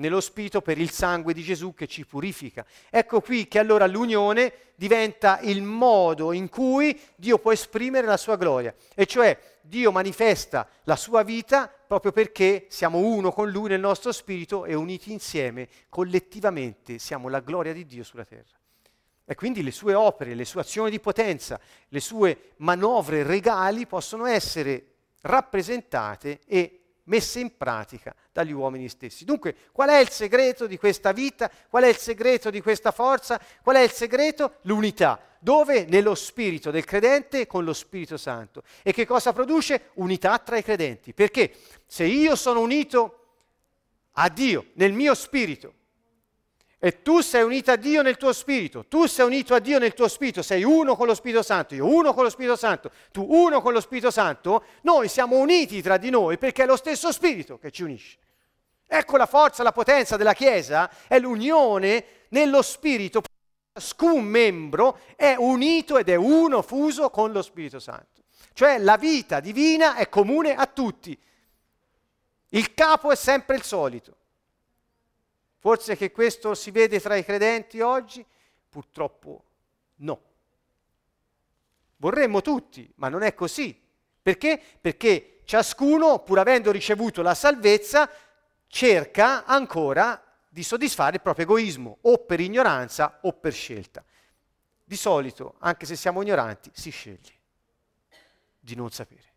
nello 0.00 0.20
Spirito 0.20 0.62
per 0.62 0.78
il 0.78 0.90
sangue 0.90 1.32
di 1.32 1.42
Gesù 1.42 1.74
che 1.74 1.86
ci 1.86 2.04
purifica. 2.06 2.64
Ecco 2.88 3.20
qui 3.20 3.46
che 3.46 3.58
allora 3.58 3.86
l'unione 3.86 4.52
diventa 4.74 5.38
il 5.42 5.62
modo 5.62 6.32
in 6.32 6.48
cui 6.48 6.98
Dio 7.14 7.38
può 7.38 7.52
esprimere 7.52 8.06
la 8.06 8.16
sua 8.16 8.36
gloria, 8.36 8.74
e 8.94 9.06
cioè 9.06 9.38
Dio 9.60 9.92
manifesta 9.92 10.66
la 10.84 10.96
sua 10.96 11.22
vita 11.22 11.72
proprio 11.86 12.12
perché 12.12 12.66
siamo 12.70 12.98
uno 12.98 13.30
con 13.30 13.50
Lui 13.50 13.68
nel 13.68 13.80
nostro 13.80 14.10
spirito 14.10 14.64
e 14.64 14.74
uniti 14.74 15.12
insieme, 15.12 15.68
collettivamente 15.88 16.98
siamo 16.98 17.28
la 17.28 17.40
gloria 17.40 17.72
di 17.72 17.84
Dio 17.84 18.02
sulla 18.02 18.24
terra. 18.24 18.58
E 19.26 19.34
quindi 19.34 19.62
le 19.62 19.70
sue 19.70 19.94
opere, 19.94 20.34
le 20.34 20.44
sue 20.44 20.62
azioni 20.62 20.90
di 20.90 20.98
potenza, 20.98 21.60
le 21.88 22.00
sue 22.00 22.52
manovre 22.56 23.22
regali 23.22 23.86
possono 23.86 24.24
essere 24.26 24.86
rappresentate 25.20 26.40
e 26.46 26.79
messe 27.10 27.40
in 27.40 27.56
pratica 27.56 28.14
dagli 28.32 28.52
uomini 28.52 28.88
stessi. 28.88 29.24
Dunque, 29.24 29.54
qual 29.72 29.88
è 29.90 29.98
il 29.98 30.08
segreto 30.08 30.66
di 30.66 30.78
questa 30.78 31.10
vita? 31.12 31.50
Qual 31.68 31.82
è 31.82 31.88
il 31.88 31.96
segreto 31.96 32.50
di 32.50 32.62
questa 32.62 32.92
forza? 32.92 33.40
Qual 33.62 33.76
è 33.76 33.80
il 33.80 33.90
segreto? 33.90 34.58
L'unità. 34.62 35.20
Dove? 35.40 35.86
Nello 35.86 36.14
spirito 36.14 36.70
del 36.70 36.84
credente 36.84 37.46
con 37.46 37.64
lo 37.64 37.72
Spirito 37.72 38.16
Santo. 38.16 38.62
E 38.82 38.92
che 38.92 39.06
cosa 39.06 39.32
produce? 39.32 39.90
Unità 39.94 40.38
tra 40.38 40.56
i 40.56 40.62
credenti. 40.62 41.12
Perché 41.12 41.52
se 41.86 42.04
io 42.04 42.36
sono 42.36 42.60
unito 42.60 43.16
a 44.12 44.28
Dio 44.28 44.66
nel 44.74 44.92
mio 44.92 45.14
spirito, 45.14 45.74
e 46.82 47.02
tu 47.02 47.20
sei 47.20 47.42
unito 47.42 47.70
a 47.70 47.76
Dio 47.76 48.00
nel 48.00 48.16
tuo 48.16 48.32
spirito, 48.32 48.86
tu 48.86 49.04
sei 49.04 49.26
unito 49.26 49.54
a 49.54 49.58
Dio 49.58 49.78
nel 49.78 49.92
tuo 49.92 50.08
spirito, 50.08 50.40
sei 50.40 50.64
uno 50.64 50.96
con 50.96 51.06
lo 51.06 51.14
Spirito 51.14 51.42
Santo, 51.42 51.74
io 51.74 51.86
uno 51.86 52.14
con 52.14 52.24
lo 52.24 52.30
Spirito 52.30 52.56
Santo, 52.56 52.90
tu 53.12 53.26
uno 53.28 53.60
con 53.60 53.74
lo 53.74 53.80
Spirito 53.80 54.10
Santo, 54.10 54.64
noi 54.82 55.08
siamo 55.08 55.36
uniti 55.36 55.82
tra 55.82 55.98
di 55.98 56.08
noi 56.08 56.38
perché 56.38 56.62
è 56.62 56.66
lo 56.66 56.76
stesso 56.76 57.12
Spirito 57.12 57.58
che 57.58 57.70
ci 57.70 57.82
unisce. 57.82 58.16
Ecco 58.86 59.18
la 59.18 59.26
forza, 59.26 59.62
la 59.62 59.72
potenza 59.72 60.16
della 60.16 60.32
Chiesa, 60.32 60.90
è 61.06 61.18
l'unione 61.18 62.04
nello 62.30 62.62
Spirito. 62.62 63.20
Ciascun 63.74 64.24
membro 64.24 65.00
è 65.16 65.34
unito 65.38 65.98
ed 65.98 66.08
è 66.08 66.14
uno 66.16 66.62
fuso 66.62 67.10
con 67.10 67.30
lo 67.30 67.42
Spirito 67.42 67.78
Santo. 67.78 68.22
Cioè 68.54 68.78
la 68.78 68.96
vita 68.96 69.38
divina 69.38 69.96
è 69.96 70.08
comune 70.08 70.54
a 70.54 70.64
tutti. 70.64 71.16
Il 72.48 72.72
capo 72.72 73.12
è 73.12 73.16
sempre 73.16 73.56
il 73.56 73.62
solito. 73.62 74.16
Forse 75.60 75.94
che 75.94 76.10
questo 76.10 76.54
si 76.54 76.70
vede 76.70 76.98
tra 77.00 77.16
i 77.16 77.24
credenti 77.24 77.80
oggi? 77.80 78.24
Purtroppo 78.68 79.44
no. 79.96 80.22
Vorremmo 81.96 82.40
tutti, 82.40 82.90
ma 82.96 83.10
non 83.10 83.22
è 83.22 83.34
così. 83.34 83.78
Perché? 84.22 84.60
Perché 84.80 85.42
ciascuno, 85.44 86.20
pur 86.20 86.38
avendo 86.38 86.70
ricevuto 86.70 87.20
la 87.20 87.34
salvezza, 87.34 88.10
cerca 88.68 89.44
ancora 89.44 90.22
di 90.48 90.62
soddisfare 90.62 91.16
il 91.16 91.22
proprio 91.22 91.44
egoismo, 91.44 91.98
o 92.02 92.24
per 92.24 92.40
ignoranza 92.40 93.18
o 93.22 93.34
per 93.34 93.52
scelta. 93.52 94.02
Di 94.82 94.96
solito, 94.96 95.56
anche 95.58 95.84
se 95.84 95.94
siamo 95.94 96.22
ignoranti, 96.22 96.70
si 96.72 96.90
sceglie 96.90 97.38
di 98.58 98.74
non 98.74 98.90
sapere. 98.90 99.28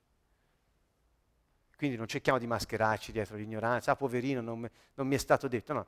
Quindi 1.76 1.98
non 1.98 2.08
cerchiamo 2.08 2.40
di 2.40 2.48
mascherarci 2.48 3.12
dietro 3.12 3.36
l'ignoranza, 3.36 3.92
ah 3.92 3.96
poverino, 3.98 4.40
non, 4.40 4.70
non 4.94 5.06
mi 5.06 5.16
è 5.16 5.18
stato 5.18 5.50
detto, 5.50 5.74
no, 5.74 5.88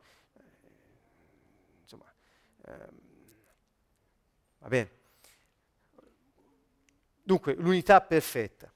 va 4.60 4.68
bene? 4.68 4.92
Dunque, 7.22 7.54
l'unità 7.56 8.02
perfetta. 8.02 8.72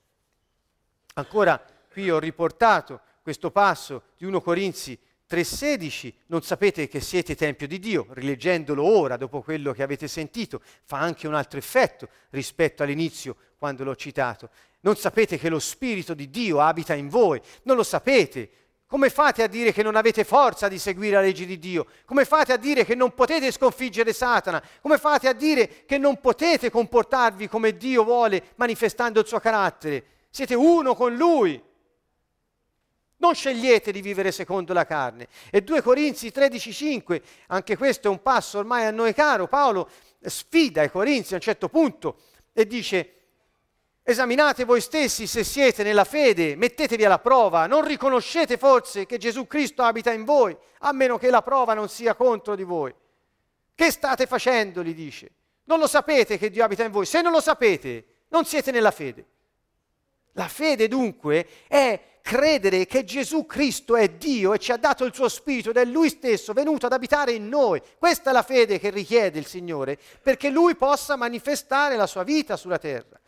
Ancora 1.13 1.63
qui 1.91 2.09
ho 2.09 2.19
riportato 2.19 3.01
questo 3.21 3.51
passo 3.51 4.03
di 4.17 4.25
1 4.25 4.41
Corinzi 4.41 4.97
3:16, 5.29 6.13
non 6.27 6.41
sapete 6.41 6.87
che 6.87 6.99
siete 6.99 7.35
tempio 7.35 7.67
di 7.67 7.77
Dio, 7.77 8.07
rileggendolo 8.11 8.83
ora 8.83 9.17
dopo 9.17 9.41
quello 9.41 9.73
che 9.73 9.83
avete 9.83 10.07
sentito, 10.07 10.61
fa 10.83 10.97
anche 10.99 11.27
un 11.27 11.35
altro 11.35 11.59
effetto 11.59 12.09
rispetto 12.29 12.81
all'inizio 12.81 13.35
quando 13.57 13.83
l'ho 13.83 13.95
citato. 13.95 14.49
Non 14.81 14.95
sapete 14.95 15.37
che 15.37 15.49
lo 15.49 15.59
Spirito 15.59 16.13
di 16.13 16.29
Dio 16.29 16.59
abita 16.61 16.95
in 16.95 17.09
voi, 17.09 17.39
non 17.63 17.75
lo 17.75 17.83
sapete. 17.83 18.49
Come 18.89 19.11
fate 19.11 19.43
a 19.43 19.47
dire 19.47 19.71
che 19.71 19.83
non 19.83 19.95
avete 19.95 20.23
forza 20.23 20.67
di 20.67 20.79
seguire 20.79 21.13
la 21.13 21.21
legge 21.21 21.45
di 21.45 21.59
Dio? 21.59 21.85
Come 22.05 22.25
fate 22.25 22.53
a 22.53 22.57
dire 22.57 22.83
che 22.83 22.95
non 22.95 23.13
potete 23.13 23.51
sconfiggere 23.51 24.13
Satana? 24.13 24.59
Come 24.81 24.97
fate 24.97 25.27
a 25.27 25.33
dire 25.33 25.85
che 25.85 25.99
non 25.99 26.19
potete 26.19 26.71
comportarvi 26.71 27.47
come 27.47 27.77
Dio 27.77 28.03
vuole 28.03 28.53
manifestando 28.55 29.19
il 29.19 29.27
suo 29.27 29.39
carattere? 29.39 30.05
Siete 30.31 30.55
uno 30.55 30.95
con 30.95 31.15
Lui. 31.15 31.61
Non 33.17 33.35
scegliete 33.35 33.91
di 33.91 34.01
vivere 34.01 34.31
secondo 34.31 34.73
la 34.73 34.87
carne. 34.87 35.27
E 35.51 35.61
2 35.61 35.83
Corinzi 35.83 36.31
13:5, 36.33 37.21
anche 37.49 37.77
questo 37.77 38.07
è 38.07 38.09
un 38.09 38.23
passo 38.23 38.57
ormai 38.57 38.87
a 38.87 38.91
noi 38.91 39.13
caro, 39.13 39.45
Paolo 39.47 39.87
sfida 40.19 40.81
i 40.81 40.89
Corinzi 40.89 41.33
a 41.33 41.35
un 41.35 41.43
certo 41.43 41.69
punto 41.69 42.21
e 42.53 42.65
dice 42.65 43.18
esaminate 44.11 44.65
voi 44.65 44.81
stessi 44.81 45.27
se 45.27 45.43
siete 45.43 45.83
nella 45.83 46.03
fede, 46.03 46.55
mettetevi 46.55 47.05
alla 47.05 47.19
prova, 47.19 47.67
non 47.67 47.85
riconoscete 47.85 48.57
forse 48.57 49.05
che 49.05 49.17
Gesù 49.17 49.47
Cristo 49.47 49.83
abita 49.83 50.11
in 50.11 50.25
voi, 50.25 50.55
a 50.79 50.91
meno 50.91 51.17
che 51.17 51.29
la 51.29 51.41
prova 51.41 51.73
non 51.73 51.89
sia 51.89 52.15
contro 52.15 52.55
di 52.55 52.63
voi. 52.63 52.93
Che 53.75 53.91
state 53.91 54.25
facendo? 54.25 54.83
gli 54.83 54.93
dice. 54.93 55.31
Non 55.65 55.79
lo 55.79 55.87
sapete 55.87 56.37
che 56.37 56.49
Dio 56.49 56.63
abita 56.63 56.83
in 56.83 56.91
voi. 56.91 57.05
Se 57.05 57.21
non 57.21 57.31
lo 57.31 57.39
sapete, 57.39 58.05
non 58.29 58.45
siete 58.45 58.71
nella 58.71 58.91
fede. 58.91 59.25
La 60.33 60.47
fede 60.47 60.87
dunque 60.87 61.47
è 61.67 61.99
credere 62.21 62.85
che 62.85 63.03
Gesù 63.03 63.45
Cristo 63.45 63.95
è 63.95 64.09
Dio 64.09 64.53
e 64.53 64.59
ci 64.59 64.71
ha 64.71 64.77
dato 64.77 65.05
il 65.05 65.13
suo 65.13 65.29
Spirito 65.29 65.69
ed 65.69 65.77
è 65.77 65.85
Lui 65.85 66.09
stesso 66.09 66.53
venuto 66.53 66.87
ad 66.87 66.93
abitare 66.93 67.31
in 67.31 67.47
noi. 67.47 67.81
Questa 67.97 68.31
è 68.31 68.33
la 68.33 68.43
fede 68.43 68.79
che 68.79 68.89
richiede 68.89 69.39
il 69.39 69.45
Signore 69.45 69.97
perché 70.21 70.49
Lui 70.49 70.75
possa 70.75 71.15
manifestare 71.15 71.95
la 71.95 72.07
sua 72.07 72.23
vita 72.23 72.57
sulla 72.57 72.77
terra. 72.77 73.19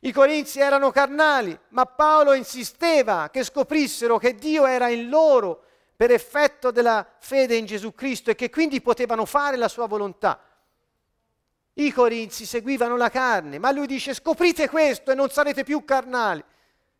I 0.00 0.12
corinzi 0.12 0.60
erano 0.60 0.90
carnali, 0.90 1.58
ma 1.68 1.84
Paolo 1.84 2.32
insisteva 2.32 3.28
che 3.30 3.44
scoprissero 3.44 4.16
che 4.18 4.34
Dio 4.34 4.66
era 4.66 4.88
in 4.88 5.08
loro 5.08 5.64
per 5.94 6.10
effetto 6.10 6.70
della 6.70 7.06
fede 7.18 7.56
in 7.56 7.66
Gesù 7.66 7.94
Cristo 7.94 8.30
e 8.30 8.34
che 8.34 8.48
quindi 8.48 8.80
potevano 8.80 9.26
fare 9.26 9.58
la 9.58 9.68
sua 9.68 9.86
volontà. 9.86 10.40
I 11.74 11.92
corinzi 11.92 12.46
seguivano 12.46 12.96
la 12.96 13.10
carne, 13.10 13.58
ma 13.58 13.70
lui 13.70 13.86
dice 13.86 14.14
scoprite 14.14 14.68
questo 14.70 15.10
e 15.10 15.14
non 15.14 15.28
sarete 15.28 15.64
più 15.64 15.84
carnali. 15.84 16.42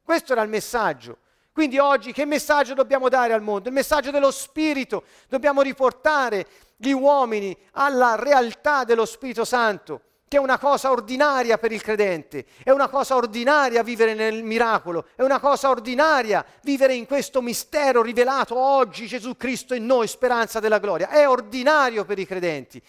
Questo 0.03 0.33
era 0.33 0.43
il 0.43 0.51
messaggio. 0.51 1.19
Quindi 1.53 1.79
oggi 1.79 2.13
che 2.13 2.27
messaggio 2.27 2.75
dobbiamo 2.75 3.09
dare 3.09 3.33
al 3.33 3.43
mondo? 3.43 3.69
Il 3.69 3.75
messaggio 3.75 4.11
dello 4.11 4.31
Spirito. 4.31 5.05
Dobbiamo 5.29 5.63
riportare 5.63 6.47
gli 6.77 6.93
uomini 6.93 7.57
alla 7.73 8.15
realtà 8.17 8.85
dello 8.85 9.07
Spirito 9.07 9.45
Santo, 9.45 10.03
che 10.31 10.37
è 10.37 10.41
una 10.41 10.61
cosa 10.61 10.93
ordinaria 10.93 11.59
per 11.59 11.73
il 11.73 11.83
credente. 11.83 12.47
È 12.63 12.71
una 12.71 12.89
cosa 12.89 13.17
ordinaria 13.17 13.83
vivere 13.83 14.15
nel 14.15 14.45
miracolo. 14.45 15.07
È 15.17 15.23
una 15.23 15.41
cosa 15.41 15.71
ordinaria 15.71 16.47
vivere 16.63 16.95
in 16.95 17.05
questo 17.05 17.43
mistero 17.43 18.01
rivelato 18.01 18.57
oggi 18.57 19.09
Gesù 19.09 19.37
Cristo 19.37 19.75
in 19.75 19.87
noi, 19.87 20.07
speranza 20.07 20.61
della 20.61 20.79
gloria. 20.79 21.09
È 21.09 21.29
ordinario 21.29 22.05
per 22.05 22.21
i 22.21 22.27
credenti. 22.27 22.81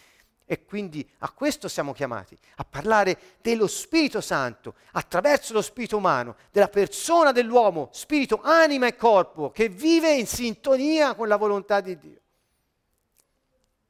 E 0.46 0.66
quindi 0.66 1.04
a 1.18 1.32
questo 1.32 1.68
siamo 1.68 1.94
chiamati, 1.94 2.38
a 2.58 2.64
parlare 2.64 3.18
dello 3.42 3.66
Spirito 3.66 4.22
Santo 4.22 4.76
attraverso 4.92 5.54
lo 5.54 5.64
Spirito 5.64 5.98
umano, 5.98 6.36
della 6.52 6.70
persona 6.70 7.32
dell'uomo, 7.32 7.90
spirito, 7.92 8.40
anima 8.44 8.86
e 8.86 8.96
corpo, 8.96 9.50
che 9.50 9.68
vive 9.68 10.14
in 10.14 10.28
sintonia 10.28 11.16
con 11.16 11.28
la 11.28 11.38
volontà 11.38 11.82
di 11.82 11.98
Dio. 11.98 12.20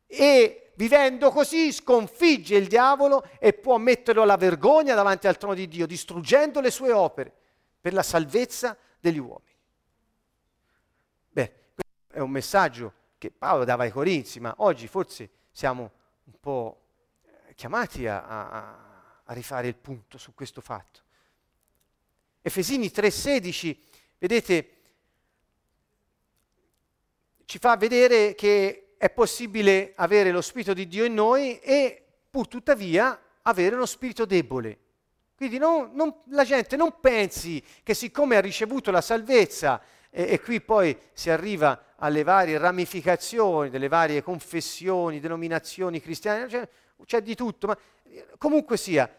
E 0.07 0.70
vivendo 0.81 1.29
così 1.29 1.71
sconfigge 1.71 2.55
il 2.55 2.67
diavolo 2.67 3.23
e 3.37 3.53
può 3.53 3.77
metterlo 3.77 4.23
alla 4.23 4.35
vergogna 4.35 4.95
davanti 4.95 5.27
al 5.27 5.37
trono 5.37 5.53
di 5.53 5.67
Dio, 5.67 5.85
distruggendo 5.85 6.59
le 6.59 6.71
sue 6.71 6.91
opere 6.91 7.31
per 7.79 7.93
la 7.93 8.01
salvezza 8.01 8.75
degli 8.99 9.19
uomini. 9.19 9.55
Beh, 11.29 11.53
questo 11.75 12.17
è 12.17 12.19
un 12.19 12.31
messaggio 12.31 12.93
che 13.19 13.29
Paolo 13.29 13.63
dava 13.63 13.83
ai 13.83 13.91
Corinzi, 13.91 14.39
ma 14.39 14.55
oggi 14.57 14.87
forse 14.87 15.29
siamo 15.51 15.91
un 16.23 16.33
po' 16.39 16.81
chiamati 17.53 18.07
a, 18.07 18.25
a, 18.25 19.21
a 19.23 19.33
rifare 19.33 19.67
il 19.67 19.75
punto 19.75 20.17
su 20.17 20.33
questo 20.33 20.61
fatto. 20.61 21.01
Efesini 22.41 22.87
3:16, 22.87 23.77
vedete, 24.17 24.77
ci 27.45 27.59
fa 27.59 27.77
vedere 27.77 28.33
che 28.33 28.90
è 29.01 29.09
possibile 29.09 29.93
avere 29.95 30.29
lo 30.29 30.41
Spirito 30.41 30.75
di 30.75 30.87
Dio 30.87 31.05
in 31.05 31.15
noi 31.15 31.57
e 31.57 32.03
pur 32.29 32.47
tuttavia 32.47 33.19
avere 33.41 33.73
uno 33.73 33.87
spirito 33.87 34.25
debole. 34.25 34.77
Quindi 35.35 35.57
non, 35.57 35.89
non, 35.93 36.13
la 36.25 36.43
gente 36.43 36.75
non 36.75 36.99
pensi 36.99 37.63
che 37.81 37.95
siccome 37.95 38.35
ha 38.35 38.41
ricevuto 38.41 38.91
la 38.91 39.01
salvezza 39.01 39.81
e, 40.11 40.33
e 40.33 40.39
qui 40.39 40.61
poi 40.61 40.95
si 41.13 41.31
arriva 41.31 41.93
alle 41.95 42.21
varie 42.21 42.59
ramificazioni 42.59 43.71
delle 43.71 43.87
varie 43.87 44.21
confessioni, 44.21 45.19
denominazioni 45.19 45.99
cristiane, 45.99 46.47
cioè, 46.47 46.69
c'è 47.03 47.23
di 47.23 47.33
tutto, 47.33 47.65
ma 47.65 47.77
comunque 48.37 48.77
sia, 48.77 49.11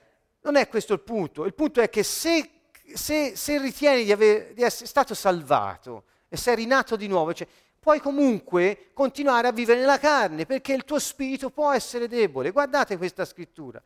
non 0.43 0.55
è 0.55 0.69
questo 0.69 0.93
il 0.93 1.01
punto. 1.01 1.45
Il 1.45 1.55
punto 1.55 1.81
è 1.81 1.91
che 1.91 2.05
se, 2.05 2.51
se, 2.95 3.35
se 3.35 3.59
ritieni 3.59 4.05
di, 4.05 4.13
aver, 4.13 4.53
di, 4.53 4.63
essere 4.63 4.87
stato 4.87 5.13
salvato 5.15 6.05
e 6.29 6.37
sei 6.37 6.55
rinato 6.55 6.95
di 6.95 7.09
nuovo, 7.09 7.35
cioè, 7.35 7.49
puoi 7.83 7.99
comunque 7.99 8.91
continuare 8.93 9.49
a 9.49 9.53
vivere 9.53 9.81
nella 9.81 9.99
carne 9.99 10.47
perché 10.47 10.73
il 10.73 10.85
tuo 10.85 11.01
spirito 11.01 11.51
può 11.51 11.73
essere 11.73 12.07
debole. 12.07 12.53
Guardate 12.53 12.97
questa 12.97 13.25
scrittura. 13.25 13.83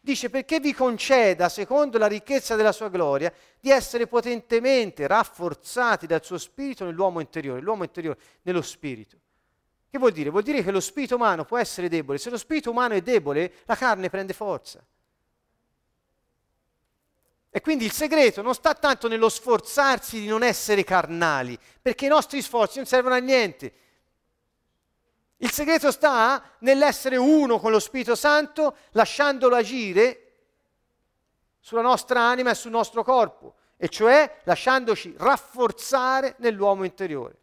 Dice 0.00 0.30
perché 0.30 0.60
vi 0.60 0.72
conceda, 0.72 1.48
secondo 1.48 1.98
la 1.98 2.06
ricchezza 2.06 2.54
della 2.54 2.70
sua 2.70 2.88
gloria, 2.88 3.32
di 3.58 3.70
essere 3.70 4.06
potentemente 4.06 5.08
rafforzati 5.08 6.06
dal 6.06 6.24
suo 6.24 6.38
spirito 6.38 6.84
nell'uomo 6.84 7.18
interiore, 7.18 7.60
l'uomo 7.60 7.82
interiore 7.82 8.18
nello 8.42 8.62
spirito. 8.62 9.16
Che 9.90 9.98
vuol 9.98 10.12
dire? 10.12 10.30
Vuol 10.30 10.44
dire 10.44 10.62
che 10.62 10.70
lo 10.70 10.78
spirito 10.78 11.16
umano 11.16 11.44
può 11.44 11.58
essere 11.58 11.88
debole. 11.88 12.18
Se 12.18 12.30
lo 12.30 12.38
spirito 12.38 12.70
umano 12.70 12.94
è 12.94 13.02
debole, 13.02 13.52
la 13.64 13.74
carne 13.74 14.10
prende 14.10 14.32
forza. 14.32 14.80
E 17.54 17.60
quindi 17.60 17.84
il 17.84 17.92
segreto 17.92 18.40
non 18.40 18.54
sta 18.54 18.72
tanto 18.72 19.08
nello 19.08 19.28
sforzarsi 19.28 20.18
di 20.18 20.26
non 20.26 20.42
essere 20.42 20.84
carnali, 20.84 21.58
perché 21.82 22.06
i 22.06 22.08
nostri 22.08 22.40
sforzi 22.40 22.78
non 22.78 22.86
servono 22.86 23.14
a 23.14 23.18
niente. 23.18 23.74
Il 25.36 25.50
segreto 25.50 25.90
sta 25.90 26.42
nell'essere 26.60 27.18
uno 27.18 27.58
con 27.58 27.70
lo 27.70 27.78
Spirito 27.78 28.14
Santo, 28.14 28.76
lasciandolo 28.92 29.54
agire 29.54 30.32
sulla 31.60 31.82
nostra 31.82 32.22
anima 32.22 32.52
e 32.52 32.54
sul 32.54 32.70
nostro 32.70 33.04
corpo, 33.04 33.56
e 33.76 33.90
cioè 33.90 34.40
lasciandoci 34.44 35.14
rafforzare 35.18 36.36
nell'uomo 36.38 36.84
interiore. 36.84 37.36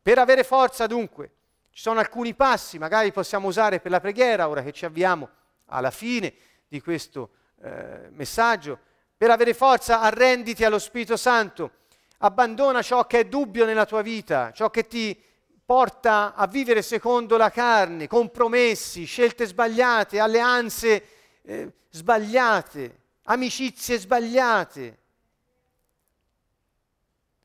Per 0.00 0.18
avere 0.18 0.44
forza 0.44 0.86
dunque, 0.86 1.32
ci 1.72 1.82
sono 1.82 1.98
alcuni 1.98 2.32
passi, 2.34 2.78
magari 2.78 3.10
possiamo 3.10 3.48
usare 3.48 3.80
per 3.80 3.90
la 3.90 3.98
preghiera, 3.98 4.48
ora 4.48 4.62
che 4.62 4.70
ci 4.70 4.84
avviamo 4.84 5.28
alla 5.66 5.90
fine 5.90 6.32
di 6.72 6.80
questo 6.80 7.28
eh, 7.60 8.08
messaggio. 8.12 8.78
Per 9.14 9.28
avere 9.28 9.52
forza 9.52 10.00
arrenditi 10.00 10.64
allo 10.64 10.78
Spirito 10.78 11.18
Santo 11.18 11.72
abbandona 12.18 12.80
ciò 12.80 13.06
che 13.06 13.20
è 13.20 13.24
dubbio 13.26 13.66
nella 13.66 13.84
tua 13.84 14.00
vita, 14.00 14.52
ciò 14.52 14.70
che 14.70 14.86
ti 14.86 15.20
porta 15.66 16.34
a 16.34 16.46
vivere 16.46 16.80
secondo 16.80 17.36
la 17.36 17.50
carne, 17.50 18.06
compromessi, 18.06 19.04
scelte 19.04 19.44
sbagliate, 19.44 20.18
alleanze 20.18 21.04
eh, 21.42 21.72
sbagliate, 21.90 23.00
amicizie 23.24 23.98
sbagliate. 23.98 24.98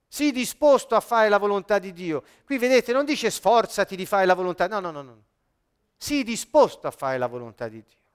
Sii 0.08 0.32
disposto 0.32 0.96
a 0.96 1.02
fare 1.02 1.28
la 1.28 1.38
volontà 1.38 1.80
di 1.80 1.92
Dio. 1.92 2.24
Qui 2.46 2.58
vedete, 2.58 2.94
non 2.94 3.04
dice 3.04 3.30
sforzati 3.30 3.98
di 3.98 4.06
fare 4.06 4.26
la 4.26 4.36
volontà, 4.36 4.68
no, 4.68 4.80
no, 4.80 4.92
no, 4.92 5.02
no. 5.02 5.24
Sii 5.98 6.24
disposto 6.24 6.88
a 6.88 6.92
fare 6.92 7.18
la 7.18 7.28
volontà 7.28 7.68
di 7.68 7.84
Dio. 7.86 8.06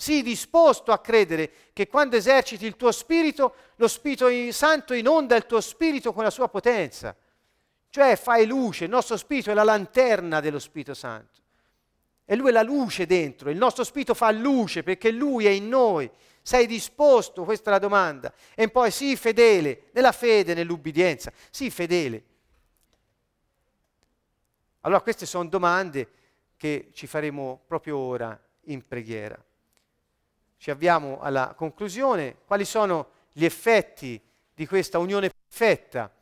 Sii 0.00 0.22
disposto 0.22 0.92
a 0.92 0.98
credere 0.98 1.52
che 1.74 1.86
quando 1.86 2.16
eserciti 2.16 2.64
il 2.64 2.76
tuo 2.76 2.90
spirito, 2.90 3.54
lo 3.76 3.86
Spirito 3.86 4.30
Santo 4.50 4.94
inonda 4.94 5.36
il 5.36 5.44
tuo 5.44 5.60
spirito 5.60 6.14
con 6.14 6.24
la 6.24 6.30
sua 6.30 6.48
potenza. 6.48 7.14
Cioè 7.90 8.16
fai 8.16 8.46
luce, 8.46 8.84
il 8.84 8.90
nostro 8.90 9.18
spirito 9.18 9.50
è 9.50 9.54
la 9.54 9.62
lanterna 9.62 10.40
dello 10.40 10.58
Spirito 10.58 10.94
Santo. 10.94 11.40
E 12.24 12.34
lui 12.34 12.48
è 12.48 12.52
la 12.52 12.62
luce 12.62 13.04
dentro, 13.04 13.50
il 13.50 13.58
nostro 13.58 13.84
spirito 13.84 14.14
fa 14.14 14.30
luce 14.30 14.82
perché 14.82 15.10
lui 15.10 15.44
è 15.44 15.50
in 15.50 15.68
noi. 15.68 16.10
Sei 16.40 16.66
disposto? 16.66 17.44
Questa 17.44 17.68
è 17.68 17.72
la 17.74 17.78
domanda. 17.78 18.32
E 18.54 18.70
poi 18.70 18.90
sii 18.90 19.16
fedele, 19.16 19.90
nella 19.92 20.12
fede, 20.12 20.54
nell'ubbidienza. 20.54 21.30
Sii 21.50 21.68
fedele. 21.68 22.24
Allora 24.80 25.02
queste 25.02 25.26
sono 25.26 25.46
domande 25.46 26.08
che 26.56 26.88
ci 26.94 27.06
faremo 27.06 27.60
proprio 27.66 27.98
ora 27.98 28.42
in 28.62 28.86
preghiera 28.86 29.38
ci 30.60 30.70
avviamo 30.70 31.20
alla 31.22 31.54
conclusione. 31.56 32.36
Quali 32.44 32.66
sono 32.66 33.08
gli 33.32 33.46
effetti 33.46 34.20
di 34.54 34.66
questa 34.66 34.98
unione 34.98 35.30
fetta 35.48 36.12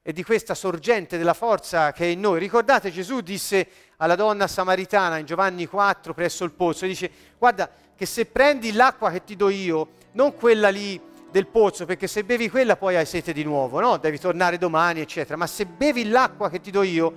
e 0.00 0.14
di 0.14 0.24
questa 0.24 0.54
sorgente 0.54 1.18
della 1.18 1.34
forza 1.34 1.92
che 1.92 2.04
è 2.04 2.08
in 2.08 2.20
noi. 2.20 2.38
Ricordate 2.38 2.90
Gesù 2.90 3.20
disse 3.20 3.68
alla 3.98 4.14
donna 4.14 4.46
samaritana 4.46 5.18
in 5.18 5.26
Giovanni 5.26 5.66
4 5.66 6.14
presso 6.14 6.44
il 6.44 6.52
pozzo, 6.52 6.86
dice 6.86 7.10
guarda 7.36 7.70
che 7.94 8.06
se 8.06 8.24
prendi 8.24 8.72
l'acqua 8.72 9.10
che 9.10 9.24
ti 9.24 9.36
do 9.36 9.50
io, 9.50 9.88
non 10.12 10.34
quella 10.34 10.70
lì 10.70 10.98
del 11.30 11.46
pozzo, 11.46 11.84
perché 11.84 12.06
se 12.06 12.24
bevi 12.24 12.48
quella 12.48 12.76
poi 12.76 12.96
hai 12.96 13.04
sete 13.04 13.34
di 13.34 13.44
nuovo, 13.44 13.78
no? 13.78 13.98
Devi 13.98 14.18
tornare 14.18 14.56
domani, 14.56 15.00
eccetera. 15.00 15.36
Ma 15.36 15.46
se 15.46 15.66
bevi 15.66 16.08
l'acqua 16.08 16.48
che 16.48 16.62
ti 16.62 16.70
do 16.70 16.82
io, 16.82 17.14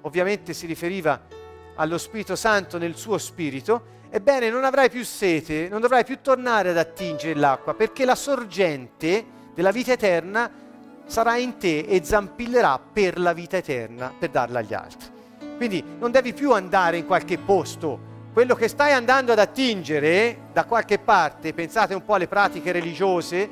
ovviamente 0.00 0.52
si 0.52 0.66
riferiva 0.66 1.28
allo 1.76 1.96
Spirito 1.96 2.34
Santo 2.34 2.76
nel 2.76 2.96
suo 2.96 3.18
spirito, 3.18 3.94
ebbene 4.16 4.48
non 4.48 4.64
avrai 4.64 4.88
più 4.88 5.04
sete, 5.04 5.68
non 5.68 5.82
dovrai 5.82 6.02
più 6.04 6.20
tornare 6.22 6.70
ad 6.70 6.78
attingere 6.78 7.34
l'acqua, 7.34 7.74
perché 7.74 8.06
la 8.06 8.14
sorgente 8.14 9.24
della 9.54 9.70
vita 9.70 9.92
eterna 9.92 10.50
sarà 11.04 11.36
in 11.36 11.58
te 11.58 11.80
e 11.80 12.02
zampillerà 12.02 12.80
per 12.92 13.18
la 13.18 13.34
vita 13.34 13.58
eterna, 13.58 14.12
per 14.18 14.30
darla 14.30 14.60
agli 14.60 14.72
altri. 14.72 15.08
Quindi 15.58 15.84
non 15.98 16.10
devi 16.10 16.32
più 16.32 16.52
andare 16.52 16.96
in 16.96 17.04
qualche 17.04 17.36
posto, 17.36 18.14
quello 18.32 18.54
che 18.54 18.68
stai 18.68 18.92
andando 18.92 19.32
ad 19.32 19.38
attingere 19.38 20.48
da 20.52 20.64
qualche 20.64 20.98
parte, 20.98 21.52
pensate 21.52 21.94
un 21.94 22.04
po' 22.04 22.14
alle 22.14 22.26
pratiche 22.26 22.72
religiose, 22.72 23.48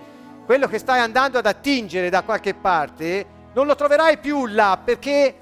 quello 0.46 0.66
che 0.66 0.78
stai 0.78 1.00
andando 1.00 1.38
ad 1.38 1.46
attingere 1.46 2.08
da 2.08 2.22
qualche 2.22 2.54
parte, 2.54 3.26
non 3.52 3.66
lo 3.66 3.74
troverai 3.74 4.16
più 4.16 4.46
là 4.46 4.80
perché 4.82 5.34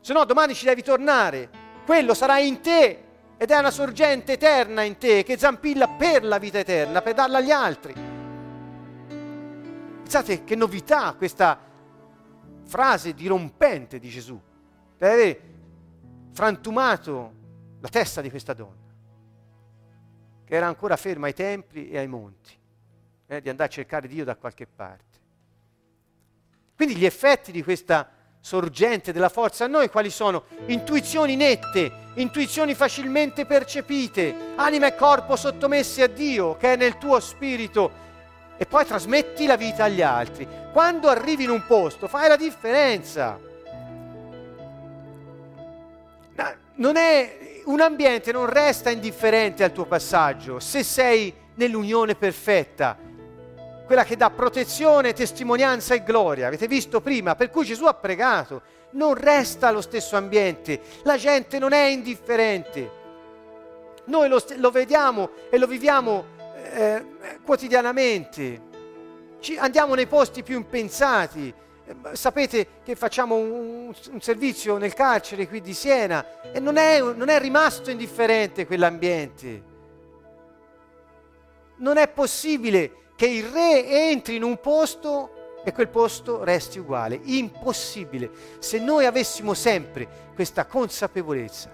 se 0.00 0.12
no 0.12 0.24
domani 0.24 0.54
ci 0.54 0.64
devi 0.64 0.82
tornare. 0.82 1.48
Quello 1.84 2.14
sarà 2.14 2.38
in 2.38 2.60
te 2.60 3.10
ed 3.42 3.50
è 3.50 3.58
una 3.58 3.72
sorgente 3.72 4.34
eterna 4.34 4.82
in 4.82 4.98
te 4.98 5.24
che 5.24 5.36
zampilla 5.36 5.88
per 5.88 6.22
la 6.22 6.38
vita 6.38 6.60
eterna, 6.60 7.02
per 7.02 7.14
darla 7.14 7.38
agli 7.38 7.50
altri. 7.50 7.92
Pensate 10.00 10.44
che 10.44 10.54
novità 10.54 11.12
questa 11.14 11.58
frase 12.64 13.14
dirompente 13.14 13.98
di 13.98 14.08
Gesù. 14.10 14.40
Deve 14.96 15.12
aver 15.12 15.40
frantumato 16.30 17.32
la 17.80 17.88
testa 17.88 18.20
di 18.20 18.30
questa 18.30 18.52
donna, 18.52 18.94
che 20.44 20.54
era 20.54 20.68
ancora 20.68 20.94
ferma 20.96 21.26
ai 21.26 21.34
templi 21.34 21.90
e 21.90 21.98
ai 21.98 22.06
monti, 22.06 22.56
eh, 23.26 23.40
di 23.40 23.48
andare 23.48 23.68
a 23.68 23.72
cercare 23.72 24.06
Dio 24.06 24.22
da 24.22 24.36
qualche 24.36 24.68
parte. 24.68 25.18
Quindi 26.76 26.94
gli 26.94 27.04
effetti 27.04 27.50
di 27.50 27.64
questa 27.64 28.08
sorgente 28.42 29.12
della 29.12 29.28
forza 29.28 29.64
a 29.64 29.68
noi 29.68 29.88
quali 29.88 30.10
sono? 30.10 30.42
Intuizioni 30.66 31.36
nette, 31.36 31.90
intuizioni 32.14 32.74
facilmente 32.74 33.46
percepite, 33.46 34.34
anima 34.56 34.88
e 34.88 34.96
corpo 34.96 35.36
sottomessi 35.36 36.02
a 36.02 36.08
Dio 36.08 36.56
che 36.56 36.74
è 36.74 36.76
nel 36.76 36.98
tuo 36.98 37.20
spirito 37.20 38.00
e 38.58 38.66
poi 38.66 38.84
trasmetti 38.84 39.46
la 39.46 39.56
vita 39.56 39.84
agli 39.84 40.02
altri. 40.02 40.46
Quando 40.72 41.08
arrivi 41.08 41.44
in 41.44 41.50
un 41.50 41.64
posto 41.66 42.08
fai 42.08 42.28
la 42.28 42.36
differenza. 42.36 43.38
Non 46.74 46.96
è, 46.96 47.62
un 47.66 47.80
ambiente 47.80 48.32
non 48.32 48.46
resta 48.46 48.90
indifferente 48.90 49.62
al 49.62 49.72
tuo 49.72 49.84
passaggio 49.84 50.58
se 50.58 50.82
sei 50.82 51.32
nell'unione 51.54 52.16
perfetta 52.16 52.96
quella 53.92 54.06
che 54.06 54.16
dà 54.16 54.30
protezione, 54.30 55.12
testimonianza 55.12 55.92
e 55.92 56.02
gloria. 56.02 56.46
Avete 56.46 56.66
visto 56.66 57.02
prima? 57.02 57.34
Per 57.34 57.50
cui 57.50 57.66
Gesù 57.66 57.84
ha 57.84 57.92
pregato. 57.92 58.62
Non 58.92 59.12
resta 59.12 59.70
lo 59.70 59.82
stesso 59.82 60.16
ambiente, 60.16 60.80
la 61.02 61.18
gente 61.18 61.58
non 61.58 61.74
è 61.74 61.88
indifferente. 61.88 62.90
Noi 64.06 64.30
lo, 64.30 64.42
lo 64.56 64.70
vediamo 64.70 65.32
e 65.50 65.58
lo 65.58 65.66
viviamo 65.66 66.24
eh, 66.72 67.04
quotidianamente. 67.44 68.62
Ci 69.40 69.58
andiamo 69.58 69.94
nei 69.94 70.06
posti 70.06 70.42
più 70.42 70.56
impensati. 70.56 71.52
Sapete 72.12 72.66
che 72.82 72.96
facciamo 72.96 73.36
un, 73.36 73.92
un, 74.10 74.20
servizio 74.22 74.78
nel 74.78 74.94
carcere 74.94 75.46
qui 75.46 75.60
di 75.60 75.74
Siena 75.74 76.50
e 76.50 76.60
non 76.60 76.78
è, 76.78 76.98
non 77.02 77.28
è 77.28 77.38
rimasto 77.38 77.90
indifferente 77.90 78.64
quell'ambiente. 78.64 79.62
Non 81.76 81.98
è 81.98 82.08
possibile 82.08 83.00
che 83.22 83.28
il 83.28 83.44
re 83.44 83.86
entri 84.10 84.34
in 84.34 84.42
un 84.42 84.58
posto 84.58 85.60
e 85.62 85.72
quel 85.72 85.86
posto 85.86 86.42
resti 86.42 86.80
uguale. 86.80 87.20
Impossibile. 87.22 88.32
Se 88.58 88.80
noi 88.80 89.06
avessimo 89.06 89.54
sempre 89.54 90.32
questa 90.34 90.66
consapevolezza, 90.66 91.70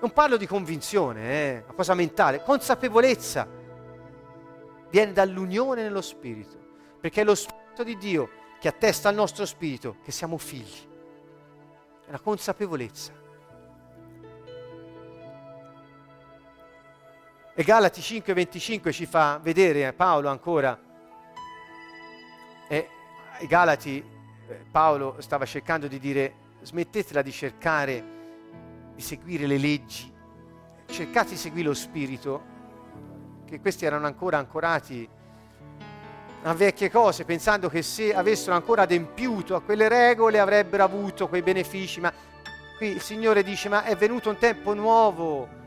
non 0.00 0.12
parlo 0.12 0.36
di 0.36 0.48
convinzione, 0.48 1.30
eh, 1.30 1.62
una 1.62 1.74
cosa 1.74 1.94
mentale, 1.94 2.42
consapevolezza 2.42 3.46
viene 4.90 5.12
dall'unione 5.12 5.82
nello 5.82 6.02
Spirito, 6.02 6.58
perché 7.00 7.20
è 7.20 7.24
lo 7.24 7.36
Spirito 7.36 7.84
di 7.84 7.96
Dio 7.96 8.28
che 8.58 8.66
attesta 8.66 9.08
al 9.08 9.14
nostro 9.14 9.46
spirito 9.46 9.98
che 10.02 10.10
siamo 10.10 10.36
figli. 10.36 10.88
È 12.06 12.10
la 12.10 12.18
consapevolezza. 12.18 13.23
E 17.56 17.62
Galati 17.62 18.00
5:25 18.00 18.90
ci 18.90 19.06
fa 19.06 19.38
vedere 19.40 19.92
Paolo 19.92 20.28
ancora, 20.28 20.76
e 22.66 22.88
ai 23.38 23.46
Galati 23.46 24.04
eh, 24.48 24.64
Paolo 24.72 25.14
stava 25.20 25.44
cercando 25.44 25.86
di 25.86 26.00
dire 26.00 26.34
smettetela 26.62 27.22
di 27.22 27.30
cercare 27.30 28.04
di 28.96 29.00
seguire 29.00 29.46
le 29.46 29.58
leggi, 29.58 30.12
cercate 30.86 31.28
di 31.28 31.36
seguire 31.36 31.68
lo 31.68 31.74
spirito, 31.74 32.42
che 33.46 33.60
questi 33.60 33.84
erano 33.84 34.06
ancora 34.06 34.38
ancorati 34.38 35.08
a 36.42 36.54
vecchie 36.54 36.90
cose, 36.90 37.24
pensando 37.24 37.68
che 37.68 37.82
se 37.82 38.12
avessero 38.12 38.56
ancora 38.56 38.82
adempiuto 38.82 39.54
a 39.54 39.62
quelle 39.62 39.86
regole 39.86 40.40
avrebbero 40.40 40.82
avuto 40.82 41.28
quei 41.28 41.42
benefici, 41.42 42.00
ma 42.00 42.12
qui 42.76 42.88
il 42.88 43.00
Signore 43.00 43.44
dice 43.44 43.68
ma 43.68 43.84
è 43.84 43.94
venuto 43.94 44.28
un 44.28 44.38
tempo 44.38 44.74
nuovo, 44.74 45.62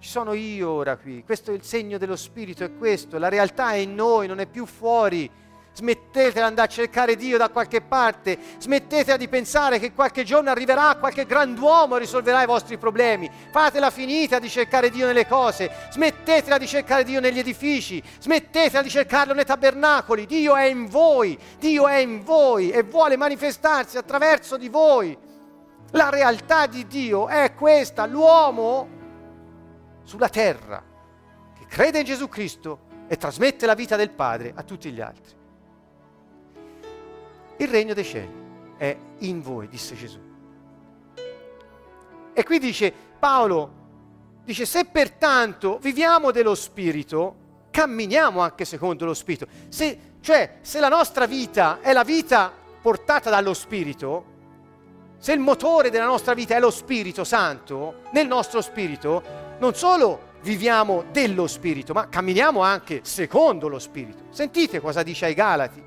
ci 0.00 0.08
sono 0.08 0.32
io 0.32 0.70
ora 0.70 0.96
qui, 0.96 1.24
questo 1.24 1.50
è 1.50 1.54
il 1.54 1.64
segno 1.64 1.98
dello 1.98 2.14
Spirito, 2.14 2.62
è 2.62 2.76
questo, 2.76 3.18
la 3.18 3.28
realtà 3.28 3.72
è 3.72 3.76
in 3.76 3.94
noi, 3.94 4.28
non 4.28 4.38
è 4.38 4.46
più 4.46 4.64
fuori. 4.64 5.28
Smettetela 5.70 6.32
di 6.32 6.40
andare 6.40 6.66
a 6.66 6.70
cercare 6.70 7.14
Dio 7.14 7.38
da 7.38 7.50
qualche 7.50 7.80
parte, 7.80 8.36
smettetela 8.58 9.16
di 9.16 9.28
pensare 9.28 9.78
che 9.78 9.92
qualche 9.92 10.24
giorno 10.24 10.50
arriverà 10.50 10.96
qualche 10.96 11.24
grand'uomo 11.24 11.94
e 11.94 12.00
risolverà 12.00 12.42
i 12.42 12.46
vostri 12.46 12.78
problemi. 12.78 13.30
Fatela 13.52 13.90
finita 13.90 14.40
di 14.40 14.48
cercare 14.48 14.90
Dio 14.90 15.06
nelle 15.06 15.28
cose, 15.28 15.70
smettetela 15.90 16.58
di 16.58 16.66
cercare 16.66 17.04
Dio 17.04 17.20
negli 17.20 17.38
edifici, 17.38 18.02
smettetela 18.18 18.82
di 18.82 18.88
cercarlo 18.88 19.34
nei 19.34 19.44
tabernacoli. 19.44 20.26
Dio 20.26 20.56
è 20.56 20.64
in 20.64 20.86
voi, 20.86 21.38
Dio 21.60 21.86
è 21.86 21.98
in 21.98 22.24
voi 22.24 22.70
e 22.70 22.82
vuole 22.82 23.16
manifestarsi 23.16 23.98
attraverso 23.98 24.56
di 24.56 24.68
voi. 24.68 25.16
La 25.92 26.08
realtà 26.08 26.66
di 26.66 26.88
Dio 26.88 27.28
è 27.28 27.54
questa, 27.54 28.04
l'uomo 28.06 28.96
sulla 30.08 30.30
terra 30.30 30.82
che 31.54 31.66
crede 31.66 31.98
in 31.98 32.06
Gesù 32.06 32.30
Cristo 32.30 32.86
e 33.08 33.18
trasmette 33.18 33.66
la 33.66 33.74
vita 33.74 33.94
del 33.94 34.08
Padre 34.08 34.54
a 34.54 34.62
tutti 34.62 34.90
gli 34.90 35.02
altri. 35.02 35.36
Il 37.58 37.68
regno 37.68 37.92
dei 37.92 38.04
cieli 38.04 38.32
è 38.78 38.96
in 39.18 39.42
voi, 39.42 39.68
disse 39.68 39.94
Gesù. 39.94 40.18
E 42.32 42.42
qui 42.42 42.58
dice 42.58 42.90
Paolo, 43.18 43.70
dice 44.44 44.64
se 44.64 44.86
pertanto 44.86 45.76
viviamo 45.76 46.30
dello 46.30 46.54
Spirito, 46.54 47.66
camminiamo 47.70 48.40
anche 48.40 48.64
secondo 48.64 49.04
lo 49.04 49.12
Spirito. 49.12 49.46
Se, 49.68 50.14
cioè, 50.20 50.60
se 50.62 50.80
la 50.80 50.88
nostra 50.88 51.26
vita 51.26 51.80
è 51.82 51.92
la 51.92 52.04
vita 52.04 52.50
portata 52.80 53.28
dallo 53.28 53.52
Spirito, 53.52 54.24
se 55.18 55.34
il 55.34 55.40
motore 55.40 55.90
della 55.90 56.06
nostra 56.06 56.32
vita 56.32 56.54
è 56.54 56.60
lo 56.60 56.70
Spirito 56.70 57.24
Santo, 57.24 58.04
nel 58.12 58.26
nostro 58.26 58.62
Spirito, 58.62 59.47
non 59.58 59.74
solo 59.74 60.26
viviamo 60.42 61.04
dello 61.10 61.46
Spirito, 61.46 61.92
ma 61.92 62.08
camminiamo 62.08 62.60
anche 62.60 63.00
secondo 63.02 63.68
lo 63.68 63.78
Spirito. 63.78 64.24
Sentite 64.30 64.80
cosa 64.80 65.02
dice 65.02 65.26
ai 65.26 65.34
Galati. 65.34 65.82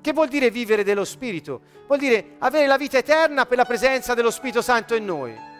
Che 0.00 0.12
vuol 0.12 0.28
dire 0.28 0.50
vivere 0.50 0.82
dello 0.82 1.04
Spirito? 1.04 1.60
Vuol 1.86 1.98
dire 1.98 2.36
avere 2.38 2.66
la 2.66 2.76
vita 2.76 2.98
eterna 2.98 3.46
per 3.46 3.56
la 3.56 3.64
presenza 3.64 4.14
dello 4.14 4.30
Spirito 4.30 4.62
Santo 4.62 4.94
in 4.94 5.04
noi. 5.04 5.50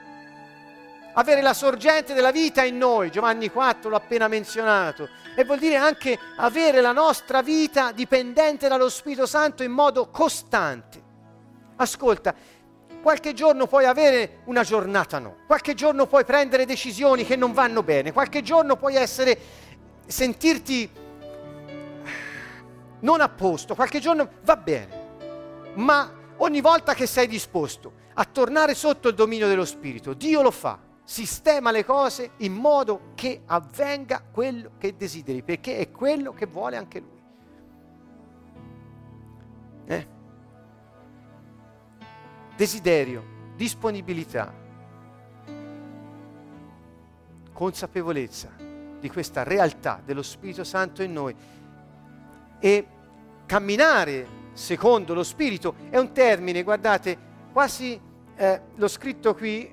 Avere 1.14 1.43
la 1.43 1.53
sorgente 1.53 2.14
della 2.14 2.33
vita 2.33 2.64
in 2.64 2.78
noi, 2.78 3.11
Giovanni 3.11 3.51
4 3.51 3.91
l'ho 3.91 3.97
appena 3.97 4.28
menzionato, 4.28 5.09
e 5.37 5.45
vuol 5.45 5.59
dire 5.59 5.76
anche 5.76 6.18
avere 6.37 6.80
la 6.80 6.93
nostra 6.93 7.43
vita 7.43 7.93
dipendente 7.93 8.66
dallo 8.66 8.89
Spirito 8.89 9.26
Santo 9.26 9.62
in 9.62 9.72
modo 9.72 10.09
costante. 10.09 11.01
Ascolta, 11.76 12.35
Qualche 13.03 13.33
giorno 13.33 13.67
puoi 13.67 13.85
avere 13.85 14.43
una 14.45 14.63
giornata 14.63 15.19
no, 15.19 15.39
qualche 15.49 15.75
giorno 15.75 16.07
puoi 16.07 16.25
prendere 16.25 16.65
decisioni 16.65 17.25
che 17.25 17.35
non 17.35 17.53
vanno 17.53 17.83
bene, 17.83 18.13
qualche 18.13 18.43
giorno 18.43 18.77
puoi 18.77 18.95
essere, 18.95 19.37
sentirti 20.07 20.89
non 23.01 23.21
a 23.21 23.29
posto, 23.29 23.75
qualche 23.75 23.99
giorno 23.99 24.29
va 24.45 24.57
bene, 24.57 25.01
ma 25.75 26.13
ogni 26.37 26.61
volta 26.61 26.95
che 26.95 27.07
sei 27.07 27.27
disposto 27.27 27.93
a 28.15 28.25
tornare 28.25 28.75
sotto 28.75 29.09
il 29.09 29.15
dominio 29.17 29.49
dello 29.49 29.65
Spirito, 29.65 30.15
Dio 30.15 30.41
lo 30.41 30.53
fa. 30.53 30.79
Sistema 31.05 31.73
le 31.73 31.85
cose 31.85 32.31
in 32.39 32.53
modo 32.53 33.11
che 33.17 33.43
avvenga 33.47 34.23
quello 34.31 34.73
che 34.79 34.97
desideri, 34.97 35.43
perché 35.43 35.79
è 35.79 35.91
quello 35.91 36.33
che 36.33 36.47
vuole 36.47 36.77
anche 36.77 37.01
lui. 37.01 37.21
Eh? 39.87 40.21
Desiderio, 42.63 43.25
disponibilità, 43.57 44.55
consapevolezza 47.53 48.53
di 49.01 49.11
questa 49.11 49.43
realtà 49.43 50.01
dello 50.05 50.23
Spirito 50.23 50.63
Santo 50.63 51.03
in 51.03 51.13
noi 51.13 51.35
e 52.61 52.87
camminare 53.47 54.27
secondo 54.53 55.13
lo 55.13 55.25
Spirito 55.25 55.75
è 55.91 55.99
un 55.99 56.13
termine, 56.13 56.63
guardate, 56.63 57.19
quasi 57.51 58.01
eh, 58.37 58.61
l'ho 58.77 58.89
scritto 58.89 59.35
qui, 59.35 59.69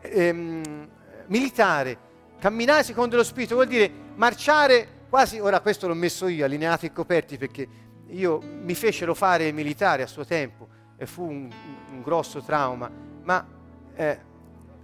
ehm, 0.00 0.88
militare. 1.26 1.98
Camminare 2.38 2.84
secondo 2.84 3.16
lo 3.16 3.22
Spirito 3.22 3.56
vuol 3.56 3.66
dire 3.66 3.92
marciare 4.14 5.04
quasi, 5.10 5.40
ora 5.40 5.60
questo 5.60 5.88
l'ho 5.88 5.94
messo 5.94 6.26
io, 6.28 6.46
allineati 6.46 6.86
e 6.86 6.92
coperti, 6.92 7.36
perché 7.36 7.68
io 8.06 8.40
mi 8.40 8.74
fecero 8.74 9.12
fare 9.12 9.52
militare 9.52 10.02
a 10.02 10.06
suo 10.06 10.24
tempo 10.24 10.72
e 11.04 11.06
fu 11.06 11.22
un, 11.22 11.48
un 11.90 12.02
grosso 12.02 12.40
trauma, 12.40 12.90
ma 13.22 13.46
eh, 13.94 14.20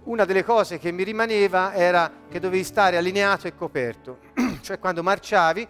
una 0.03 0.23
delle 0.23 0.43
cose 0.43 0.77
che 0.79 0.91
mi 0.91 1.03
rimaneva 1.03 1.73
era 1.73 2.11
che 2.29 2.39
dovevi 2.39 2.63
stare 2.63 2.97
allineato 2.97 3.47
e 3.47 3.55
coperto, 3.55 4.19
cioè 4.61 4.79
quando 4.79 5.03
marciavi, 5.03 5.67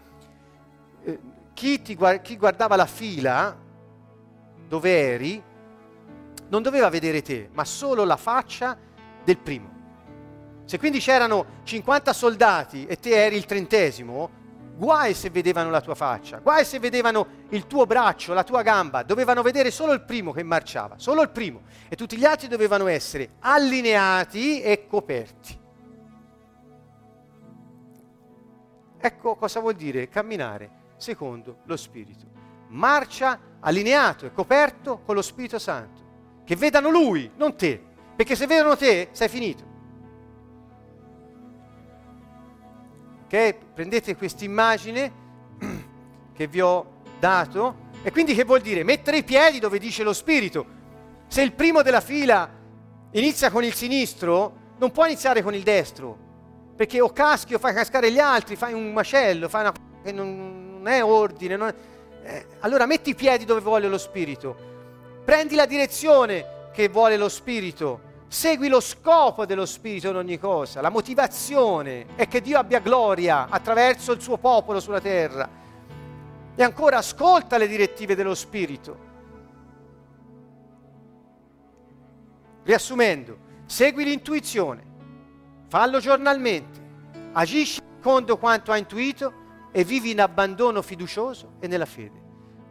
eh, 1.04 1.20
chi, 1.54 1.82
ti, 1.82 1.98
chi 2.22 2.38
guardava 2.38 2.76
la 2.76 2.86
fila 2.86 3.58
dove 4.68 5.14
eri 5.14 5.42
non 6.50 6.62
doveva 6.62 6.90
vedere 6.90 7.22
te, 7.22 7.50
ma 7.54 7.66
solo 7.66 8.04
la 8.04 8.18
faccia 8.18 8.78
del 9.24 9.38
primo. 9.38 9.70
Se 10.66 10.78
quindi 10.78 11.00
c'erano 11.00 11.60
50 11.64 12.14
soldati 12.14 12.86
e 12.86 12.98
te 12.98 13.12
eri 13.12 13.36
il 13.36 13.46
trentesimo, 13.46 14.40
guai 14.76 15.14
se 15.14 15.30
vedevano 15.30 15.70
la 15.70 15.82
tua 15.82 15.96
faccia, 15.96 16.38
guai 16.38 16.66
se 16.66 16.80
vedevano 16.80 17.28
il 17.50 17.68
tuo 17.68 17.86
braccio, 17.86 18.34
la 18.34 18.44
tua 18.44 18.62
gamba, 18.62 19.04
dovevano 19.04 19.42
vedere 19.42 19.72
solo 19.72 19.94
il 19.94 20.02
primo 20.02 20.32
che 20.32 20.44
marciava, 20.44 20.96
solo 20.98 21.22
il 21.22 21.30
primo, 21.30 21.62
e 21.88 21.96
tutti 21.96 22.18
gli 22.18 22.26
altri 22.26 22.48
dovevano 22.48 22.88
essere 22.88 23.32
allineati 23.40 24.62
e 24.62 24.88
coperti. 24.88 25.60
Ecco 29.04 29.36
cosa 29.36 29.60
vuol 29.60 29.76
dire 29.76 30.08
camminare 30.10 30.70
secondo 30.98 31.62
lo 31.66 31.76
Spirito. 31.76 32.26
Marcia 32.68 33.40
allineato 33.60 34.26
e 34.26 34.32
coperto 34.32 35.00
con 35.00 35.16
lo 35.16 35.22
Spirito 35.22 35.60
Santo, 35.60 36.02
che 36.44 36.56
vedano 36.56 36.90
Lui, 36.90 37.32
non 37.36 37.56
te, 37.56 37.82
perché 38.16 38.36
se 38.36 38.46
vedono 38.48 38.78
te 38.78 39.10
sei 39.12 39.28
finito. 39.28 39.71
Ok? 43.34 43.56
Prendete 43.74 44.18
questa 44.18 44.44
immagine 44.44 45.10
che 46.36 46.48
vi 46.48 46.60
ho 46.60 46.86
dato 47.18 47.90
e 48.04 48.12
quindi 48.12 48.36
che 48.36 48.44
vuol 48.44 48.60
dire? 48.60 48.84
Mettere 48.84 49.20
i 49.20 49.24
piedi 49.24 49.60
dove 49.60 49.80
dice 49.80 50.04
lo 50.04 50.12
Spirito. 50.12 50.66
Se 51.28 51.42
il 51.42 51.54
primo 51.54 51.82
della 51.82 52.02
fila 52.02 52.50
inizia 53.12 53.50
con 53.50 53.64
il 53.64 53.74
sinistro, 53.74 54.74
non 54.78 54.92
può 54.92 55.06
iniziare 55.06 55.42
con 55.42 55.54
il 55.54 55.64
destro, 55.64 56.18
perché 56.76 57.00
o 57.00 57.14
caschi 57.14 57.54
o 57.54 57.60
fai 57.60 57.74
cascare 57.74 58.12
gli 58.12 58.20
altri, 58.20 58.58
fai 58.58 58.74
un 58.74 58.92
macello, 58.92 59.48
fai 59.48 59.62
una 59.62 59.72
cosa 59.72 60.02
che 60.04 60.12
non 60.12 60.84
è 60.86 61.02
ordine. 61.02 61.56
Non 61.56 61.68
è... 61.70 61.76
Eh, 62.24 62.46
allora 62.60 62.86
metti 62.86 63.12
i 63.12 63.16
piedi 63.16 63.46
dove 63.46 63.62
vuole 63.62 63.88
lo 63.88 63.98
Spirito, 63.98 64.58
prendi 65.24 65.56
la 65.56 65.66
direzione 65.66 66.70
che 66.74 66.90
vuole 66.90 67.16
lo 67.16 67.30
Spirito 67.30 68.10
Segui 68.32 68.70
lo 68.70 68.80
scopo 68.80 69.46
dello 69.46 69.66
Spirito 69.66 70.08
in 70.08 70.16
ogni 70.16 70.40
cosa. 70.40 70.80
La 70.80 70.88
motivazione 70.88 72.16
è 72.16 72.30
che 72.30 72.40
Dio 72.40 72.58
abbia 72.58 72.80
gloria 72.80 73.50
attraverso 73.50 74.14
il 74.14 74.22
suo 74.22 74.38
popolo 74.38 74.80
sulla 74.80 75.02
terra. 75.02 75.50
E 76.56 76.64
ancora 76.64 77.00
ascolta 77.00 77.58
le 77.58 77.68
direttive 77.68 78.16
dello 78.16 78.34
Spirito. 78.34 78.98
Riassumendo, 82.64 83.38
segui 83.66 84.06
l'intuizione, 84.06 84.82
fallo 85.68 86.00
giornalmente, 86.00 86.80
agisci 87.34 87.82
secondo 87.98 88.38
quanto 88.38 88.72
hai 88.72 88.80
intuito 88.80 89.34
e 89.74 89.84
vivi 89.84 90.12
in 90.12 90.22
abbandono 90.22 90.82
fiducioso 90.82 91.56
e 91.60 91.68
nella 91.68 91.86
fede. 91.86 92.22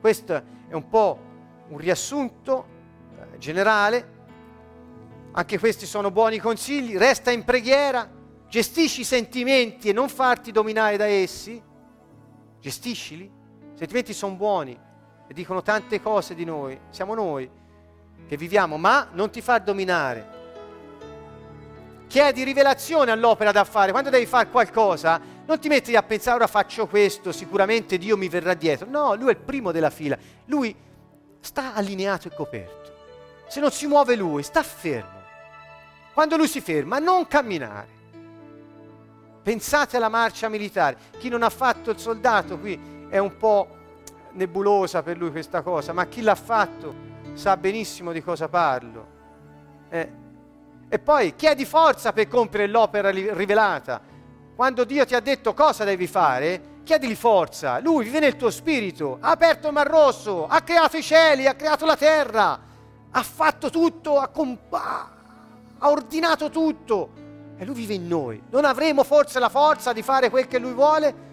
Questo 0.01 0.35
è 0.69 0.73
un 0.73 0.89
po' 0.89 1.19
un 1.69 1.77
riassunto 1.77 2.65
eh, 3.15 3.37
generale 3.37 4.20
anche 5.33 5.59
questi 5.59 5.87
sono 5.87 6.11
buoni 6.11 6.39
consigli. 6.39 6.97
Resta 6.97 7.31
in 7.31 7.45
preghiera, 7.45 8.09
gestisci 8.49 9.03
i 9.03 9.05
sentimenti 9.05 9.89
e 9.89 9.93
non 9.93 10.09
farti 10.09 10.51
dominare 10.51 10.97
da 10.97 11.07
essi. 11.07 11.63
Gestiscili. 12.61 13.25
I 13.25 13.79
sentimenti 13.79 14.13
sono 14.13 14.35
buoni 14.35 14.79
e 15.27 15.33
dicono 15.33 15.63
tante 15.63 16.01
cose 16.01 16.35
di 16.35 16.45
noi. 16.45 16.79
Siamo 16.91 17.15
noi 17.15 17.49
che 18.27 18.37
viviamo, 18.37 18.77
ma 18.77 19.09
non 19.13 19.31
ti 19.31 19.41
far 19.41 19.63
dominare. 19.63 20.39
Chiedi 22.09 22.43
rivelazione 22.43 23.13
all'opera 23.13 23.53
da 23.53 23.63
fare. 23.63 23.93
Quando 23.93 24.11
devi 24.11 24.27
fare 24.27 24.49
qualcosa, 24.49 25.21
non 25.47 25.61
ti 25.61 25.69
metti 25.69 25.95
a 25.95 26.03
pensare 26.03 26.37
ora 26.37 26.49
faccio 26.49 26.89
questo, 26.89 27.31
sicuramente 27.31 27.99
Dio 27.99 28.17
mi 28.17 28.29
verrà 28.29 28.55
dietro. 28.55 28.89
No, 28.91 29.15
lui 29.15 29.29
è 29.29 29.31
il 29.31 29.37
primo 29.37 29.71
della 29.71 29.91
fila. 29.91 30.19
Lui 30.47 30.75
sta 31.39 31.73
allineato 31.75 32.27
e 32.27 32.35
coperto. 32.35 32.93
Se 33.49 33.61
non 33.61 33.71
si 33.71 33.87
muove 33.87 34.17
lui, 34.17 34.43
sta 34.43 34.63
fermo. 34.65 35.20
Quando 36.21 36.37
lui 36.37 36.49
si 36.49 36.61
ferma, 36.61 36.99
non 36.99 37.27
camminare. 37.27 37.89
Pensate 39.43 39.97
alla 39.97 40.11
marcia 40.11 40.51
militare. 40.51 40.99
Chi 41.19 41.31
non 41.31 41.43
ha 41.43 41.49
fatto 41.49 41.89
il 41.89 41.99
soldato 41.99 42.59
qui 42.59 42.79
è 43.09 43.17
un 43.17 43.39
po' 43.39 43.67
nebulosa 44.33 45.03
per 45.03 45.17
lui 45.17 45.31
questa 45.31 45.63
cosa, 45.63 45.95
ma 45.95 46.05
chi 46.09 46.21
l'ha 46.21 46.35
fatto 46.35 46.95
sa 47.33 47.57
benissimo 47.57 48.13
di 48.13 48.23
cosa 48.23 48.51
parlo. 48.51 49.07
Eh. 49.89 50.13
E 50.91 50.99
poi 50.99 51.35
chiedi 51.37 51.65
forza 51.65 52.13
per 52.13 52.29
compiere 52.29 52.67
l'opera 52.67 53.09
rivelata. 53.09 54.03
Quando 54.55 54.85
Dio 54.85 55.07
ti 55.07 55.15
ha 55.15 55.21
detto 55.21 55.55
cosa 55.55 55.85
devi 55.85 56.07
fare, 56.07 56.81
chiedigli 56.85 57.15
forza. 57.15 57.81
Lui 57.81 58.05
vive 58.05 58.21
nel 58.21 58.37
tuo 58.37 58.51
spirito, 58.51 59.17
ha 59.23 59.31
aperto 59.31 59.69
il 59.69 59.73
mar 59.73 59.87
rosso, 59.87 60.47
ha 60.47 60.61
creato 60.61 60.99
i 60.99 61.03
cieli, 61.03 61.47
ha 61.47 61.55
creato 61.55 61.87
la 61.87 61.97
terra, 61.97 62.61
ha 63.11 63.23
fatto 63.23 63.71
tutto, 63.71 64.19
ha, 64.19 64.29
comp- 64.29 65.19
ha 65.81 65.91
ordinato 65.91 66.51
tutto 66.51 67.11
e 67.57 67.65
lui 67.65 67.75
vive 67.75 67.95
in 67.95 68.07
noi. 68.07 68.43
Non 68.51 68.65
avremo 68.65 69.03
forse 69.05 69.39
la 69.39 69.49
forza 69.49 69.93
di 69.93 70.03
fare 70.03 70.31
quel 70.31 70.47
che 70.47 70.59
lui 70.59 70.73
vuole? 70.73 71.29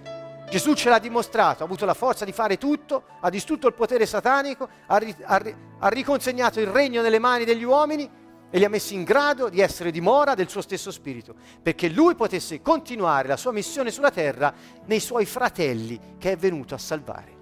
Gesù 0.50 0.74
ce 0.74 0.90
l'ha 0.90 1.00
dimostrato, 1.00 1.64
ha 1.64 1.66
avuto 1.66 1.86
la 1.86 1.94
forza 1.94 2.24
di 2.24 2.32
fare 2.32 2.58
tutto, 2.58 3.04
ha 3.20 3.30
distrutto 3.30 3.68
il 3.68 3.74
potere 3.74 4.06
satanico, 4.06 4.70
ha, 4.88 4.98
ri- 4.98 5.16
ha, 5.24 5.42
ha 5.80 5.88
riconsegnato 5.90 6.62
il 6.62 6.68
regno 6.68 7.02
nelle 7.02 7.20
mani 7.20 7.44
degli 7.44 7.64
uomini 7.64 8.10
e 8.50 8.58
li 8.58 8.64
ha 8.64 8.70
messi 8.70 8.94
in 8.94 9.04
grado 9.04 9.50
di 9.50 9.60
essere 9.60 9.92
dimora 9.92 10.36
del 10.36 10.48
suo 10.48 10.62
stesso 10.62 10.90
spirito, 10.90 11.36
perché 11.62 11.90
lui 11.90 12.16
potesse 12.16 12.62
continuare 12.62 13.28
la 13.28 13.36
sua 13.36 13.52
missione 13.52 13.92
sulla 13.92 14.12
terra 14.12 14.54
nei 14.86 15.02
suoi 15.02 15.26
fratelli 15.26 16.16
che 16.18 16.32
è 16.32 16.38
venuto 16.38 16.74
a 16.74 16.78
salvare. 16.78 17.36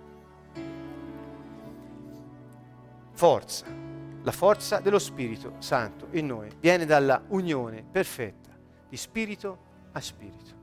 Forza 3.14 3.85
la 4.26 4.32
forza 4.32 4.80
dello 4.80 4.98
Spirito 4.98 5.54
Santo 5.60 6.08
in 6.12 6.26
noi 6.26 6.50
viene 6.60 6.86
dalla 6.86 7.22
unione 7.28 7.86
perfetta 7.90 8.50
di 8.90 8.98
spirito 8.98 9.58
a 9.92 10.02
spirito. 10.02 10.54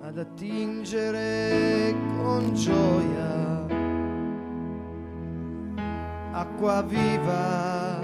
Ad 0.00 0.18
attingere 0.18 1.94
con 2.16 2.54
gioia 2.54 3.66
acqua 6.32 6.82
viva 6.82 8.00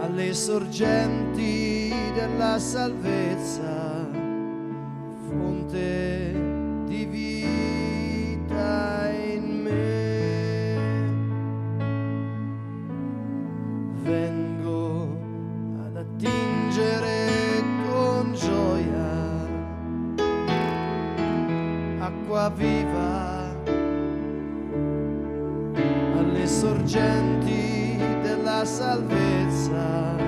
alle 0.00 0.34
sorgenti 0.34 1.94
della 2.12 2.58
salvezza, 2.58 4.10
fonte 5.26 6.41
sorgenti 26.92 27.96
della 28.20 28.66
salvezza 28.66 30.20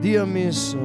Dio 0.00 0.22
ha 0.22 0.24
messo 0.24 0.78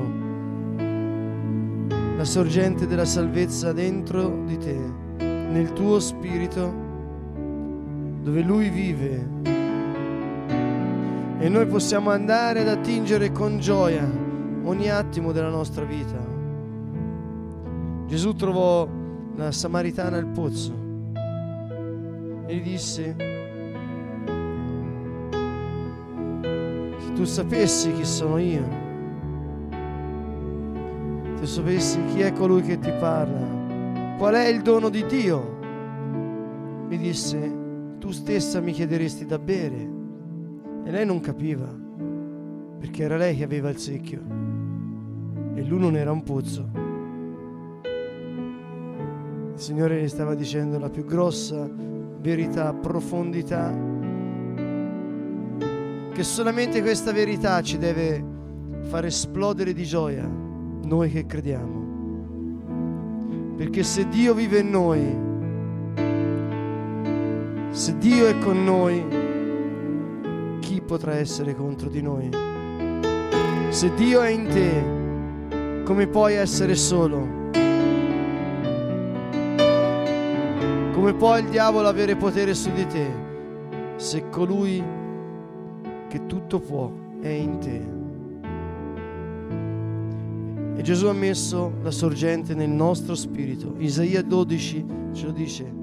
la 2.17 2.25
sorgente 2.25 2.85
della 2.85 3.05
salvezza 3.05 3.71
dentro 3.71 4.43
di 4.45 4.57
te, 4.57 4.77
nel 5.17 5.71
tuo 5.71 6.01
spirito, 6.01 6.73
dove 8.21 8.41
Lui 8.41 8.69
vive. 8.69 9.27
E 11.39 11.47
noi 11.47 11.65
possiamo 11.67 12.09
andare 12.09 12.61
ad 12.61 12.67
attingere 12.67 13.31
con 13.31 13.59
gioia 13.59 14.05
ogni 14.63 14.89
attimo 14.89 15.31
della 15.31 15.49
nostra 15.49 15.85
vita. 15.85 16.32
Gesù 18.13 18.35
trovò 18.35 18.87
la 19.37 19.51
Samaritana 19.51 20.17
al 20.17 20.27
pozzo 20.27 20.71
e 22.45 22.55
gli 22.55 22.61
disse, 22.61 23.15
se 26.99 27.13
tu 27.13 27.23
sapessi 27.23 27.91
chi 27.91 28.05
sono 28.05 28.37
io, 28.37 28.63
se 31.39 31.45
sapessi 31.47 32.05
chi 32.13 32.21
è 32.21 32.31
colui 32.33 32.61
che 32.61 32.77
ti 32.77 32.91
parla, 32.99 34.15
qual 34.19 34.35
è 34.35 34.45
il 34.45 34.61
dono 34.61 34.89
di 34.89 35.03
Dio, 35.07 35.57
mi 36.87 36.97
disse, 36.99 37.97
tu 37.97 38.11
stessa 38.11 38.61
mi 38.61 38.73
chiederesti 38.73 39.25
da 39.25 39.39
bere. 39.39 39.89
E 40.85 40.91
lei 40.91 41.03
non 41.03 41.19
capiva, 41.19 41.75
perché 42.77 43.05
era 43.05 43.17
lei 43.17 43.35
che 43.35 43.43
aveva 43.43 43.69
il 43.69 43.77
secchio 43.79 44.21
e 45.55 45.63
lui 45.63 45.79
non 45.79 45.95
era 45.95 46.11
un 46.11 46.21
pozzo. 46.21 46.82
Il 49.53 49.59
Signore 49.59 50.01
gli 50.01 50.07
stava 50.07 50.33
dicendo 50.33 50.79
la 50.79 50.89
più 50.89 51.05
grossa 51.05 51.69
verità, 52.19 52.73
profondità, 52.73 53.71
che 56.11 56.23
solamente 56.23 56.81
questa 56.81 57.11
verità 57.11 57.61
ci 57.61 57.77
deve 57.77 58.23
far 58.81 59.05
esplodere 59.05 59.73
di 59.73 59.83
gioia, 59.83 60.27
noi 60.27 61.11
che 61.11 61.27
crediamo. 61.27 61.81
Perché 63.55 63.83
se 63.83 64.07
Dio 64.09 64.33
vive 64.33 64.57
in 64.59 64.69
noi, 64.71 65.15
se 67.69 67.95
Dio 67.99 68.27
è 68.27 68.37
con 68.39 68.63
noi, 68.63 69.05
chi 70.61 70.81
potrà 70.81 71.15
essere 71.15 71.53
contro 71.55 71.89
di 71.89 72.01
noi? 72.01 72.29
Se 73.69 73.93
Dio 73.93 74.21
è 74.21 74.29
in 74.29 74.47
te, 74.47 75.83
come 75.83 76.07
puoi 76.07 76.33
essere 76.33 76.73
solo? 76.73 77.42
Come 80.93 81.13
può 81.15 81.37
il 81.37 81.49
diavolo 81.49 81.87
avere 81.87 82.15
potere 82.15 82.53
su 82.53 82.71
di 82.71 82.85
te 82.87 83.11
se 83.97 84.29
colui 84.29 84.81
che 86.07 86.25
tutto 86.25 86.59
può 86.59 86.91
è 87.19 87.27
in 87.27 87.57
te? 87.59 87.81
E 90.79 90.81
Gesù 90.81 91.07
ha 91.07 91.13
messo 91.13 91.73
la 91.81 91.91
sorgente 91.91 92.53
nel 92.53 92.69
nostro 92.69 93.15
spirito. 93.15 93.73
Isaia 93.77 94.21
12 94.21 94.85
ce 95.13 95.25
lo 95.25 95.31
dice 95.31 95.81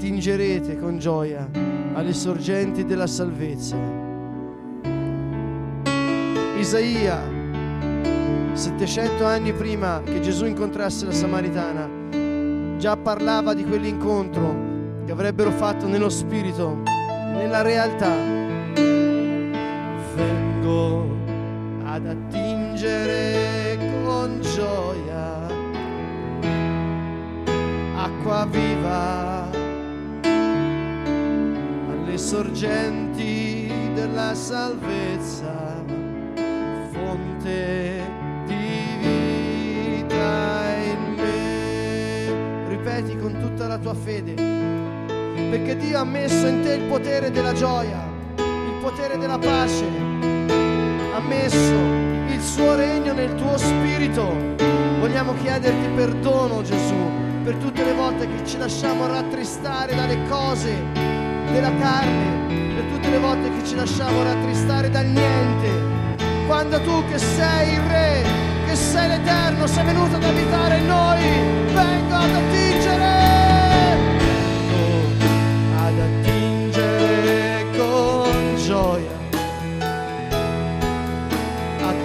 attingerete 0.00 0.78
con 0.78 0.98
gioia 0.98 1.46
alle 1.92 2.14
sorgenti 2.14 2.86
della 2.86 3.06
salvezza. 3.06 3.76
Isaia, 6.56 7.20
700 8.52 9.24
anni 9.26 9.52
prima 9.52 10.00
che 10.02 10.20
Gesù 10.20 10.46
incontrasse 10.46 11.04
la 11.04 11.12
Samaritana, 11.12 11.99
già 12.80 12.96
parlava 12.96 13.52
di 13.52 13.62
quell'incontro 13.62 15.04
che 15.04 15.12
avrebbero 15.12 15.50
fatto 15.50 15.86
nello 15.86 16.08
spirito, 16.08 16.82
nella 17.34 17.60
realtà. 17.60 18.10
Vengo 20.14 21.14
ad 21.84 22.06
attingere 22.06 23.76
con 24.02 24.40
gioia 24.40 25.46
acqua 27.96 28.46
viva 28.50 29.48
sorgenti 32.20 33.72
della 33.94 34.34
salvezza, 34.34 35.82
fonte 36.92 38.19
tua 43.80 43.94
fede, 43.94 44.34
perché 44.34 45.76
Dio 45.76 45.98
ha 45.98 46.04
messo 46.04 46.46
in 46.46 46.62
te 46.62 46.74
il 46.74 46.82
potere 46.82 47.30
della 47.30 47.52
gioia, 47.52 48.06
il 48.36 48.74
potere 48.80 49.16
della 49.16 49.38
pace, 49.38 49.84
ha 51.14 51.20
messo 51.20 51.74
il 52.28 52.40
suo 52.40 52.76
regno 52.76 53.14
nel 53.14 53.34
tuo 53.34 53.56
spirito. 53.56 54.36
Vogliamo 55.00 55.34
chiederti 55.42 55.88
perdono 55.96 56.62
Gesù 56.62 56.94
per 57.42 57.54
tutte 57.54 57.82
le 57.82 57.94
volte 57.94 58.26
che 58.28 58.46
ci 58.46 58.58
lasciamo 58.58 59.06
rattristare 59.06 59.94
dalle 59.94 60.18
cose 60.28 60.74
della 61.50 61.74
carne, 61.80 62.74
per 62.74 62.84
tutte 62.92 63.08
le 63.08 63.18
volte 63.18 63.50
che 63.50 63.66
ci 63.66 63.74
lasciamo 63.76 64.22
rattristare 64.22 64.90
dal 64.90 65.06
niente. 65.06 65.68
Quando 66.46 66.80
tu 66.82 67.02
che 67.10 67.16
sei 67.16 67.72
il 67.72 67.80
Re, 67.80 68.24
che 68.66 68.74
sei 68.74 69.08
l'Eterno, 69.08 69.66
sei 69.66 69.84
venuto 69.84 70.16
ad 70.16 70.24
abitare 70.24 70.76
in 70.76 70.86
noi, 70.86 71.22
vengo 71.72 72.14
ad 72.14 72.30
attingere. 72.30 73.19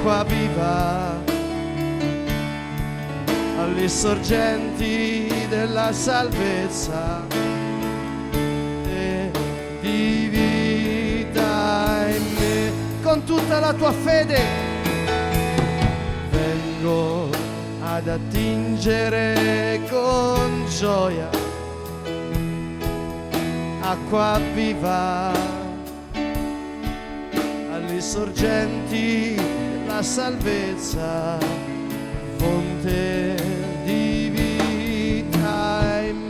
Acqua 0.05 0.23
viva 0.25 1.19
alle 3.57 3.87
sorgenti 3.87 5.47
della 5.49 5.91
salvezza 5.91 7.25
con 13.01 13.23
tutta 13.23 13.59
la 13.59 13.73
tua 13.73 13.91
fede. 13.91 14.39
Vengo 16.29 17.29
ad 17.81 18.07
attingere 18.07 19.81
con 19.89 20.65
gioia 20.67 21.29
acqua 23.81 24.39
viva 24.53 25.31
alle 27.71 28.01
sorgenti 28.01 29.44
della 29.95 30.01
salvezza, 30.01 31.37
fonte 32.35 33.35
di 33.85 34.29
vita 34.29 36.01
in 36.01 36.29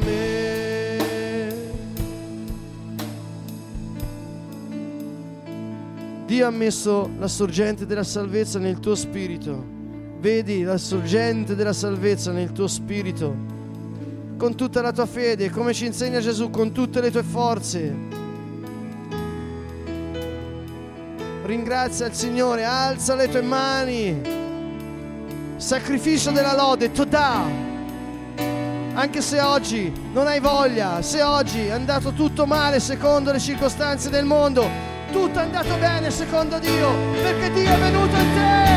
Dio 6.27 6.47
ha 6.47 6.51
messo 6.51 7.09
la 7.17 7.27
sorgente 7.27 7.87
della 7.87 8.03
salvezza 8.03 8.59
nel 8.59 8.79
tuo 8.79 8.93
spirito. 8.93 9.63
Vedi 10.19 10.61
la 10.61 10.77
sorgente 10.77 11.55
della 11.55 11.73
salvezza 11.73 12.31
nel 12.31 12.51
tuo 12.51 12.67
spirito. 12.67 13.35
Con 14.37 14.55
tutta 14.55 14.81
la 14.81 14.91
tua 14.91 15.07
fede, 15.07 15.49
come 15.49 15.73
ci 15.73 15.87
insegna 15.87 16.19
Gesù, 16.19 16.51
con 16.51 16.71
tutte 16.71 17.01
le 17.01 17.09
tue 17.09 17.23
forze. 17.23 18.24
Ringrazia 21.45 22.07
il 22.07 22.15
Signore, 22.15 22.63
alza 22.63 23.13
le 23.13 23.29
tue 23.29 23.43
mani. 23.43 24.19
Sacrificio 25.57 26.31
della 26.31 26.55
lode, 26.55 26.91
Todà. 26.91 27.43
Anche 28.95 29.21
se 29.21 29.39
oggi 29.39 29.93
non 30.11 30.25
hai 30.25 30.39
voglia, 30.39 31.03
se 31.03 31.21
oggi 31.21 31.67
è 31.67 31.71
andato 31.71 32.13
tutto 32.13 32.47
male 32.47 32.79
secondo 32.79 33.31
le 33.31 33.39
circostanze 33.39 34.09
del 34.09 34.25
mondo, 34.25 34.67
tutto 35.11 35.37
è 35.37 35.43
andato 35.43 35.75
bene 35.77 36.09
secondo 36.09 36.57
Dio, 36.57 36.91
perché 37.21 37.51
Dio 37.51 37.69
è 37.69 37.77
venuto 37.77 38.15
in 38.15 38.33
te. 38.33 38.73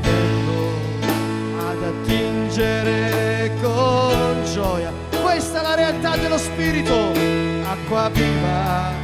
Vengo 0.00 1.68
ad 1.68 1.82
attingere 1.82 3.52
con 3.60 4.42
gioia. 4.50 4.90
Questa 5.20 5.60
è 5.60 5.62
la 5.62 5.74
realtà 5.74 6.16
dello 6.16 6.38
Spirito, 6.38 7.10
acqua 7.68 8.08
viva, 8.08 9.03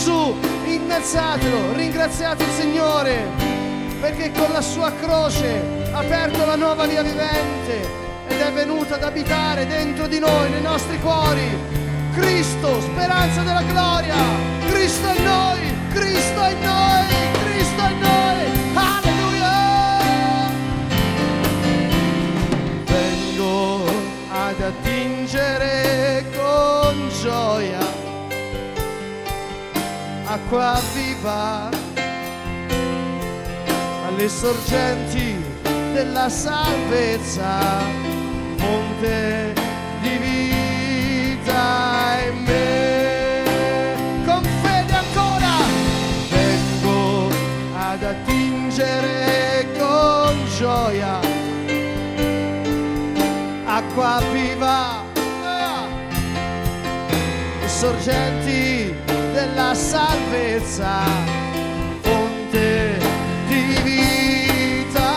Gesù, 0.00 0.34
innalzatelo, 0.64 1.72
ringraziate 1.72 2.42
il 2.44 2.50
Signore, 2.50 3.26
perché 4.00 4.30
con 4.32 4.50
la 4.50 4.62
sua 4.62 4.90
croce 4.92 5.60
ha 5.92 5.98
aperto 5.98 6.46
la 6.46 6.56
nuova 6.56 6.86
via 6.86 7.02
vivente 7.02 7.86
ed 8.28 8.40
è 8.40 8.52
venuta 8.52 8.94
ad 8.94 9.02
abitare 9.02 9.66
dentro 9.66 10.06
di 10.06 10.18
noi, 10.18 10.48
nei 10.48 10.62
nostri 10.62 10.98
cuori. 11.00 11.42
Cristo, 12.14 12.80
speranza 12.80 13.42
della 13.42 13.62
gloria, 13.62 14.14
Cristo 14.70 15.08
è 15.08 15.20
noi, 15.20 15.74
Cristo 15.92 16.40
è 16.40 16.54
noi. 16.62 16.99
Acqua 30.50 30.80
viva 30.94 31.68
alle 34.08 34.28
sorgenti 34.28 35.36
della 35.92 36.28
salvezza, 36.28 37.78
fonte 38.56 39.54
di 40.00 40.16
vita 40.18 42.16
in 42.26 42.42
me. 42.42 43.44
Con 44.24 44.42
fede 44.62 44.92
ancora 44.92 45.56
vengo 46.30 47.28
ad 47.78 48.02
attingere 48.02 49.68
con 49.78 50.36
gioia 50.56 51.20
acqua 53.66 54.20
viva. 54.32 55.04
Ah! 55.44 55.86
Sorgenti 57.66 58.79
salvezza, 59.90 61.02
fonte 62.00 62.96
di 63.48 63.64
vita 63.82 65.10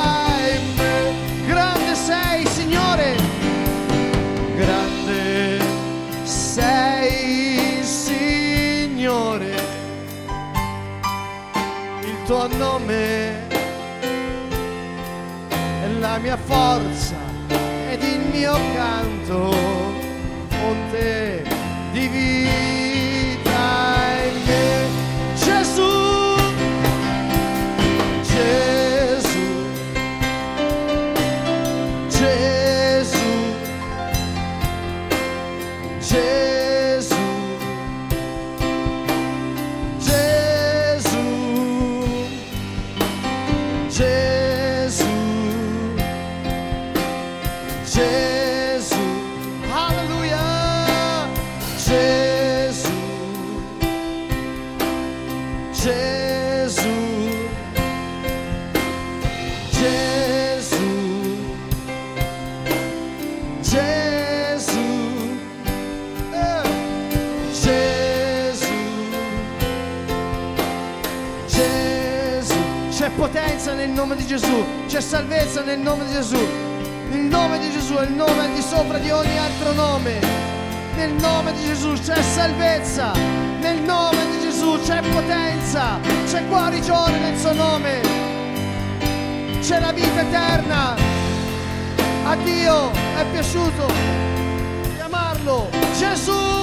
in 0.50 0.66
me. 0.76 1.14
Grande 1.46 1.94
sei, 1.94 2.48
Signore, 2.48 3.16
grande 4.56 5.60
sei, 6.24 7.84
Signore. 7.84 9.54
Il 12.02 12.24
tuo 12.26 12.48
nome 12.58 13.48
è 15.84 15.88
la 16.00 16.18
mia 16.18 16.38
forza 16.38 17.14
ed 17.92 18.02
il 18.02 18.22
mio 18.32 18.58
canto, 18.74 19.83
Gesù, 74.36 74.66
c'è 74.88 75.00
salvezza 75.00 75.62
nel 75.62 75.78
nome 75.78 76.06
di 76.06 76.14
Gesù. 76.14 76.40
Il 77.12 77.20
nome 77.20 77.60
di 77.60 77.70
Gesù 77.70 77.94
è 77.94 78.02
il 78.02 78.14
nome 78.14 78.40
al 78.40 78.52
di 78.52 78.64
sopra 78.64 78.98
di 78.98 79.12
ogni 79.12 79.38
altro 79.38 79.74
nome. 79.74 80.20
Nel 80.96 81.12
nome 81.14 81.54
di 81.54 81.64
Gesù 81.64 81.94
c'è 81.94 82.20
salvezza. 82.20 83.12
Nel 83.60 83.82
nome 83.82 84.18
di 84.32 84.42
Gesù 84.42 84.80
c'è 84.82 85.02
potenza. 85.02 86.00
C'è 86.26 86.44
guarigione 86.48 87.20
nel 87.20 87.38
suo 87.38 87.54
nome. 87.54 88.02
C'è 89.62 89.80
la 89.80 89.92
vita 89.92 90.22
eterna. 90.22 90.96
A 92.26 92.36
Dio 92.38 92.90
è 92.90 93.26
piaciuto 93.32 93.86
chiamarlo 94.96 95.70
Gesù. 95.96 96.32
Gesù. 96.32 96.63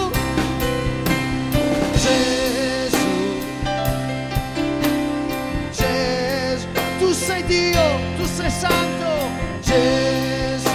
Santo. 8.51 9.09
Gesù, 9.61 10.71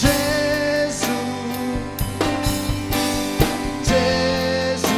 Gesù, 0.00 1.12
Gesù, 3.82 4.94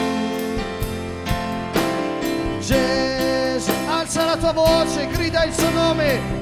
Gesù. 2.61 3.73
Alza 3.89 4.25
la 4.25 4.37
tua 4.37 4.53
voce, 4.53 5.07
grida 5.09 5.45
il 5.45 5.53
suo 5.53 5.71
nome. 5.71 6.38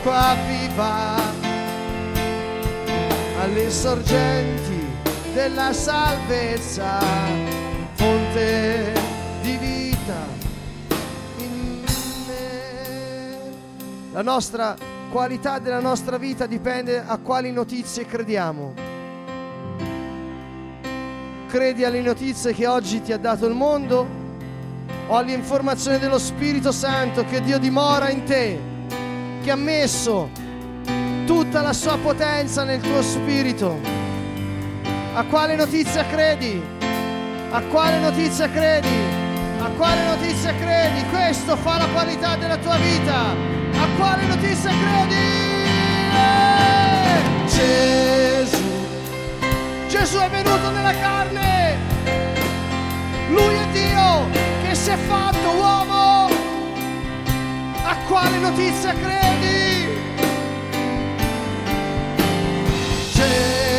Acqua 0.00 0.34
viva 0.48 1.16
alle 3.38 3.70
sorgenti 3.70 4.86
della 5.34 5.74
salvezza, 5.74 6.98
fonte 7.92 8.92
di 9.42 9.56
vita 9.58 10.26
in 11.36 11.82
me. 12.26 13.50
La 14.12 14.22
nostra 14.22 14.74
qualità 15.10 15.58
della 15.58 15.80
nostra 15.80 16.16
vita 16.16 16.46
dipende 16.46 17.02
a 17.06 17.18
quali 17.18 17.52
notizie 17.52 18.06
crediamo. 18.06 18.72
Credi 21.46 21.84
alle 21.84 22.00
notizie 22.00 22.54
che 22.54 22.66
oggi 22.66 23.02
ti 23.02 23.12
ha 23.12 23.18
dato 23.18 23.46
il 23.46 23.54
mondo 23.54 24.06
o 25.08 25.16
alle 25.16 25.32
informazioni 25.32 25.98
dello 25.98 26.18
Spirito 26.18 26.72
Santo 26.72 27.24
che 27.24 27.42
Dio 27.42 27.58
dimora 27.58 28.08
in 28.08 28.24
te, 28.24 28.69
che 29.42 29.50
ha 29.50 29.56
messo 29.56 30.30
tutta 31.24 31.62
la 31.62 31.72
sua 31.72 31.96
potenza 31.96 32.64
nel 32.64 32.80
tuo 32.80 33.02
spirito? 33.02 33.78
A 35.14 35.24
quale 35.24 35.56
notizia 35.56 36.04
credi? 36.06 36.62
A 37.50 37.60
quale 37.62 37.98
notizia 37.98 38.48
credi? 38.50 38.88
A 39.60 39.68
quale 39.76 40.04
notizia 40.04 40.54
credi? 40.54 41.04
Questo 41.10 41.56
fa 41.56 41.78
la 41.78 41.86
qualità 41.86 42.36
della 42.36 42.56
tua 42.56 42.76
vita. 42.76 43.30
A 43.30 43.86
quale 43.96 44.26
notizia 44.26 44.70
credi? 44.70 45.58
Gesù. 47.46 48.62
Gesù 49.88 50.18
è 50.18 50.30
venuto 50.30 50.70
nella 50.70 50.94
carne. 50.98 51.76
Lui 53.30 53.54
è 53.54 53.66
Dio 53.72 54.28
che 54.62 54.74
si 54.74 54.90
è 54.90 54.96
fatto 54.96 55.50
uomo. 55.56 56.39
A 57.90 57.96
quale 58.06 58.38
notizia 58.38 58.92
credi? 58.92 59.88
Gesù. 63.12 63.69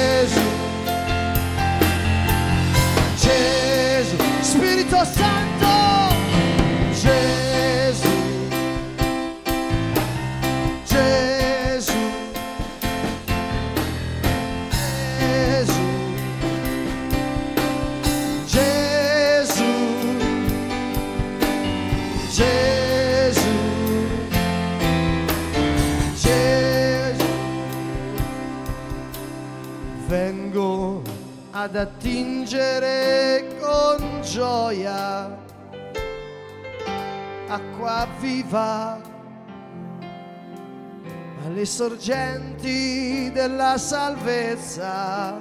Alle 41.61 41.65
sorgenti 41.65 43.29
della 43.31 43.77
salvezza, 43.77 45.39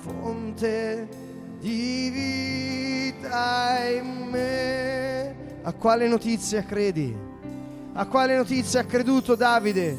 fonte 0.00 1.06
di 1.60 3.12
vita 3.12 3.78
in 3.86 4.28
me. 4.30 5.34
A 5.62 5.72
quale 5.74 6.08
notizia 6.08 6.62
credi? 6.64 7.14
A 7.92 8.06
quale 8.06 8.36
notizia 8.36 8.80
ha 8.80 8.84
creduto 8.84 9.34
Davide 9.34 9.94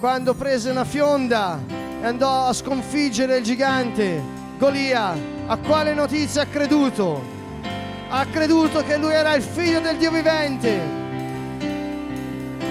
quando 0.00 0.34
prese 0.34 0.70
una 0.70 0.84
fionda 0.84 1.58
e 2.02 2.06
andò 2.06 2.44
a 2.46 2.52
sconfiggere 2.52 3.38
il 3.38 3.44
gigante 3.44 4.20
Golia? 4.58 5.14
A 5.46 5.56
quale 5.56 5.94
notizia 5.94 6.42
ha 6.42 6.46
creduto? 6.46 7.22
Ha 8.10 8.26
creduto 8.26 8.82
che 8.82 8.98
lui 8.98 9.14
era 9.14 9.34
il 9.34 9.42
figlio 9.42 9.80
del 9.80 9.96
Dio 9.96 10.10
vivente 10.10 10.96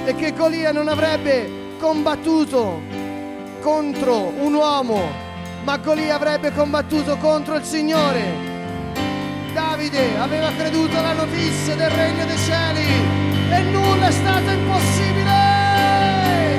e 0.06 0.16
che 0.16 0.34
Golia 0.34 0.72
non 0.72 0.88
avrebbe 0.88 1.57
combattuto 1.78 2.82
contro 3.62 4.34
un 4.40 4.54
uomo, 4.54 5.10
ma 5.64 5.78
Golia 5.78 6.16
avrebbe 6.16 6.52
combattuto 6.52 7.18
contro 7.18 7.56
il 7.56 7.64
Signore. 7.64 8.46
Davide 9.54 10.18
aveva 10.18 10.52
creduto 10.56 10.98
alla 10.98 11.14
notizia 11.14 11.76
del 11.76 11.90
regno 11.90 12.26
dei 12.26 12.38
cieli 12.38 12.86
e 13.52 13.60
nulla 13.72 14.08
è 14.08 14.12
stato 14.12 14.50
impossibile. 14.52 15.56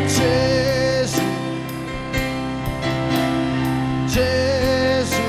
Gesù, 0.06 1.22
Gesù, 4.06 5.22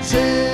Gesù, 0.00 0.51